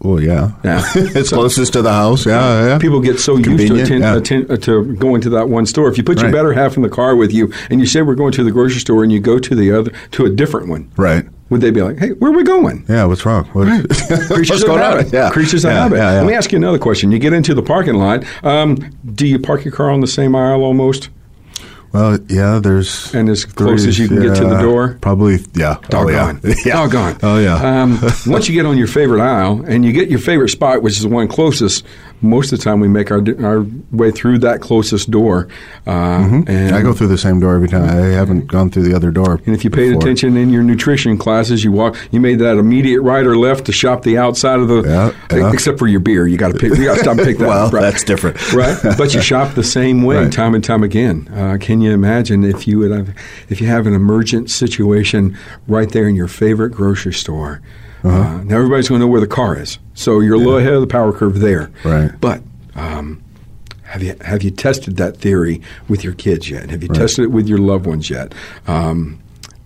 Well, 0.00 0.20
yeah. 0.22 0.52
Yeah. 0.64 0.82
it's 0.94 1.28
So- 1.30 1.36
closest 1.36 1.74
to 1.74 1.82
the 1.82 1.92
house. 1.92 2.24
Yeah, 2.24 2.66
yeah. 2.66 2.78
People 2.78 3.00
get 3.00 3.20
so 3.20 3.32
used 3.36 3.44
to, 3.44 3.50
Convenient, 3.50 3.86
attend, 3.88 4.02
yeah. 4.02 4.16
attend, 4.16 4.50
uh, 4.50 4.56
to 4.58 4.94
going 4.96 5.20
to 5.20 5.30
that 5.30 5.50
one 5.50 5.66
store. 5.66 5.88
If 5.88 5.98
you 5.98 6.04
put 6.04 6.16
your 6.18 6.26
Right. 6.28 6.32
better 6.34 6.52
half 6.54 6.76
in 6.76 6.82
the 6.82 6.88
car 6.88 7.14
with 7.14 7.30
you, 7.32 7.52
and 7.68 7.78
you 7.78 7.86
say 7.86 8.00
we're 8.00 8.14
going 8.14 8.32
to 8.32 8.42
the 8.44 8.50
grocery 8.50 8.80
store, 8.80 9.02
and 9.02 9.12
you 9.12 9.20
go 9.20 9.38
to 9.38 9.54
the 9.54 9.72
other 9.72 9.92
to 10.12 10.24
a 10.24 10.30
different 10.30 10.68
one, 10.68 10.88
Right. 10.96 11.26
would 11.50 11.60
they 11.60 11.70
be 11.70 11.82
like, 11.82 11.98
"Hey, 11.98 12.10
where 12.12 12.32
are 12.32 12.34
we 12.34 12.42
going?" 12.42 12.86
Yeah. 12.88 13.04
What's 13.04 13.26
wrong? 13.26 13.44
What, 13.52 13.66
Creatures 13.90 14.30
what's 14.30 14.62
of 14.64 14.76
habit. 14.76 15.12
Yeah. 15.12 15.28
Creatures 15.30 15.64
of 15.66 15.72
yeah, 15.72 15.82
habit. 15.82 15.96
Yeah, 15.98 16.12
yeah. 16.12 16.18
Let 16.20 16.26
me 16.26 16.32
ask 16.34 16.52
you 16.52 16.56
another 16.56 16.78
question. 16.78 17.12
You 17.12 17.18
get 17.18 17.34
into 17.34 17.52
the 17.54 17.62
parking 17.62 17.96
lot. 17.96 18.24
Um, 18.42 18.78
do 19.14 19.26
you 19.26 19.38
park 19.38 19.62
your 19.66 19.72
car 19.72 19.90
on 19.90 20.00
the 20.00 20.06
same 20.06 20.34
aisle 20.34 20.62
almost? 20.62 21.10
Well, 21.92 22.18
yeah. 22.28 22.60
There's 22.62 23.14
And 23.14 23.28
as 23.28 23.44
close 23.44 23.86
as 23.86 23.98
you 23.98 24.08
can 24.08 24.20
get 24.20 24.36
to 24.36 24.44
the 24.44 24.60
door? 24.60 24.98
Probably. 25.00 25.38
Yeah. 25.54 25.78
Doggone. 25.88 26.40
Oh, 26.42 26.48
yeah. 26.48 26.54
yeah. 26.64 26.74
Doggone. 26.74 27.18
Oh 27.22 27.38
yeah. 27.38 27.82
Um, 27.82 28.00
once 28.26 28.48
you 28.48 28.54
get 28.54 28.66
on 28.66 28.76
your 28.78 28.86
favorite 28.86 29.22
aisle 29.22 29.64
and 29.66 29.84
you 29.84 29.92
get 29.92 30.08
your 30.08 30.18
favorite 30.18 30.50
spot, 30.50 30.82
which 30.82 30.96
is 30.96 31.02
the 31.02 31.08
one 31.08 31.28
closest, 31.28 31.84
most 32.22 32.52
of 32.52 32.58
the 32.58 32.64
time 32.64 32.80
we 32.80 32.88
make 32.88 33.10
our 33.10 33.22
our 33.44 33.64
way 33.92 34.10
through 34.10 34.38
that 34.40 34.60
closest 34.60 35.10
door. 35.10 35.48
Uh, 35.86 36.16
Mm-hmm. 36.16 36.50
And 36.50 36.74
I 36.74 36.82
go 36.82 36.92
through 36.92 37.08
the 37.08 37.18
same 37.18 37.40
door 37.40 37.54
every 37.54 37.68
time. 37.68 37.84
I 37.84 37.94
haven't 38.06 38.46
gone 38.46 38.70
through 38.70 38.84
the 38.84 38.94
other 38.94 39.10
door. 39.10 39.40
and 39.46 39.54
if 39.54 39.64
you 39.64 39.70
paid 39.70 39.90
before. 39.90 40.02
attention 40.02 40.36
in 40.36 40.50
your 40.50 40.62
nutrition 40.62 41.18
classes, 41.18 41.62
you 41.62 41.70
walk, 41.72 41.96
you 42.10 42.20
made 42.20 42.38
that 42.40 42.56
immediate 42.56 43.02
right 43.02 43.24
or 43.24 43.36
left 43.36 43.66
to 43.66 43.72
shop 43.72 44.02
the 44.02 44.16
outside 44.18 44.58
of 44.58 44.68
the, 44.68 44.82
Yeah, 44.82 45.12
yeah. 45.36 45.52
except 45.52 45.78
for 45.78 45.86
your 45.86 46.00
beer. 46.00 46.26
You 46.26 46.36
got 46.36 46.52
to 46.52 46.58
pick. 46.58 46.76
You 46.76 46.84
got 46.86 46.94
to 46.94 47.00
stop 47.00 47.18
and 47.18 47.26
pick 47.26 47.38
that. 47.38 47.46
Well, 47.48 47.66
up, 47.66 47.72
right. 47.72 47.82
that's 47.82 48.02
different. 48.04 48.52
right? 48.52 48.76
But 48.98 49.14
you 49.14 49.20
shop 49.20 49.54
the 49.54 49.62
same 49.64 50.02
way 50.02 50.16
Right. 50.24 50.32
time 50.32 50.54
and 50.54 50.64
time 50.64 50.82
again. 50.82 51.28
Uh, 51.32 51.58
can 51.60 51.80
you 51.80 51.92
imagine 51.92 52.42
if 52.44 52.66
you 52.66 52.78
would 52.80 52.90
have, 52.90 53.14
if 53.48 53.60
you 53.60 53.66
have 53.68 53.86
an 53.86 53.94
emergent 53.94 54.50
situation 54.50 55.36
right 55.68 55.90
there 55.90 56.08
in 56.08 56.16
your 56.16 56.28
favorite 56.28 56.70
grocery 56.70 57.12
store? 57.12 57.60
Uh-huh. 58.06 58.18
Uh, 58.38 58.42
now 58.44 58.56
everybody's 58.56 58.88
going 58.88 59.00
to 59.00 59.06
know 59.06 59.10
where 59.10 59.20
the 59.20 59.26
car 59.26 59.58
is, 59.58 59.78
so 59.94 60.20
you're 60.20 60.34
a 60.34 60.38
little 60.38 60.58
ahead 60.58 60.74
of 60.74 60.80
the 60.80 60.86
power 60.86 61.12
curve 61.12 61.40
there. 61.40 61.70
Right. 61.84 62.10
But 62.20 62.42
um, 62.74 63.22
have 63.82 64.02
you 64.02 64.14
have 64.20 64.42
you 64.42 64.50
tested 64.50 64.96
that 64.98 65.16
theory 65.16 65.60
with 65.88 66.04
your 66.04 66.12
kids 66.12 66.48
yet? 66.50 66.70
Have 66.70 66.82
you 66.82 66.88
Right. 66.88 66.98
tested 66.98 67.24
it 67.24 67.30
with 67.32 67.48
your 67.48 67.58
loved 67.58 67.86
ones 67.86 68.08
yet? 68.10 68.34
Um, 68.66 69.18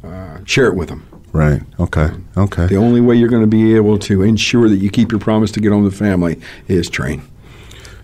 uh, 0.05 0.39
share 0.45 0.67
it 0.67 0.75
with 0.77 0.89
them. 0.89 1.07
Right. 1.33 1.63
Okay. 1.79 2.09
Okay. 2.37 2.67
The 2.67 2.77
only 2.77 3.01
way 3.01 3.15
you're 3.15 3.29
going 3.29 3.43
to 3.43 3.47
be 3.49 3.77
able 3.77 3.99
to 4.01 4.23
ensure 4.23 4.69
that 4.69 4.77
you 4.79 4.91
keep 4.91 5.13
your 5.13 5.21
promise 5.21 5.53
to 5.53 5.61
get 5.61 5.71
home 5.73 5.85
to 5.85 5.91
the 5.91 5.97
family 5.97 6.41
is 6.67 6.89
train. 6.91 7.23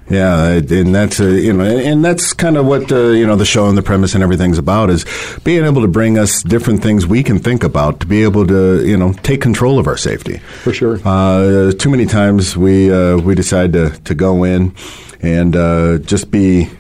Yeah, 0.09 0.53
and 0.53 0.95
that's 0.95 1.19
uh, 1.19 1.27
you 1.27 1.53
know, 1.53 1.65
and 1.65 2.05
that's 2.05 2.33
kind 2.33 2.57
of 2.57 2.65
what 2.65 2.93
uh, 2.93 3.09
you 3.09 3.27
know 3.27 3.35
the 3.35 3.45
show 3.45 3.69
and 3.69 3.77
the 3.77 3.83
premise 3.83 4.15
and 4.15 4.23
everything's 4.23 4.59
about 4.59 4.89
is 4.89 5.05
being 5.43 5.65
able 5.65 5.83
to 5.83 5.89
bring 5.89 6.17
us 6.17 6.45
different 6.45 6.81
things 6.81 7.07
we 7.07 7.25
can 7.25 7.41
think 7.41 7.65
about 7.65 7.99
to 8.01 8.07
be 8.07 8.23
able 8.23 8.47
to 8.47 8.87
you 8.87 8.97
know 8.97 9.13
take 9.25 9.41
control 9.41 9.81
of 9.81 9.89
our 9.89 9.97
safety. 9.97 10.39
For 10.63 10.73
sure. 10.73 11.01
Uh, 11.05 11.73
too 11.73 11.91
many 11.91 12.07
times 12.07 12.57
we 12.57 12.93
uh, 12.93 13.17
we 13.17 13.35
decide 13.35 13.73
to 13.73 13.91
to 14.05 14.15
go 14.15 14.45
in 14.45 14.73
and 15.23 15.57
uh, 15.57 15.99
just 15.99 16.31
be 16.31 16.71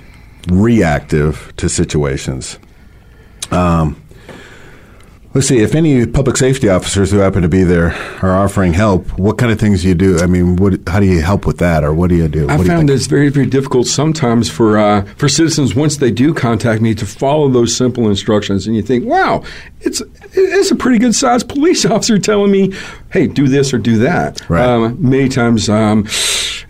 reactive 0.49 1.53
to 1.57 1.69
situations. 1.69 2.61
Um, 3.51 4.01
Let's 5.37 5.49
see. 5.49 5.59
If 5.59 5.75
any 5.75 6.07
public 6.07 6.39
safety 6.39 6.71
officers 6.71 7.11
who 7.11 7.19
happen 7.19 7.43
to 7.43 7.49
be 7.49 7.63
there 7.63 7.93
are 8.23 8.35
offering 8.35 8.73
help, 8.73 9.19
what 9.19 9.37
kind 9.37 9.53
of 9.53 9.61
things 9.61 9.83
do 9.83 9.89
you 9.89 9.95
do? 9.95 10.19
I 10.19 10.25
mean, 10.25 10.57
what, 10.57 10.81
how 10.89 10.99
do 10.99 11.05
you 11.05 11.21
help 11.21 11.45
with 11.45 11.59
that, 11.59 11.85
or 11.85 11.93
what 11.93 12.09
do 12.09 12.17
you 12.17 12.27
do? 12.27 12.49
I 12.49 12.57
What 12.57 12.67
found 12.67 12.89
it's 12.89 13.07
very, 13.07 13.29
very 13.29 13.45
difficult 13.45 13.87
sometimes 13.87 14.49
for 14.51 14.79
uh, 14.79 15.05
for 15.19 15.29
citizens 15.29 15.75
once 15.75 15.99
they 15.99 16.11
do 16.11 16.33
contact 16.33 16.81
me 16.81 16.95
to 16.95 17.05
follow 17.05 17.51
those 17.51 17.77
simple 17.77 18.09
instructions. 18.09 18.67
And 18.67 18.77
you 18.77 18.81
think, 18.81 19.05
wow, 19.05 19.45
it's 19.83 20.01
it's 20.33 20.71
a 20.71 20.75
pretty 20.75 20.99
good 20.99 21.15
sized 21.15 21.49
police 21.51 21.85
officer 21.85 22.19
telling 22.19 22.51
me, 22.51 22.73
hey, 23.13 23.27
do 23.27 23.47
this 23.47 23.75
or 23.75 23.79
do 23.79 23.99
that. 23.99 24.41
Right. 24.49 24.65
Um, 24.65 24.97
many 25.07 25.29
times, 25.29 25.69
um, 25.69 26.07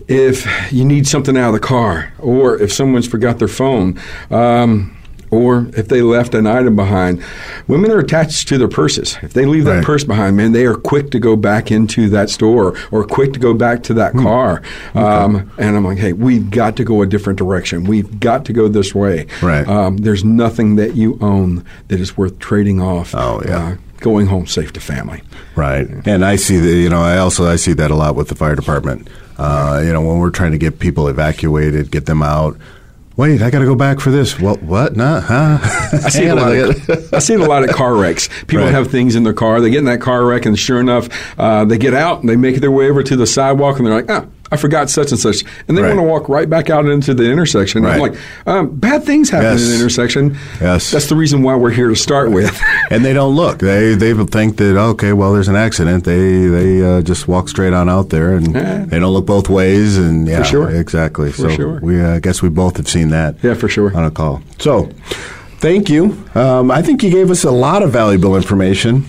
if 0.09 0.73
you 0.73 0.85
need 0.85 1.07
something 1.07 1.37
out 1.37 1.51
of 1.51 1.55
the 1.55 1.61
car, 1.61 2.13
or 2.19 2.61
if 2.61 2.73
someone's 2.73 3.07
forgot 3.07 3.39
their 3.39 3.47
phone. 3.47 3.97
Um, 4.29 4.96
or 5.31 5.69
if 5.77 5.89
they 5.89 6.03
left 6.03 6.35
an 6.35 6.47
item 6.47 6.77
behind, 6.77 7.23
women 7.69 7.91
are 7.91 7.99
attached 7.99 8.49
to 8.49 8.59
their 8.59 8.69
purses. 8.69 9.19
If 9.23 9.33
they 9.33 9.45
leave 9.47 9.65
that 9.65 9.85
purse 9.85 10.05
behind, 10.05 10.37
man, 10.37 10.53
they 10.53 10.67
are 10.67 10.75
quick 10.77 11.11
to 11.13 11.19
go 11.19 11.37
back 11.37 11.71
into 11.71 12.09
that 12.11 12.31
store 12.31 12.75
or 12.91 13.05
quick 13.05 13.33
to 13.35 13.39
go 13.39 13.55
back 13.55 13.83
to 13.85 13.93
Hmm. 13.93 13.99
that 13.99 14.13
car. 14.15 14.63
Um, 14.95 15.51
and 15.59 15.77
I'm 15.77 15.85
like, 15.85 15.99
hey, 15.99 16.13
we've 16.13 16.51
got 16.51 16.77
to 16.77 16.85
go 16.85 17.03
a 17.03 17.07
different 17.07 17.39
direction. 17.39 17.85
We've 17.85 18.21
got 18.21 18.45
to 18.47 18.53
go 18.53 18.69
this 18.69 18.95
way. 18.95 19.27
Right. 19.43 19.67
Um, 19.67 19.97
there's 19.99 20.25
nothing 20.25 20.77
that 20.77 20.95
you 20.95 21.19
own 21.21 21.65
that 21.89 22.01
is 22.01 22.17
worth 22.17 22.39
trading 22.39 22.81
off. 22.81 23.15
Oh, 23.15 23.43
yeah. 23.47 23.59
uh, 23.59 23.77
going 24.01 24.27
home 24.27 24.47
safe 24.47 24.73
to 24.75 24.81
family. 24.81 25.23
Right, 25.57 25.89
and 26.07 26.23
I 26.25 26.37
see 26.37 26.59
that. 26.59 26.77
You 26.77 26.91
know, 26.91 27.01
I 27.01 27.17
also 27.17 27.47
I 27.51 27.57
see 27.57 27.73
that 27.73 27.91
a 27.91 27.95
lot 27.95 28.15
with 28.15 28.29
the 28.29 28.35
fire 28.35 28.55
department. 28.55 29.09
Uh, 29.39 29.81
you 29.85 29.91
know, 29.93 30.03
when 30.03 30.19
we're 30.19 30.29
trying 30.31 30.53
to 30.53 30.59
get 30.59 30.79
people 30.79 31.09
evacuated, 31.09 31.91
get 31.91 32.05
them 32.07 32.23
out. 32.23 32.59
Wait, 33.17 33.41
I 33.41 33.49
got 33.51 33.61
to 33.61 33.65
go 33.65 33.75
back 33.75 33.99
for 34.01 34.11
this. 34.11 34.39
Well, 34.39 34.57
what? 34.57 34.95
Nah, 34.95 35.21
huh? 35.21 35.59
I 35.63 36.11
see, 36.11 36.25
it 36.25 36.29
a 36.31 36.35
lot 36.37 36.53
of, 36.55 37.09
I 37.15 37.19
see 37.19 37.33
a 37.35 37.39
lot 37.39 37.65
of 37.65 37.71
car 37.75 37.95
wrecks. 37.97 38.29
People 38.47 38.65
Right. 38.67 38.75
have 38.75 38.91
things 38.91 39.17
in 39.17 39.23
their 39.23 39.33
car. 39.33 39.61
They 39.63 39.71
get 39.71 39.79
in 39.79 39.85
that 39.87 40.03
car 40.03 40.25
wreck, 40.27 40.45
and 40.45 40.59
sure 40.59 40.81
enough, 40.81 41.09
uh, 41.39 41.65
they 41.65 41.79
get 41.79 41.95
out 41.95 42.21
and 42.21 42.29
they 42.29 42.37
make 42.37 42.57
their 42.61 42.71
way 42.71 42.91
over 42.91 43.03
to 43.03 43.17
the 43.17 43.27
sidewalk, 43.27 43.79
and 43.79 43.87
they're 43.87 43.95
like, 43.95 44.11
ah. 44.11 44.27
I 44.57 44.59
forgot 44.59 44.89
such 44.89 45.11
and 45.11 45.21
such, 45.21 45.45
and 45.69 45.77
they 45.77 45.83
Right. 45.83 45.89
want 45.95 45.99
to 45.99 46.03
walk 46.11 46.29
right 46.31 46.49
back 46.49 46.71
out 46.71 46.87
into 46.87 47.13
the 47.13 47.31
intersection. 47.31 47.85
I'm 47.85 48.01
like, 48.01 48.15
um, 48.47 48.69
bad 48.71 49.05
things 49.05 49.29
happen 49.29 49.51
Yes. 49.53 49.65
in 49.65 49.69
the 49.69 49.75
intersection. 49.77 50.37
Yes. 50.63 50.91
that's 50.91 51.09
the 51.09 51.15
reason 51.15 51.43
why 51.43 51.55
we're 51.57 51.71
here 51.71 51.89
to 51.91 51.95
start 51.97 52.31
with. 52.31 52.59
and 52.91 53.05
they 53.05 53.13
don't 53.13 53.37
look. 53.37 53.59
They 53.59 53.95
they 53.95 54.15
think 54.25 54.57
that 54.57 54.79
okay, 54.79 55.13
well, 55.13 55.35
there's 55.35 55.49
an 55.49 55.57
accident. 55.57 56.05
They 56.05 56.47
they 56.47 56.83
uh, 56.83 57.03
just 57.03 57.29
walk 57.29 57.51
straight 57.51 57.75
on 57.75 57.91
out 57.91 58.09
there, 58.09 58.33
and 58.35 58.47
they 58.91 58.99
don't 58.99 59.13
look 59.13 59.27
both 59.27 59.51
ways. 59.51 59.99
And 59.99 60.27
yeah, 60.27 60.43
sure. 60.43 60.71
exactly. 60.71 61.31
For 61.33 61.43
so 61.43 61.51
sure. 61.51 61.79
we 61.83 62.01
uh, 62.01 62.15
I 62.17 62.21
guess 62.21 62.41
we 62.41 62.49
both 62.49 62.79
have 62.79 62.89
seen 62.89 63.09
that. 63.11 63.37
Yeah, 63.43 63.55
for 63.55 63.69
sure. 63.69 63.95
on 63.95 64.05
a 64.05 64.11
call. 64.11 64.41
So, 64.59 64.89
thank 65.61 65.91
you. 65.91 66.17
Um, 66.35 66.71
I 66.71 66.81
think 66.81 67.03
you 67.03 67.11
gave 67.11 67.31
us 67.31 67.45
a 67.45 67.51
lot 67.51 67.83
of 67.83 67.91
valuable 67.93 68.37
information. 68.37 69.05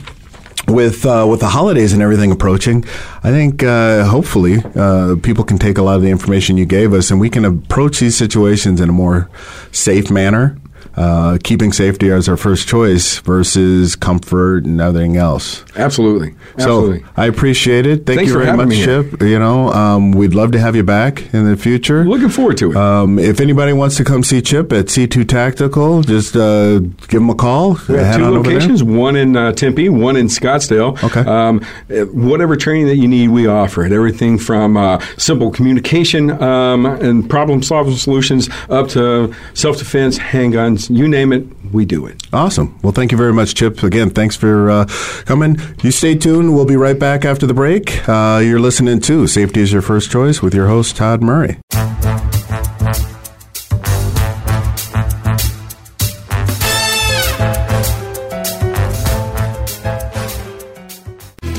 With 0.67 1.05
uh, 1.05 1.25
with 1.29 1.39
the 1.39 1.47
holidays 1.47 1.93
and 1.93 2.01
everything 2.01 2.29
approaching, 2.29 2.83
I 3.23 3.31
think 3.31 3.63
uh, 3.63 4.03
hopefully 4.03 4.57
uh, 4.75 5.15
people 5.23 5.45
can 5.45 5.57
take 5.57 5.77
a 5.77 5.81
lot 5.81 5.95
of 5.95 6.01
the 6.01 6.09
information 6.09 6.57
you 6.57 6.65
gave 6.65 6.93
us, 6.93 7.09
and 7.09 7.21
we 7.21 7.29
can 7.29 7.45
approach 7.45 7.99
these 8.01 8.17
situations 8.17 8.81
in 8.81 8.89
a 8.89 8.91
more 8.91 9.29
safe 9.71 10.11
manner, 10.11 10.57
uh, 10.97 11.37
keeping 11.43 11.71
safety 11.71 12.11
as 12.11 12.27
our 12.27 12.37
first 12.37 12.67
choice 12.67 13.19
versus 13.19 13.95
comfort 13.95 14.65
and 14.65 14.81
everything 14.81 15.15
else. 15.15 15.63
Absolutely, 15.75 16.35
absolutely. 16.57 16.99
So 17.01 17.09
I 17.15 17.27
appreciate 17.27 17.85
it. 17.85 18.05
Thank 18.05 18.19
Thanks 18.19 18.31
you 18.31 18.39
very 18.39 18.57
much. 18.57 18.75
Chip. 18.75 19.21
You 19.21 19.37
know, 19.37 19.71
um, 19.71 20.11
we'd 20.11 20.33
love 20.33 20.51
to 20.53 20.59
have 20.59 20.75
you 20.75 20.83
back 20.83 21.33
in 21.33 21.45
the 21.45 21.55
future. 21.55 22.03
Looking 22.03 22.29
forward 22.29 22.57
to 22.57 22.71
it. 22.71 22.77
Um, 22.77 23.19
if 23.19 23.39
anybody 23.39 23.73
wants 23.73 23.95
to 23.97 24.03
come 24.03 24.23
see 24.23 24.41
Chip 24.41 24.73
at 24.73 24.85
C2 24.85 25.27
Tactical, 25.27 26.01
just 26.01 26.35
uh, 26.35 26.79
give 26.79 27.21
them 27.21 27.29
a 27.29 27.35
call. 27.35 27.77
We 27.87 27.95
have 27.95 28.17
two 28.17 28.23
on 28.23 28.33
locations, 28.33 28.83
one 28.83 29.15
in 29.15 29.35
uh, 29.35 29.51
Tempe, 29.51 29.89
one 29.89 30.15
in 30.15 30.27
Scottsdale. 30.27 31.01
Okay. 31.03 31.21
Um, 31.21 31.63
eh, 31.89 32.03
whatever 32.03 32.55
training 32.55 32.87
that 32.87 32.97
you 32.97 33.07
need, 33.07 33.29
we 33.29 33.45
offer 33.45 33.85
it. 33.85 33.91
Everything 33.91 34.39
from 34.39 34.77
uh, 34.77 34.99
simple 35.17 35.51
communication 35.51 36.31
um, 36.41 36.85
and 36.85 37.29
problem 37.29 37.61
solving 37.61 37.95
solutions 37.95 38.49
up 38.69 38.87
to 38.89 39.33
self 39.53 39.77
defense, 39.77 40.17
handguns, 40.17 40.86
you 40.89 41.07
name 41.07 41.33
it, 41.33 41.45
we 41.71 41.85
do 41.85 42.05
it. 42.05 42.21
Awesome. 42.33 42.77
Well, 42.81 42.93
thank 42.93 43.11
you 43.11 43.17
very 43.17 43.33
much, 43.33 43.55
Chip. 43.55 43.83
Again, 43.83 44.09
thanks 44.09 44.35
for 44.35 44.69
uh, 44.69 44.85
coming. 45.25 45.57
You 45.83 45.91
stay 45.91 46.15
tuned. 46.15 46.53
We'll 46.53 46.65
be 46.65 46.75
right 46.77 46.97
back 46.97 47.25
after 47.25 47.45
the 47.45 47.53
break. 47.53 48.07
Uh, 48.07 48.41
you're 48.43 48.59
listening 48.59 48.99
to 49.01 49.27
Safety 49.27 49.61
is 49.61 49.71
Your 49.71 49.81
First 49.81 50.11
Choice 50.11 50.41
with 50.41 50.53
your 50.53 50.67
host, 50.67 50.95
Todd 50.95 51.21
Murray. 51.21 51.57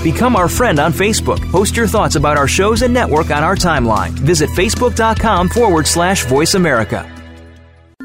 Become 0.02 0.36
our 0.36 0.48
friend 0.48 0.78
on 0.78 0.92
Facebook. 0.92 1.38
Post 1.50 1.76
your 1.76 1.86
thoughts 1.86 2.14
about 2.16 2.38
our 2.38 2.48
shows 2.48 2.80
and 2.82 2.94
network 2.94 3.30
on 3.30 3.44
our 3.44 3.56
timeline. 3.56 4.10
Visit 4.10 4.48
facebook.com 4.50 5.50
forward 5.50 5.86
slash 5.86 6.24
voice 6.24 6.54
America. 6.54 7.17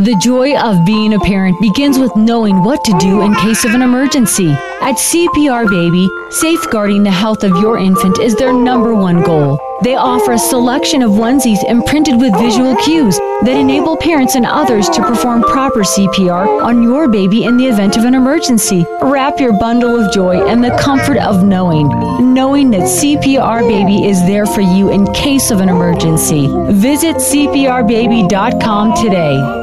The 0.03 0.15
joy 0.15 0.57
of 0.57 0.83
being 0.83 1.13
a 1.13 1.19
parent 1.19 1.61
begins 1.61 1.97
with 1.97 2.13
knowing 2.17 2.61
what 2.61 2.83
to 2.83 2.97
do 2.99 3.21
in 3.21 3.33
case 3.35 3.63
of 3.63 3.73
an 3.73 3.81
emergency. 3.81 4.49
At 4.81 4.95
CPR 4.95 5.69
Baby, 5.69 6.09
safeguarding 6.29 7.03
the 7.03 7.09
health 7.09 7.45
of 7.45 7.51
your 7.61 7.77
infant 7.77 8.19
is 8.19 8.35
their 8.35 8.51
number 8.51 8.93
one 8.93 9.23
goal. 9.23 9.57
They 9.81 9.95
offer 9.95 10.33
a 10.33 10.37
selection 10.37 11.03
of 11.03 11.11
onesies 11.11 11.63
imprinted 11.63 12.19
with 12.19 12.37
visual 12.37 12.75
cues 12.83 13.17
that 13.43 13.57
enable 13.57 13.95
parents 13.95 14.35
and 14.35 14.45
others 14.45 14.89
to 14.89 15.01
perform 15.01 15.41
proper 15.41 15.83
CPR 15.83 16.61
on 16.61 16.83
your 16.83 17.07
baby 17.07 17.45
in 17.45 17.55
the 17.55 17.67
event 17.67 17.95
of 17.95 18.03
an 18.03 18.13
emergency. 18.13 18.85
Wrap 19.01 19.39
your 19.39 19.57
bundle 19.57 19.97
of 19.97 20.11
joy 20.11 20.45
in 20.49 20.59
the 20.59 20.77
comfort 20.81 21.17
of 21.17 21.45
knowing, 21.45 21.87
knowing 22.33 22.71
that 22.71 22.81
CPR 22.81 23.61
Baby 23.61 24.05
is 24.09 24.19
there 24.23 24.45
for 24.45 24.59
you 24.59 24.91
in 24.91 25.09
case 25.13 25.49
of 25.49 25.61
an 25.61 25.69
emergency. 25.69 26.49
Visit 26.73 27.15
CPRBaby.com 27.15 28.95
today. 29.01 29.62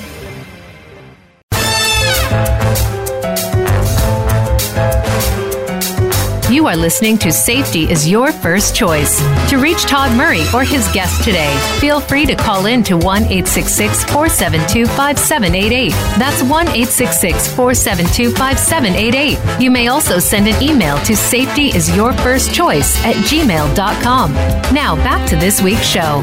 You 6.51 6.67
are 6.67 6.75
listening 6.75 7.17
to 7.19 7.31
Safety 7.31 7.89
is 7.89 8.05
Your 8.09 8.33
First 8.33 8.75
Choice. 8.75 9.21
To 9.49 9.57
reach 9.57 9.83
Todd 9.83 10.17
Murray 10.17 10.43
or 10.53 10.65
his 10.65 10.85
guest 10.91 11.23
today, 11.23 11.57
feel 11.79 12.01
free 12.01 12.25
to 12.25 12.35
call 12.35 12.65
in 12.65 12.83
to 12.83 12.97
1 12.97 13.23
866 13.23 14.03
472 14.03 14.85
5788. 14.87 15.91
That's 16.19 16.43
1 16.43 16.67
866 16.67 17.47
472 17.55 18.31
5788. 18.31 19.61
You 19.61 19.71
may 19.71 19.87
also 19.87 20.19
send 20.19 20.49
an 20.49 20.61
email 20.61 20.97
to 21.05 21.13
safetyisyourfirstchoice 21.13 22.97
at 23.05 23.15
gmail.com. 23.15 24.33
Now 24.73 24.95
back 24.97 25.29
to 25.29 25.37
this 25.37 25.61
week's 25.61 25.87
show. 25.87 26.19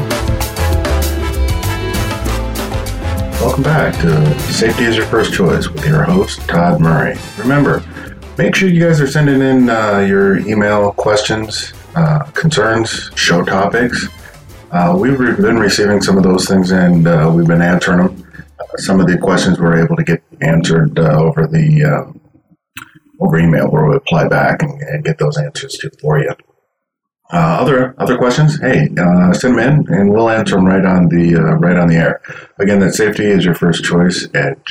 Welcome 3.41 3.63
back 3.63 3.95
to 4.01 4.39
Safety 4.53 4.83
is 4.83 4.95
Your 4.95 5.07
First 5.07 5.33
Choice 5.33 5.69
with 5.69 5.87
your 5.87 6.03
host, 6.03 6.47
Todd 6.47 6.79
Murray. 6.79 7.17
Remember, 7.39 7.81
make 8.39 8.55
sure 8.55 8.69
you 8.69 8.79
guys 8.81 9.01
are 9.01 9.07
sending 9.07 9.41
in 9.41 9.69
uh, 9.69 9.99
your 9.99 10.39
email 10.47 10.93
questions, 10.93 11.73
uh, 11.95 12.23
concerns, 12.31 13.11
show 13.13 13.43
topics. 13.43 14.07
Uh, 14.71 14.95
we've 14.97 15.17
been 15.17 15.59
receiving 15.59 16.01
some 16.01 16.17
of 16.17 16.23
those 16.23 16.47
things 16.47 16.71
and 16.71 17.05
uh, 17.05 17.29
we've 17.35 17.47
been 17.47 17.61
answering 17.61 17.97
them. 17.97 18.25
Some 18.77 19.01
of 19.01 19.07
the 19.07 19.17
questions 19.17 19.59
we're 19.59 19.83
able 19.83 19.97
to 19.97 20.05
get 20.05 20.23
answered 20.39 20.97
uh, 20.97 21.19
over 21.19 21.47
the 21.47 22.15
over 23.19 23.37
email 23.37 23.67
where 23.69 23.85
we 23.89 23.97
apply 23.97 24.29
back 24.29 24.63
and, 24.63 24.81
and 24.83 25.03
get 25.03 25.17
those 25.17 25.37
answers 25.37 25.73
to 25.79 25.91
for 25.99 26.17
you. 26.19 26.31
Uh, 27.33 27.57
other 27.59 27.93
other 27.97 28.17
questions? 28.17 28.57
Hey, 28.61 28.87
send 29.33 29.57
them 29.57 29.59
in, 29.59 29.93
and 29.93 30.11
we'll 30.11 30.29
answer 30.29 30.55
them 30.55 30.65
right 30.65 30.85
on 30.85 31.09
the 31.09 31.35
right 31.59 31.75
on 31.75 31.89
the 31.89 31.95
air. 31.95 32.21
Again, 32.57 32.79
that 32.79 32.93
safety 32.93 33.25
is 33.25 33.43
your 33.43 33.55
first 33.55 33.83
choice 33.83 34.29
at 34.33 34.63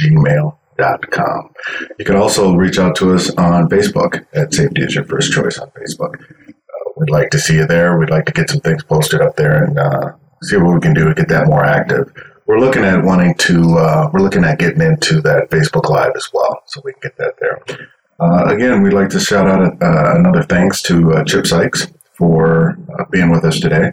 gmail.com. 0.79 1.51
You 1.99 2.05
can 2.05 2.17
also 2.17 2.55
reach 2.55 2.79
out 2.79 2.97
to 2.97 3.15
us 3.15 3.31
on 3.37 3.69
Facebook 3.69 4.25
at 4.35 4.55
safety 4.55 4.83
is 4.83 4.95
your 4.95 5.05
first 5.05 5.33
choice 5.33 5.59
on 5.59 5.71
Facebook. 5.71 6.21
Uh, 6.49 6.91
we'd 6.97 7.11
like 7.11 7.31
to 7.31 7.39
see 7.39 7.57
you 7.57 7.67
there. 7.67 7.99
We'd 7.99 8.11
like 8.11 8.27
to 8.27 8.33
get 8.33 8.51
some 8.51 8.61
things 8.61 8.83
posted 8.85 9.21
up 9.21 9.37
there 9.37 9.65
and 9.65 9.79
uh, 9.79 10.13
see 10.43 10.57
what 10.57 10.75
we 10.75 10.81
can 10.81 10.95
do 10.95 11.05
to 11.05 11.15
get 11.15 11.29
that 11.29 11.47
more 11.47 11.65
active. 11.65 12.13
We're 12.47 12.61
looking 12.61 12.85
at 12.85 13.05
wanting 13.05 13.35
to. 13.35 13.77
Uh, 13.77 14.11
we're 14.13 14.21
looking 14.21 14.45
at 14.45 14.59
getting 14.59 14.81
into 14.81 15.21
that 15.21 15.51
Facebook 15.51 15.91
Live 15.91 16.13
as 16.17 16.29
well, 16.33 16.63
so 16.67 16.81
we 16.83 16.93
can 16.93 17.01
get 17.03 17.17
that 17.19 17.35
there. 17.41 18.49
again, 18.51 18.83
we'd 18.83 18.95
like 18.95 19.11
to 19.11 19.21
shout 19.21 19.47
out 19.47 19.77
another 19.83 20.43
thanks 20.43 20.81
to 20.83 21.23
Chip 21.27 21.47
Sykes 21.47 21.89
for 22.15 22.79
uh, 22.99 23.05
being 23.11 23.31
with 23.31 23.45
us 23.45 23.61
today. 23.61 23.93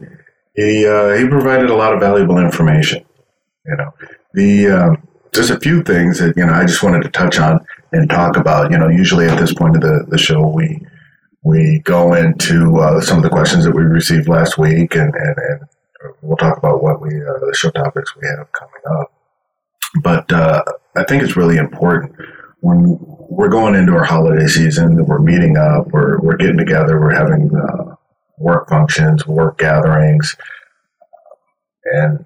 He 0.55 0.87
uh, 0.87 1.15
he 1.15 1.27
provided 1.27 1.69
a 1.69 1.75
lot 1.75 1.93
of 1.93 1.99
valuable 1.99 2.37
information. 2.39 3.03
You 3.65 3.75
know, 3.75 3.93
the 4.33 4.67
um, 4.67 5.07
there's 5.35 5.51
a 5.51 5.59
few 5.59 5.83
things 5.83 6.19
that 6.19 6.35
you 6.37 6.45
know 6.45 6.53
I 6.53 6.65
just 6.65 6.83
wanted 6.83 7.03
to 7.03 7.09
touch 7.09 7.39
on 7.39 7.65
and 7.91 8.09
talk 8.09 8.37
about. 8.37 8.71
You 8.71 8.77
know, 8.77 8.89
usually 8.89 9.27
at 9.27 9.39
this 9.39 9.53
point 9.53 9.75
of 9.75 9.81
the, 9.81 10.05
the 10.07 10.17
show, 10.17 10.47
we 10.47 10.85
we 11.43 11.79
go 11.83 12.13
into 12.13 12.77
uh, 12.77 13.01
some 13.01 13.17
of 13.17 13.23
the 13.23 13.29
questions 13.29 13.65
that 13.65 13.75
we 13.75 13.83
received 13.83 14.27
last 14.27 14.57
week, 14.57 14.95
and, 14.95 15.13
and, 15.13 15.35
and 15.37 15.59
we'll 16.21 16.37
talk 16.37 16.57
about 16.57 16.81
what 16.81 17.01
we 17.01 17.09
uh, 17.09 17.39
the 17.45 17.55
show 17.55 17.69
topics 17.69 18.15
we 18.15 18.27
have 18.27 18.51
coming 18.51 18.99
up. 18.99 19.13
But 20.01 20.31
uh, 20.31 20.63
I 20.95 21.03
think 21.03 21.23
it's 21.23 21.37
really 21.37 21.57
important 21.57 22.15
when 22.61 22.97
we're 23.29 23.49
going 23.49 23.75
into 23.75 23.93
our 23.93 24.03
holiday 24.03 24.47
season, 24.47 24.95
that 24.95 25.03
we're 25.03 25.19
meeting 25.19 25.57
up, 25.57 25.87
we're 25.91 26.19
we're 26.19 26.37
getting 26.37 26.57
together, 26.57 26.99
we're 26.99 27.15
having 27.15 27.51
uh, 27.55 27.95
work 28.37 28.67
functions, 28.69 29.27
work 29.27 29.57
gatherings, 29.59 30.35
and 31.85 32.25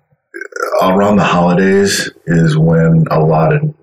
around 0.81 1.17
the 1.17 1.23
holidays 1.23 2.09
is 2.25 2.57
when 2.57 3.05
a 3.11 3.19
lot 3.19 3.53
of 3.53 3.73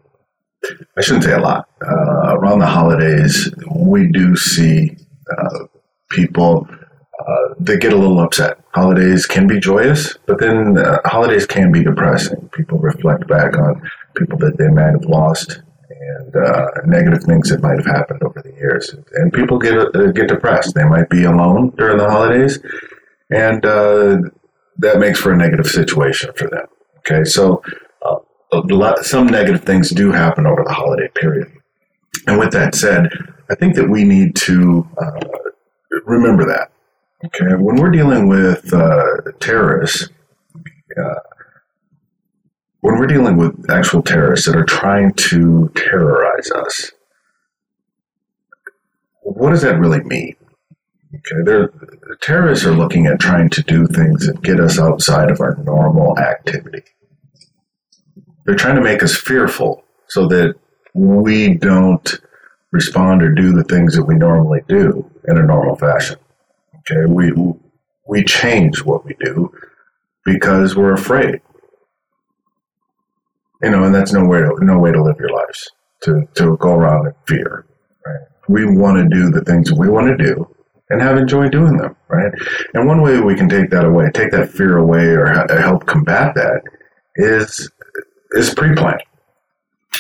I 0.97 1.01
shouldn't 1.01 1.25
say 1.25 1.33
a 1.33 1.39
lot. 1.39 1.69
Uh, 1.81 2.37
around 2.37 2.59
the 2.59 2.67
holidays, 2.67 3.49
we 3.75 4.11
do 4.11 4.37
see 4.37 4.97
uh, 5.37 5.67
people 6.11 6.67
uh, 7.21 7.55
that 7.61 7.81
get 7.81 7.93
a 7.93 7.97
little 7.97 8.21
upset. 8.21 8.59
Holidays 8.75 9.27
can 9.27 9.47
be 9.47 9.59
joyous, 9.61 10.17
but 10.27 10.39
then 10.41 10.79
uh, 10.79 10.99
holidays 11.05 11.47
can 11.47 11.73
be 11.73 11.83
depressing. 11.83 12.49
People 12.53 12.79
reflect 12.79 13.27
back 13.29 13.57
on 13.57 13.81
people 14.17 14.39
that 14.39 14.59
they 14.59 14.69
might 14.69 14.93
have 14.93 15.05
lost 15.05 15.63
and 15.89 16.37
uh, 16.37 16.67
negative 16.85 17.23
things 17.23 17.49
that 17.51 17.63
might 17.63 17.77
have 17.77 17.87
happened 17.87 18.23
over 18.23 18.43
the 18.43 18.53
years. 18.55 18.95
And 19.15 19.33
people 19.33 19.59
get 19.59 19.75
uh, 19.77 20.13
get 20.13 20.29
depressed. 20.29 20.75
They 20.75 20.85
might 20.85 21.09
be 21.11 21.25
alone 21.25 21.71
during 21.77 21.99
the 21.99 22.11
holidays, 22.11 22.59
and 23.31 23.65
that 24.79 24.99
makes 24.99 25.19
for 25.19 25.33
a 25.33 25.37
negative 25.37 25.67
situation 25.67 26.33
for 26.35 26.49
them. 26.49 26.67
Okay, 26.99 27.25
so 27.25 27.63
uh, 28.05 28.17
lot, 28.53 29.05
some 29.05 29.27
negative 29.27 29.65
things 29.65 29.91
do 29.91 30.13
happen 30.13 30.47
over 30.47 30.63
the 30.65 30.73
holiday 30.73 31.09
period. 31.15 31.51
And 32.27 32.39
with 32.39 32.53
that 32.53 32.75
said, 32.75 33.09
I 33.51 33.55
think 33.55 33.77
that 33.77 33.89
we 33.89 34.05
need 34.05 34.35
to 34.37 34.87
uh, 34.99 35.21
remember 36.05 36.47
that. 36.47 36.71
Okay, 37.25 37.55
when 37.55 37.77
we're 37.77 37.91
dealing 37.91 38.29
with 38.29 38.73
uh, 38.73 39.33
terrorists 39.41 40.09
when 42.87 43.01
we're 43.01 43.09
dealing 43.09 43.37
with 43.37 43.69
actual 43.69 44.01
terrorists 44.01 44.47
that 44.47 44.55
are 44.55 44.65
trying 44.65 45.13
to 45.15 45.69
terrorize 45.75 46.53
us, 46.53 46.93
what 49.23 49.51
does 49.51 49.63
that 49.63 49.81
really 49.81 50.05
mean? 50.05 50.37
Okay, 51.15 51.43
they're, 51.45 51.71
terrorists 52.21 52.67
are 52.67 52.75
looking 52.75 53.07
at 53.07 53.21
trying 53.21 53.49
to 53.51 53.63
do 53.63 53.87
things 53.87 54.27
that 54.27 54.43
get 54.43 54.61
us 54.61 54.79
outside 54.79 55.31
of 55.31 55.41
our 55.41 55.57
normal 55.65 56.19
activity. 56.19 56.83
They're 58.45 58.57
trying 58.57 58.77
to 58.77 58.83
make 58.83 59.03
us 59.03 59.17
fearful 59.17 59.85
so 60.09 60.27
that 60.29 60.55
we 60.95 61.55
don't 61.55 62.21
respond 62.73 63.23
or 63.23 63.33
do 63.33 63.53
the 63.53 63.65
things 63.65 63.95
that 63.95 64.05
we 64.05 64.15
normally 64.15 64.61
do 64.69 65.09
in 65.29 65.39
a 65.39 65.43
normal 65.43 65.77
fashion. 65.77 66.17
Okay, 66.79 67.11
we 67.11 67.33
we 68.09 68.23
change 68.25 68.85
what 68.85 69.05
we 69.05 69.17
do 69.21 69.53
because 70.25 70.77
we're 70.77 70.93
afraid 70.93 71.41
you 73.63 73.71
know, 73.71 73.85
and 73.85 73.95
that's 73.95 74.13
no 74.13 74.25
way 74.25 74.41
to 74.41 74.55
no 74.61 74.79
way 74.79 74.93
to 74.93 75.03
live 75.03 75.17
your 75.19 75.31
lives 75.31 75.71
to 76.03 76.29
to 76.35 76.57
go 76.59 76.75
around 76.75 77.07
in 77.07 77.15
fear. 77.27 77.67
Right? 78.05 78.21
We 78.49 78.67
want 78.67 78.99
to 78.99 79.17
do 79.17 79.31
the 79.31 79.43
things 79.43 79.73
we 79.73 79.89
want 79.89 80.17
to 80.17 80.25
do 80.25 80.49
and 80.91 81.03
have 81.03 81.19
enjoyed 81.19 81.53
doing 81.53 81.77
them. 81.77 81.97
Right? 82.09 82.33
And 82.75 82.87
one 82.87 83.03
way 83.03 83.21
we 83.21 83.35
can 83.35 83.49
take 83.49 83.71
that 83.71 83.85
away, 83.85 84.11
take 84.13 84.31
that 84.33 84.51
fear 84.51 84.79
away, 84.79 85.07
or 85.09 85.27
uh, 85.27 85.61
help 85.61 85.87
combat 85.87 86.35
that 86.35 86.63
is 87.17 87.71
is 88.33 88.55
pre-planning. 88.55 89.07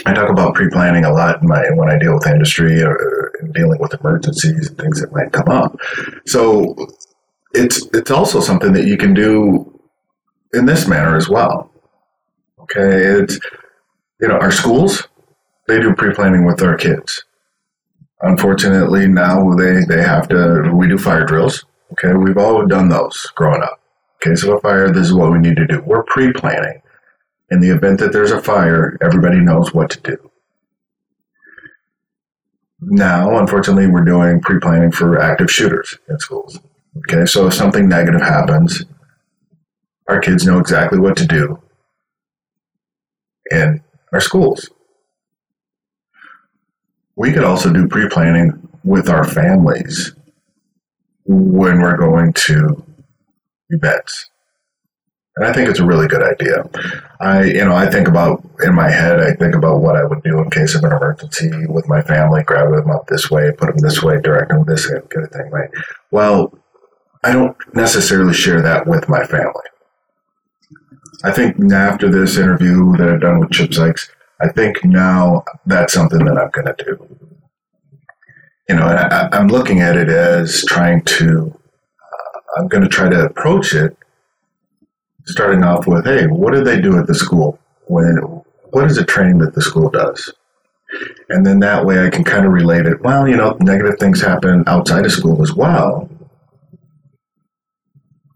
I 0.04 0.12
talk 0.12 0.28
about 0.28 0.54
pre-planning 0.54 1.04
a 1.04 1.12
lot 1.12 1.40
in 1.40 1.48
my 1.48 1.70
when 1.74 1.88
I 1.88 1.98
deal 1.98 2.14
with 2.14 2.26
industry 2.26 2.82
uh, 2.82 2.88
or 2.88 3.32
dealing 3.52 3.80
with 3.80 3.94
emergencies 3.94 4.68
and 4.68 4.78
things 4.78 5.00
that 5.00 5.12
might 5.12 5.32
come 5.32 5.48
up. 5.48 5.78
So 6.26 6.76
it's 7.52 7.86
it's 7.92 8.10
also 8.10 8.40
something 8.40 8.72
that 8.74 8.86
you 8.86 8.96
can 8.96 9.14
do 9.14 9.80
in 10.52 10.66
this 10.66 10.86
manner 10.86 11.16
as 11.16 11.28
well. 11.28 11.70
Okay, 12.60 13.04
it's 13.04 13.38
you 14.20 14.28
know 14.28 14.38
our 14.38 14.52
schools 14.52 15.08
they 15.66 15.80
do 15.80 15.94
pre 15.94 16.12
planning 16.12 16.44
with 16.44 16.58
their 16.58 16.76
kids. 16.76 17.24
Unfortunately, 18.22 19.06
now 19.06 19.50
they 19.54 19.84
they 19.84 20.02
have 20.02 20.28
to. 20.28 20.70
We 20.74 20.88
do 20.88 20.98
fire 20.98 21.24
drills. 21.24 21.64
Okay, 21.92 22.14
we've 22.14 22.38
all 22.38 22.66
done 22.66 22.88
those 22.88 23.26
growing 23.36 23.62
up. 23.62 23.80
Okay, 24.16 24.34
so 24.34 24.56
a 24.56 24.60
fire, 24.60 24.90
this 24.90 25.06
is 25.06 25.14
what 25.14 25.30
we 25.30 25.38
need 25.38 25.56
to 25.56 25.66
do. 25.66 25.82
We're 25.86 26.02
pre 26.02 26.32
planning. 26.32 26.82
In 27.50 27.60
the 27.60 27.70
event 27.70 28.00
that 28.00 28.12
there's 28.12 28.32
a 28.32 28.42
fire, 28.42 28.98
everybody 29.02 29.38
knows 29.38 29.72
what 29.72 29.90
to 29.90 30.00
do. 30.00 30.30
Now, 32.80 33.38
unfortunately, 33.38 33.86
we're 33.86 34.04
doing 34.04 34.40
pre 34.40 34.58
planning 34.58 34.90
for 34.90 35.20
active 35.20 35.50
shooters 35.50 35.98
in 36.08 36.18
schools. 36.18 36.58
Okay, 36.98 37.26
so 37.26 37.46
if 37.46 37.54
something 37.54 37.88
negative 37.88 38.22
happens, 38.22 38.84
our 40.08 40.20
kids 40.20 40.46
know 40.46 40.58
exactly 40.58 40.98
what 40.98 41.16
to 41.18 41.26
do 41.26 41.62
in 43.50 43.82
our 44.12 44.20
schools. 44.20 44.70
We 47.16 47.32
could 47.32 47.44
also 47.44 47.72
do 47.72 47.88
pre 47.88 48.08
planning 48.08 48.68
with 48.84 49.08
our 49.08 49.24
families 49.24 50.12
when 51.24 51.80
we're 51.80 51.96
going 51.96 52.32
to 52.34 52.84
events. 53.70 54.30
And 55.36 55.46
I 55.46 55.52
think 55.52 55.68
it's 55.68 55.80
a 55.80 55.84
really 55.84 56.08
good 56.08 56.22
idea. 56.22 56.64
I, 57.20 57.44
you 57.44 57.64
know, 57.64 57.74
I 57.74 57.90
think 57.90 58.08
about 58.08 58.42
in 58.62 58.74
my 58.74 58.90
head, 58.90 59.20
I 59.20 59.34
think 59.34 59.54
about 59.54 59.80
what 59.80 59.96
I 59.96 60.04
would 60.04 60.22
do 60.22 60.38
in 60.38 60.48
case 60.50 60.74
of 60.74 60.84
an 60.84 60.92
emergency 60.92 61.50
with 61.68 61.86
my 61.88 62.00
family, 62.00 62.42
grab 62.42 62.70
them 62.70 62.90
up 62.90 63.06
this 63.06 63.30
way, 63.30 63.52
put 63.52 63.68
them 63.68 63.78
this 63.78 64.02
way, 64.02 64.18
direct 64.20 64.48
them 64.48 64.64
this 64.66 64.88
way, 64.88 65.00
kind 65.10 65.26
of 65.26 65.32
thing, 65.32 65.50
right? 65.50 65.68
Well, 66.10 66.58
I 67.22 67.32
don't 67.32 67.56
necessarily 67.74 68.32
share 68.32 68.62
that 68.62 68.86
with 68.86 69.10
my 69.10 69.24
family. 69.24 69.64
I 71.22 71.32
think 71.32 71.72
after 71.72 72.08
this 72.08 72.38
interview 72.38 72.96
that 72.96 73.08
I've 73.08 73.20
done 73.20 73.40
with 73.40 73.50
Chip 73.50 73.74
Sykes, 73.74 74.08
I 74.40 74.48
think 74.48 74.84
now 74.84 75.44
that's 75.64 75.92
something 75.92 76.24
that 76.24 76.36
I'm 76.38 76.50
going 76.50 76.66
to 76.66 76.84
do. 76.84 77.18
You 78.68 78.76
know, 78.76 78.86
I, 78.86 79.28
I'm 79.32 79.48
looking 79.48 79.80
at 79.80 79.96
it 79.96 80.08
as 80.08 80.64
trying 80.66 81.02
to, 81.02 81.58
uh, 82.02 82.40
I'm 82.58 82.68
going 82.68 82.82
to 82.82 82.88
try 82.88 83.08
to 83.08 83.24
approach 83.24 83.74
it 83.74 83.96
starting 85.26 85.62
off 85.62 85.86
with, 85.86 86.04
hey, 86.04 86.26
what 86.26 86.52
do 86.52 86.62
they 86.62 86.80
do 86.80 86.98
at 86.98 87.06
the 87.06 87.14
school? 87.14 87.58
When, 87.86 88.16
what 88.70 88.84
is 88.84 88.96
the 88.96 89.04
training 89.04 89.38
that 89.38 89.54
the 89.54 89.62
school 89.62 89.90
does? 89.90 90.32
And 91.28 91.44
then 91.44 91.60
that 91.60 91.84
way 91.84 92.04
I 92.04 92.10
can 92.10 92.24
kind 92.24 92.46
of 92.46 92.52
relate 92.52 92.86
it. 92.86 93.00
Well, 93.02 93.26
you 93.26 93.36
know, 93.36 93.56
negative 93.60 93.98
things 93.98 94.20
happen 94.20 94.64
outside 94.66 95.04
of 95.04 95.12
school 95.12 95.42
as 95.42 95.54
well. 95.54 96.08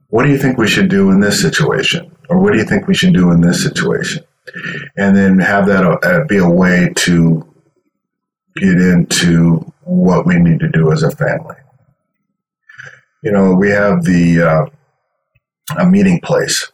What 0.09 0.25
do 0.25 0.31
you 0.31 0.39
think 0.39 0.59
we 0.59 0.67
should 0.67 0.89
do 0.89 1.11
in 1.11 1.21
this 1.21 1.41
situation? 1.41 2.17
Or 2.29 2.41
what 2.41 2.53
do 2.53 2.59
you 2.59 2.65
think 2.65 2.89
we 2.89 2.95
should 2.95 3.15
do 3.15 3.31
in 3.31 3.41
this 3.41 3.63
situation? 3.63 4.25
And 4.97 5.17
then 5.17 5.39
have 5.39 5.67
that 5.67 5.85
uh, 5.85 6.25
be 6.27 6.39
a 6.39 6.49
way 6.49 6.93
to 6.97 7.47
get 8.57 8.81
into 8.81 9.73
what 9.83 10.27
we 10.27 10.39
need 10.39 10.61
to 10.61 10.69
do 10.69 10.93
as 10.93 11.03
a 11.03 11.11
family. 11.11 11.57
You 13.23 13.33
know, 13.33 13.55
we 13.55 13.71
have 13.71 14.05
the 14.05 14.43
uh, 14.43 14.67
a 15.79 15.87
meeting 15.87 16.21
place 16.21 16.71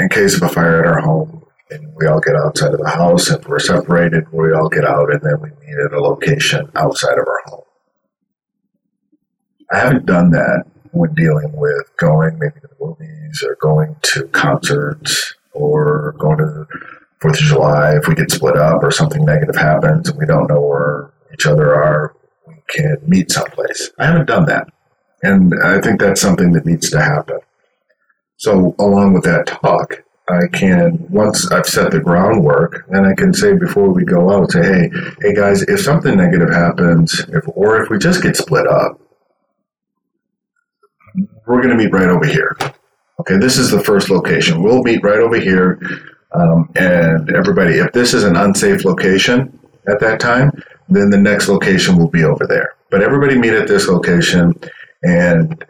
in 0.00 0.08
case 0.08 0.36
of 0.36 0.42
a 0.42 0.48
fire 0.48 0.80
at 0.80 0.86
our 0.86 1.00
home 1.00 1.44
and 1.70 1.92
we 1.96 2.06
all 2.06 2.20
get 2.20 2.36
outside 2.36 2.72
of 2.72 2.80
the 2.80 2.88
house 2.88 3.28
and 3.28 3.44
we're 3.46 3.58
separated, 3.58 4.30
we 4.32 4.52
all 4.52 4.68
get 4.68 4.84
out 4.84 5.12
and 5.12 5.20
then 5.22 5.40
we 5.40 5.48
meet 5.48 5.78
at 5.84 5.92
a 5.92 6.00
location 6.00 6.70
outside 6.76 7.18
of 7.18 7.26
our 7.26 7.40
home. 7.46 7.62
I 9.72 9.78
haven't 9.78 10.06
done 10.06 10.30
that 10.30 10.64
when 10.92 11.12
dealing 11.14 11.52
with 11.52 11.96
going 11.96 12.38
maybe 12.38 12.60
to 12.60 12.68
the 12.68 12.76
movies 12.80 13.44
or 13.46 13.56
going 13.60 13.96
to 14.02 14.28
concerts 14.28 15.34
or 15.56 16.14
going 16.18 16.38
to 16.38 16.66
Fourth 17.20 17.40
of 17.40 17.44
July. 17.46 17.96
If 17.96 18.08
we 18.08 18.14
get 18.14 18.30
split 18.30 18.56
up 18.56 18.82
or 18.82 18.90
something 18.90 19.24
negative 19.24 19.56
happens 19.56 20.08
and 20.08 20.18
we 20.18 20.26
don't 20.26 20.48
know 20.48 20.60
where 20.60 21.10
each 21.32 21.46
other 21.46 21.74
are, 21.74 22.14
we 22.46 22.54
can 22.68 22.98
meet 23.06 23.30
someplace. 23.30 23.90
I 23.98 24.06
haven't 24.06 24.26
done 24.26 24.44
that. 24.46 24.68
And 25.22 25.54
I 25.64 25.80
think 25.80 26.00
that's 26.00 26.20
something 26.20 26.52
that 26.52 26.66
needs 26.66 26.90
to 26.90 27.00
happen. 27.00 27.40
So, 28.36 28.74
along 28.78 29.14
with 29.14 29.24
that 29.24 29.46
talk, 29.46 30.04
I 30.28 30.46
can 30.52 31.06
once 31.08 31.50
I've 31.50 31.66
set 31.66 31.92
the 31.92 32.00
groundwork, 32.00 32.84
then 32.90 33.06
I 33.06 33.14
can 33.14 33.32
say 33.32 33.54
before 33.54 33.92
we 33.92 34.04
go 34.04 34.30
out, 34.30 34.50
say, 34.50 34.62
hey, 34.62 34.90
hey 35.20 35.34
guys, 35.34 35.62
if 35.62 35.80
something 35.80 36.16
negative 36.16 36.50
happens, 36.50 37.20
if 37.28 37.44
or 37.48 37.82
if 37.82 37.88
we 37.88 37.98
just 37.98 38.22
get 38.22 38.36
split 38.36 38.66
up, 38.66 39.00
we're 41.46 41.62
going 41.62 41.76
to 41.76 41.82
meet 41.82 41.92
right 41.92 42.08
over 42.08 42.26
here. 42.26 42.56
Okay, 43.20 43.38
this 43.38 43.56
is 43.56 43.70
the 43.70 43.82
first 43.82 44.10
location. 44.10 44.62
We'll 44.62 44.82
meet 44.82 45.02
right 45.02 45.18
over 45.18 45.40
here, 45.40 45.80
um, 46.32 46.70
and 46.76 47.30
everybody, 47.34 47.78
if 47.78 47.92
this 47.92 48.12
is 48.12 48.24
an 48.24 48.36
unsafe 48.36 48.84
location 48.84 49.58
at 49.88 50.00
that 50.00 50.20
time, 50.20 50.50
then 50.88 51.10
the 51.10 51.18
next 51.18 51.48
location 51.48 51.96
will 51.96 52.10
be 52.10 52.24
over 52.24 52.46
there. 52.46 52.74
But 52.90 53.02
everybody 53.02 53.38
meet 53.38 53.54
at 53.54 53.68
this 53.68 53.88
location 53.88 54.54
and 55.02 55.64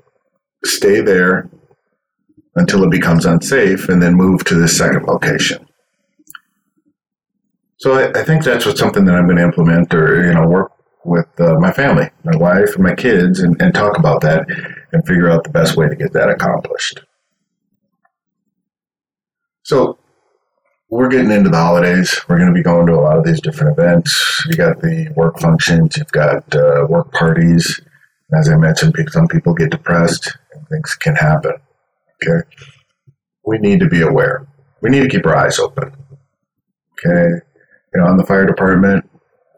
stay 0.65 1.01
there 1.01 1.49
until 2.57 2.83
it 2.83 2.91
becomes 2.91 3.27
unsafe 3.27 3.89
and 3.89 4.03
then 4.03 4.15
move 4.15 4.45
to 4.45 4.55
the 4.55 4.69
second 4.69 5.05
location. 5.07 5.67
So 7.79 7.93
I, 7.93 8.21
I 8.21 8.25
think 8.25 8.43
that's 8.43 8.67
what 8.67 8.79
something 8.79 9.05
that 9.05 9.15
I'm 9.15 9.27
going 9.27 9.37
to 9.37 9.45
implement 9.45 9.95
or, 9.95 10.27
you 10.27 10.35
know, 10.35 10.49
work 10.49 10.73
with 11.05 11.29
uh, 11.39 11.55
my 11.61 11.71
family, 11.73 12.11
my 12.25 12.37
wife 12.37 12.75
and 12.75 12.83
my 12.83 12.95
kids 12.95 13.41
and, 13.41 13.61
and 13.61 13.75
talk 13.75 13.99
about 13.99 14.23
that 14.23 14.47
and 14.93 15.07
figure 15.07 15.31
out 15.31 15.45
the 15.45 15.51
best 15.51 15.77
way 15.77 15.89
to 15.89 15.95
get 15.95 16.13
that 16.15 16.31
accomplished. 16.31 17.03
So 19.67 19.99
we're 20.91 21.09
getting 21.09 21.33
into 21.33 21.51
the 21.51 21.57
holidays. 21.57 22.21
We're 22.29 22.39
going 22.39 22.55
to 22.55 22.55
be 22.55 22.63
going 22.63 22.87
to 22.87 22.95
a 22.95 23.03
lot 23.03 23.19
of 23.19 23.25
these 23.25 23.41
different 23.41 23.77
events. 23.77 24.47
You 24.49 24.57
got 24.57 24.81
the 24.81 25.13
work 25.17 25.41
functions, 25.41 25.97
you've 25.97 26.13
got 26.13 26.55
uh, 26.55 26.87
work 26.89 27.13
parties. 27.13 27.81
As 28.33 28.49
I 28.49 28.55
mentioned, 28.55 28.95
some 29.11 29.27
people 29.27 29.55
get 29.55 29.71
depressed 29.71 30.37
and 30.55 30.69
things 30.69 30.95
can 30.95 31.17
happen. 31.17 31.55
Okay. 32.23 32.49
We 33.45 33.59
need 33.59 33.81
to 33.81 33.89
be 33.89 34.03
aware. 34.03 34.47
We 34.83 34.91
need 34.91 35.01
to 35.01 35.09
keep 35.09 35.27
our 35.27 35.35
eyes 35.35 35.59
open. 35.59 35.93
Okay. 36.93 37.45
You 37.93 38.01
know, 38.01 38.09
in 38.11 38.19
the 38.19 38.25
fire 38.27 38.47
department, 38.47 39.11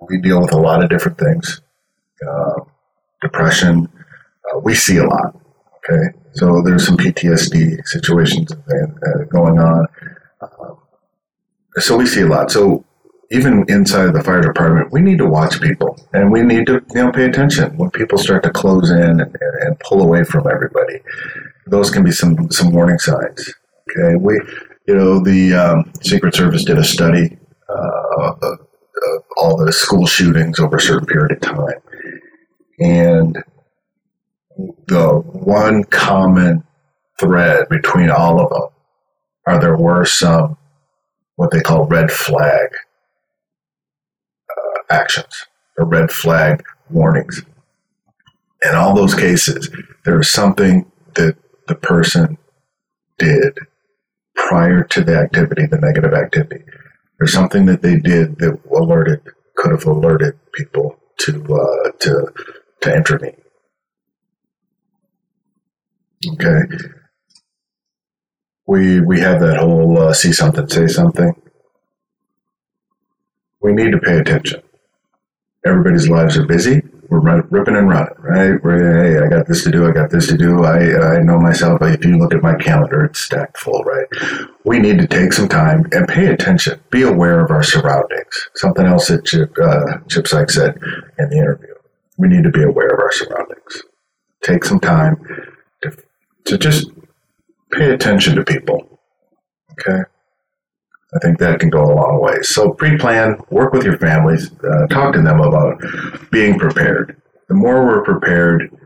we 0.08 0.22
deal 0.22 0.40
with 0.40 0.54
a 0.54 0.58
lot 0.58 0.82
of 0.82 0.88
different 0.88 1.18
things. 1.18 1.60
Uh, 2.26 2.60
depression, 3.20 3.90
uh, 4.54 4.58
we 4.60 4.74
see 4.74 4.96
a 4.96 5.04
lot. 5.04 5.38
Okay. 5.76 6.18
So 6.38 6.62
there's 6.62 6.86
some 6.86 6.96
PTSD 6.96 7.86
situations 7.86 8.52
uh, 8.52 9.24
going 9.30 9.58
on. 9.58 9.86
Um, 10.40 10.78
so 11.76 11.96
we 11.96 12.06
see 12.06 12.22
a 12.22 12.26
lot. 12.26 12.50
So 12.50 12.84
even 13.30 13.64
inside 13.68 14.12
the 14.12 14.22
fire 14.22 14.40
department, 14.40 14.92
we 14.92 15.00
need 15.00 15.18
to 15.18 15.26
watch 15.26 15.60
people 15.60 15.98
and 16.12 16.32
we 16.32 16.42
need 16.42 16.66
to 16.66 16.74
you 16.94 17.04
know 17.04 17.12
pay 17.12 17.26
attention 17.26 17.76
when 17.76 17.90
people 17.90 18.18
start 18.18 18.42
to 18.44 18.50
close 18.50 18.90
in 18.90 19.20
and, 19.20 19.36
and, 19.60 19.78
pull 19.80 20.00
away 20.00 20.24
from 20.24 20.46
everybody 20.50 21.00
those 21.70 21.90
can 21.90 22.04
be 22.04 22.10
some 22.10 22.50
some 22.50 22.72
warning 22.72 22.98
signs. 22.98 23.54
Okay, 23.90 24.16
we 24.16 24.34
you 24.86 24.94
know 24.94 25.22
the 25.22 25.54
um, 25.54 25.92
Secret 26.02 26.34
Service 26.34 26.64
did 26.64 26.78
a 26.78 26.84
study 26.84 27.38
uh, 27.68 28.18
of, 28.18 28.42
of 28.42 29.22
all 29.36 29.56
the 29.56 29.72
school 29.72 30.06
shootings 30.06 30.58
over 30.58 30.76
a 30.76 30.80
certain 30.80 31.06
period 31.06 31.32
of 31.32 31.40
time, 31.40 31.80
and 32.80 33.42
the 34.86 35.22
one 35.48 35.82
common 35.84 36.62
thread 37.18 37.66
between 37.70 38.10
all 38.10 38.38
of 38.38 38.50
them 38.50 38.68
are 39.46 39.58
there 39.58 39.78
were 39.78 40.04
some 40.04 40.58
what 41.36 41.50
they 41.50 41.60
call 41.62 41.86
red 41.86 42.12
flag 42.12 42.68
uh, 44.50 44.80
actions 44.90 45.46
or 45.78 45.86
red 45.86 46.10
flag 46.10 46.62
warnings. 46.90 47.42
In 48.62 48.74
all 48.74 48.94
those 48.94 49.14
cases, 49.14 49.70
there 50.04 50.18
was 50.18 50.30
something 50.30 50.84
that 51.14 51.36
the 51.66 51.76
person 51.76 52.36
did 53.16 53.58
prior 54.34 54.84
to 54.84 55.02
the 55.02 55.16
activity, 55.16 55.64
the 55.64 55.78
negative 55.78 56.12
activity. 56.12 56.62
There's 57.18 57.32
something 57.32 57.64
that 57.66 57.80
they 57.80 57.96
did 57.96 58.38
that 58.40 58.60
alerted, 58.70 59.22
could 59.56 59.70
have 59.70 59.86
alerted 59.86 60.38
people 60.52 60.98
to 61.20 61.42
uh, 61.42 61.90
to 62.00 62.32
to 62.82 62.94
intervene. 62.94 63.40
Okay, 66.26 66.62
we 68.66 69.00
we 69.00 69.20
have 69.20 69.40
that 69.40 69.58
whole 69.58 69.98
uh, 69.98 70.12
see 70.12 70.32
something, 70.32 70.68
say 70.68 70.86
something. 70.86 71.32
We 73.60 73.72
need 73.72 73.92
to 73.92 73.98
pay 73.98 74.18
attention. 74.18 74.62
Everybody's 75.64 76.08
lives 76.08 76.36
are 76.36 76.46
busy 76.46 76.82
we're 77.08 77.42
ripping 77.48 77.76
and 77.76 77.88
running, 77.88 78.14
right? 78.18 78.62
We're, 78.62 79.02
hey, 79.02 79.24
I 79.24 79.28
got 79.28 79.46
this 79.46 79.64
to 79.64 79.70
do, 79.70 79.86
I 79.86 79.92
got 79.92 80.10
this 80.10 80.26
to 80.28 80.36
do. 80.36 80.64
I, 80.64 81.16
I 81.16 81.22
know 81.22 81.38
myself. 81.38 81.80
If 81.80 82.04
you 82.04 82.18
look 82.18 82.34
at 82.34 82.42
my 82.42 82.54
calendar, 82.56 83.04
it's 83.04 83.20
stacked 83.20 83.56
full, 83.56 83.82
right? 83.84 84.06
We 84.64 84.78
need 84.78 84.98
to 84.98 85.06
take 85.06 85.32
some 85.32 85.48
time 85.48 85.86
and 85.92 86.06
pay 86.06 86.26
attention. 86.26 86.80
Be 86.90 87.02
aware 87.02 87.42
of 87.42 87.50
our 87.50 87.62
surroundings. 87.62 88.48
Something 88.54 88.86
else 88.86 89.08
that 89.08 89.24
Chip, 89.24 89.56
uh, 89.58 89.98
Chip 90.08 90.26
Sykes 90.26 90.54
said 90.54 90.78
in 91.18 91.30
the 91.30 91.38
interview. 91.38 91.74
We 92.18 92.28
need 92.28 92.44
to 92.44 92.50
be 92.50 92.62
aware 92.62 92.88
of 92.88 93.00
our 93.00 93.12
surroundings. 93.12 93.82
Take 94.42 94.64
some 94.64 94.80
time 94.80 95.16
to, 96.48 96.58
just 96.58 96.90
pay 97.72 97.90
attention 97.90 98.36
to 98.36 98.44
people. 98.44 99.00
Okay? 99.72 100.02
I 101.14 101.18
think 101.20 101.38
that 101.38 101.60
can 101.60 101.70
go 101.70 101.84
a 101.84 101.94
long 101.94 102.20
way. 102.20 102.42
So 102.42 102.72
pre-plan, 102.72 103.40
work 103.50 103.72
with 103.72 103.84
your 103.84 103.96
families, 103.98 104.50
uh, 104.62 104.86
talk 104.88 105.14
to 105.14 105.22
them 105.22 105.40
about 105.40 105.82
being 106.30 106.58
prepared. 106.58 107.20
The 107.48 107.54
more 107.54 107.86
we're 107.86 108.02
prepared, 108.02 108.76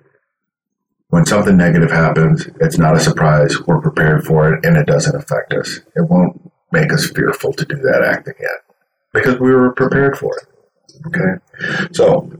when 1.08 1.26
something 1.26 1.56
negative 1.56 1.90
happens, 1.90 2.48
it's 2.60 2.78
not 2.78 2.96
a 2.96 3.00
surprise. 3.00 3.60
We're 3.66 3.80
prepared 3.80 4.24
for 4.24 4.54
it, 4.54 4.64
and 4.64 4.76
it 4.76 4.86
doesn't 4.86 5.14
affect 5.16 5.52
us. 5.52 5.80
It 5.96 6.08
won't 6.08 6.50
make 6.70 6.92
us 6.92 7.10
fearful 7.10 7.52
to 7.52 7.64
do 7.64 7.76
that 7.76 8.02
act 8.02 8.28
again 8.28 8.48
because 9.12 9.38
we 9.38 9.50
were 9.50 9.72
prepared 9.72 10.16
for 10.16 10.34
it. 10.38 10.46
Okay, 11.08 11.90
so 11.92 12.30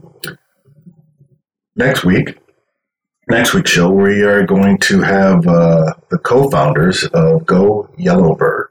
next 1.75 2.03
week, 2.03 2.39
next 3.29 3.53
week's 3.53 3.71
show, 3.71 3.89
we 3.91 4.21
are 4.23 4.45
going 4.45 4.77
to 4.79 5.01
have 5.01 5.47
uh, 5.47 5.93
the 6.09 6.17
co-founders 6.19 7.05
of 7.13 7.45
Go 7.45 7.89
Yellowbird 7.97 8.67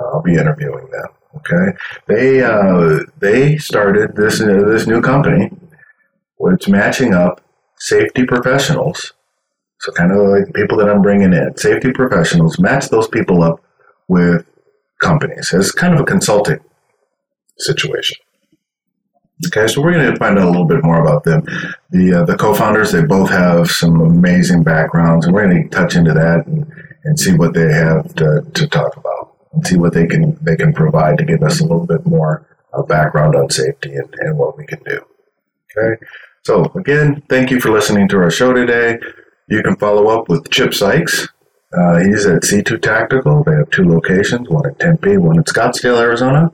I'll 0.00 0.22
be 0.22 0.34
interviewing 0.34 0.88
them. 0.90 1.08
Okay, 1.36 1.78
they 2.08 2.42
uh, 2.42 3.00
they 3.20 3.56
started 3.58 4.16
this 4.16 4.40
uh, 4.40 4.64
this 4.66 4.86
new 4.86 5.00
company, 5.00 5.50
which 6.38 6.64
is 6.64 6.68
matching 6.68 7.14
up 7.14 7.40
safety 7.78 8.24
professionals 8.26 9.12
So 9.80 9.92
kind 9.92 10.12
of 10.12 10.18
like 10.28 10.54
people 10.54 10.78
that 10.78 10.90
I'm 10.90 11.02
bringing 11.02 11.32
in, 11.32 11.56
safety 11.56 11.92
professionals, 11.92 12.58
match 12.58 12.88
those 12.90 13.08
people 13.08 13.42
up 13.42 13.60
with 14.08 14.46
companies. 15.00 15.52
It's 15.54 15.72
kind 15.72 15.94
of 15.94 16.00
a 16.00 16.04
consulting 16.04 16.60
situation. 17.58 18.18
Okay, 19.46 19.66
so 19.68 19.80
we're 19.80 19.92
going 19.92 20.12
to 20.12 20.18
find 20.18 20.38
out 20.38 20.48
a 20.48 20.50
little 20.50 20.66
bit 20.66 20.84
more 20.84 21.00
about 21.00 21.24
them. 21.24 21.42
The 21.90 22.20
uh, 22.20 22.24
the 22.24 22.36
co-founders, 22.36 22.92
they 22.92 23.02
both 23.02 23.30
have 23.30 23.70
some 23.70 24.00
amazing 24.00 24.62
backgrounds, 24.62 25.24
and 25.24 25.34
we're 25.34 25.48
going 25.48 25.62
to 25.62 25.68
touch 25.70 25.96
into 25.96 26.12
that 26.12 26.46
and, 26.46 26.70
and 27.04 27.18
see 27.18 27.34
what 27.34 27.54
they 27.54 27.72
have 27.72 28.14
to, 28.16 28.44
to 28.52 28.68
talk 28.68 28.96
about 28.96 29.34
and 29.52 29.66
see 29.66 29.78
what 29.78 29.94
they 29.94 30.06
can 30.06 30.38
they 30.42 30.56
can 30.56 30.72
provide 30.74 31.16
to 31.18 31.24
give 31.24 31.42
us 31.42 31.60
a 31.60 31.62
little 31.62 31.86
bit 31.86 32.04
more 32.04 32.46
uh, 32.74 32.82
background 32.82 33.34
on 33.34 33.48
safety 33.48 33.94
and, 33.94 34.14
and 34.18 34.36
what 34.36 34.58
we 34.58 34.66
can 34.66 34.80
do. 34.84 35.00
Okay, 35.76 36.02
so 36.44 36.64
again, 36.74 37.22
thank 37.30 37.50
you 37.50 37.60
for 37.60 37.70
listening 37.70 38.08
to 38.08 38.18
our 38.18 38.30
show 38.30 38.52
today. 38.52 38.98
You 39.48 39.62
can 39.62 39.76
follow 39.76 40.08
up 40.08 40.28
with 40.28 40.50
Chip 40.50 40.74
Sykes. 40.74 41.28
Uh, 41.72 41.98
he's 42.00 42.26
at 42.26 42.42
C2 42.42 42.82
Tactical. 42.82 43.44
They 43.44 43.52
have 43.52 43.70
two 43.70 43.84
locations, 43.84 44.48
one 44.48 44.68
in 44.68 44.74
Tempe, 44.74 45.16
one 45.16 45.36
in 45.36 45.44
Scottsdale, 45.44 46.00
Arizona. 46.00 46.52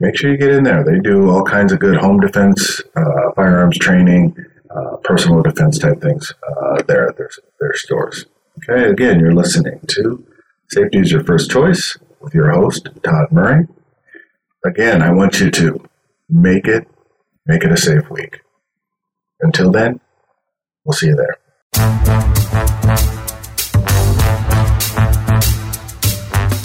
Make 0.00 0.16
sure 0.16 0.30
you 0.30 0.38
get 0.38 0.50
in 0.50 0.64
there. 0.64 0.82
They 0.82 0.98
do 0.98 1.28
all 1.28 1.44
kinds 1.44 1.72
of 1.72 1.78
good 1.78 1.96
home 1.96 2.20
defense, 2.20 2.80
uh, 2.96 3.32
firearms 3.36 3.78
training, 3.78 4.34
uh, 4.74 4.96
personal 5.04 5.42
defense 5.42 5.78
type 5.78 6.00
things 6.00 6.32
uh, 6.48 6.82
there 6.82 7.08
at 7.08 7.18
their, 7.18 7.30
their 7.60 7.74
stores. 7.74 8.24
Okay, 8.58 8.88
again, 8.88 9.20
you're 9.20 9.34
listening 9.34 9.80
to 9.88 10.24
Safety 10.70 10.98
is 10.98 11.12
Your 11.12 11.24
First 11.24 11.50
Choice 11.50 11.98
with 12.20 12.34
your 12.34 12.50
host, 12.50 12.88
Todd 13.02 13.30
Murray. 13.30 13.66
Again, 14.64 15.02
I 15.02 15.12
want 15.12 15.40
you 15.40 15.50
to 15.50 15.84
make 16.28 16.66
it, 16.66 16.86
make 17.46 17.64
it 17.64 17.72
a 17.72 17.76
safe 17.76 18.10
week. 18.10 18.40
Until 19.40 19.70
then, 19.70 20.00
we'll 20.84 20.92
see 20.92 21.08
you 21.08 21.16
there. 21.16 21.38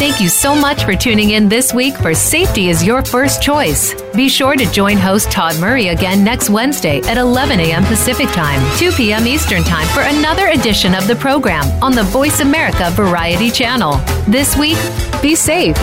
Thank 0.05 0.21
you 0.21 0.29
so 0.29 0.53
much 0.53 0.83
for 0.83 0.95
tuning 0.95 1.31
in 1.31 1.49
this 1.49 1.73
week 1.73 1.97
for 1.97 2.13
Safety 2.13 2.69
is 2.69 2.83
Your 2.85 3.03
First 3.03 3.41
Choice. 3.41 3.95
Be 4.13 4.29
sure 4.29 4.55
to 4.55 4.71
join 4.71 4.97
host 4.97 5.31
Todd 5.31 5.59
Murray 5.59 5.87
again 5.87 6.23
next 6.23 6.47
Wednesday 6.47 7.01
at 7.05 7.17
11 7.17 7.59
a.m. 7.59 7.83
Pacific 7.85 8.27
Time, 8.27 8.61
2 8.77 8.91
p.m. 8.91 9.25
Eastern 9.25 9.63
Time 9.63 9.87
for 9.87 10.01
another 10.01 10.49
edition 10.49 10.93
of 10.93 11.07
the 11.07 11.15
program 11.15 11.65
on 11.83 11.93
the 11.93 12.03
Voice 12.03 12.41
America 12.41 12.91
Variety 12.91 13.49
Channel. 13.49 13.93
This 14.27 14.55
week, 14.55 14.77
be 15.23 15.33
safe. 15.33 15.75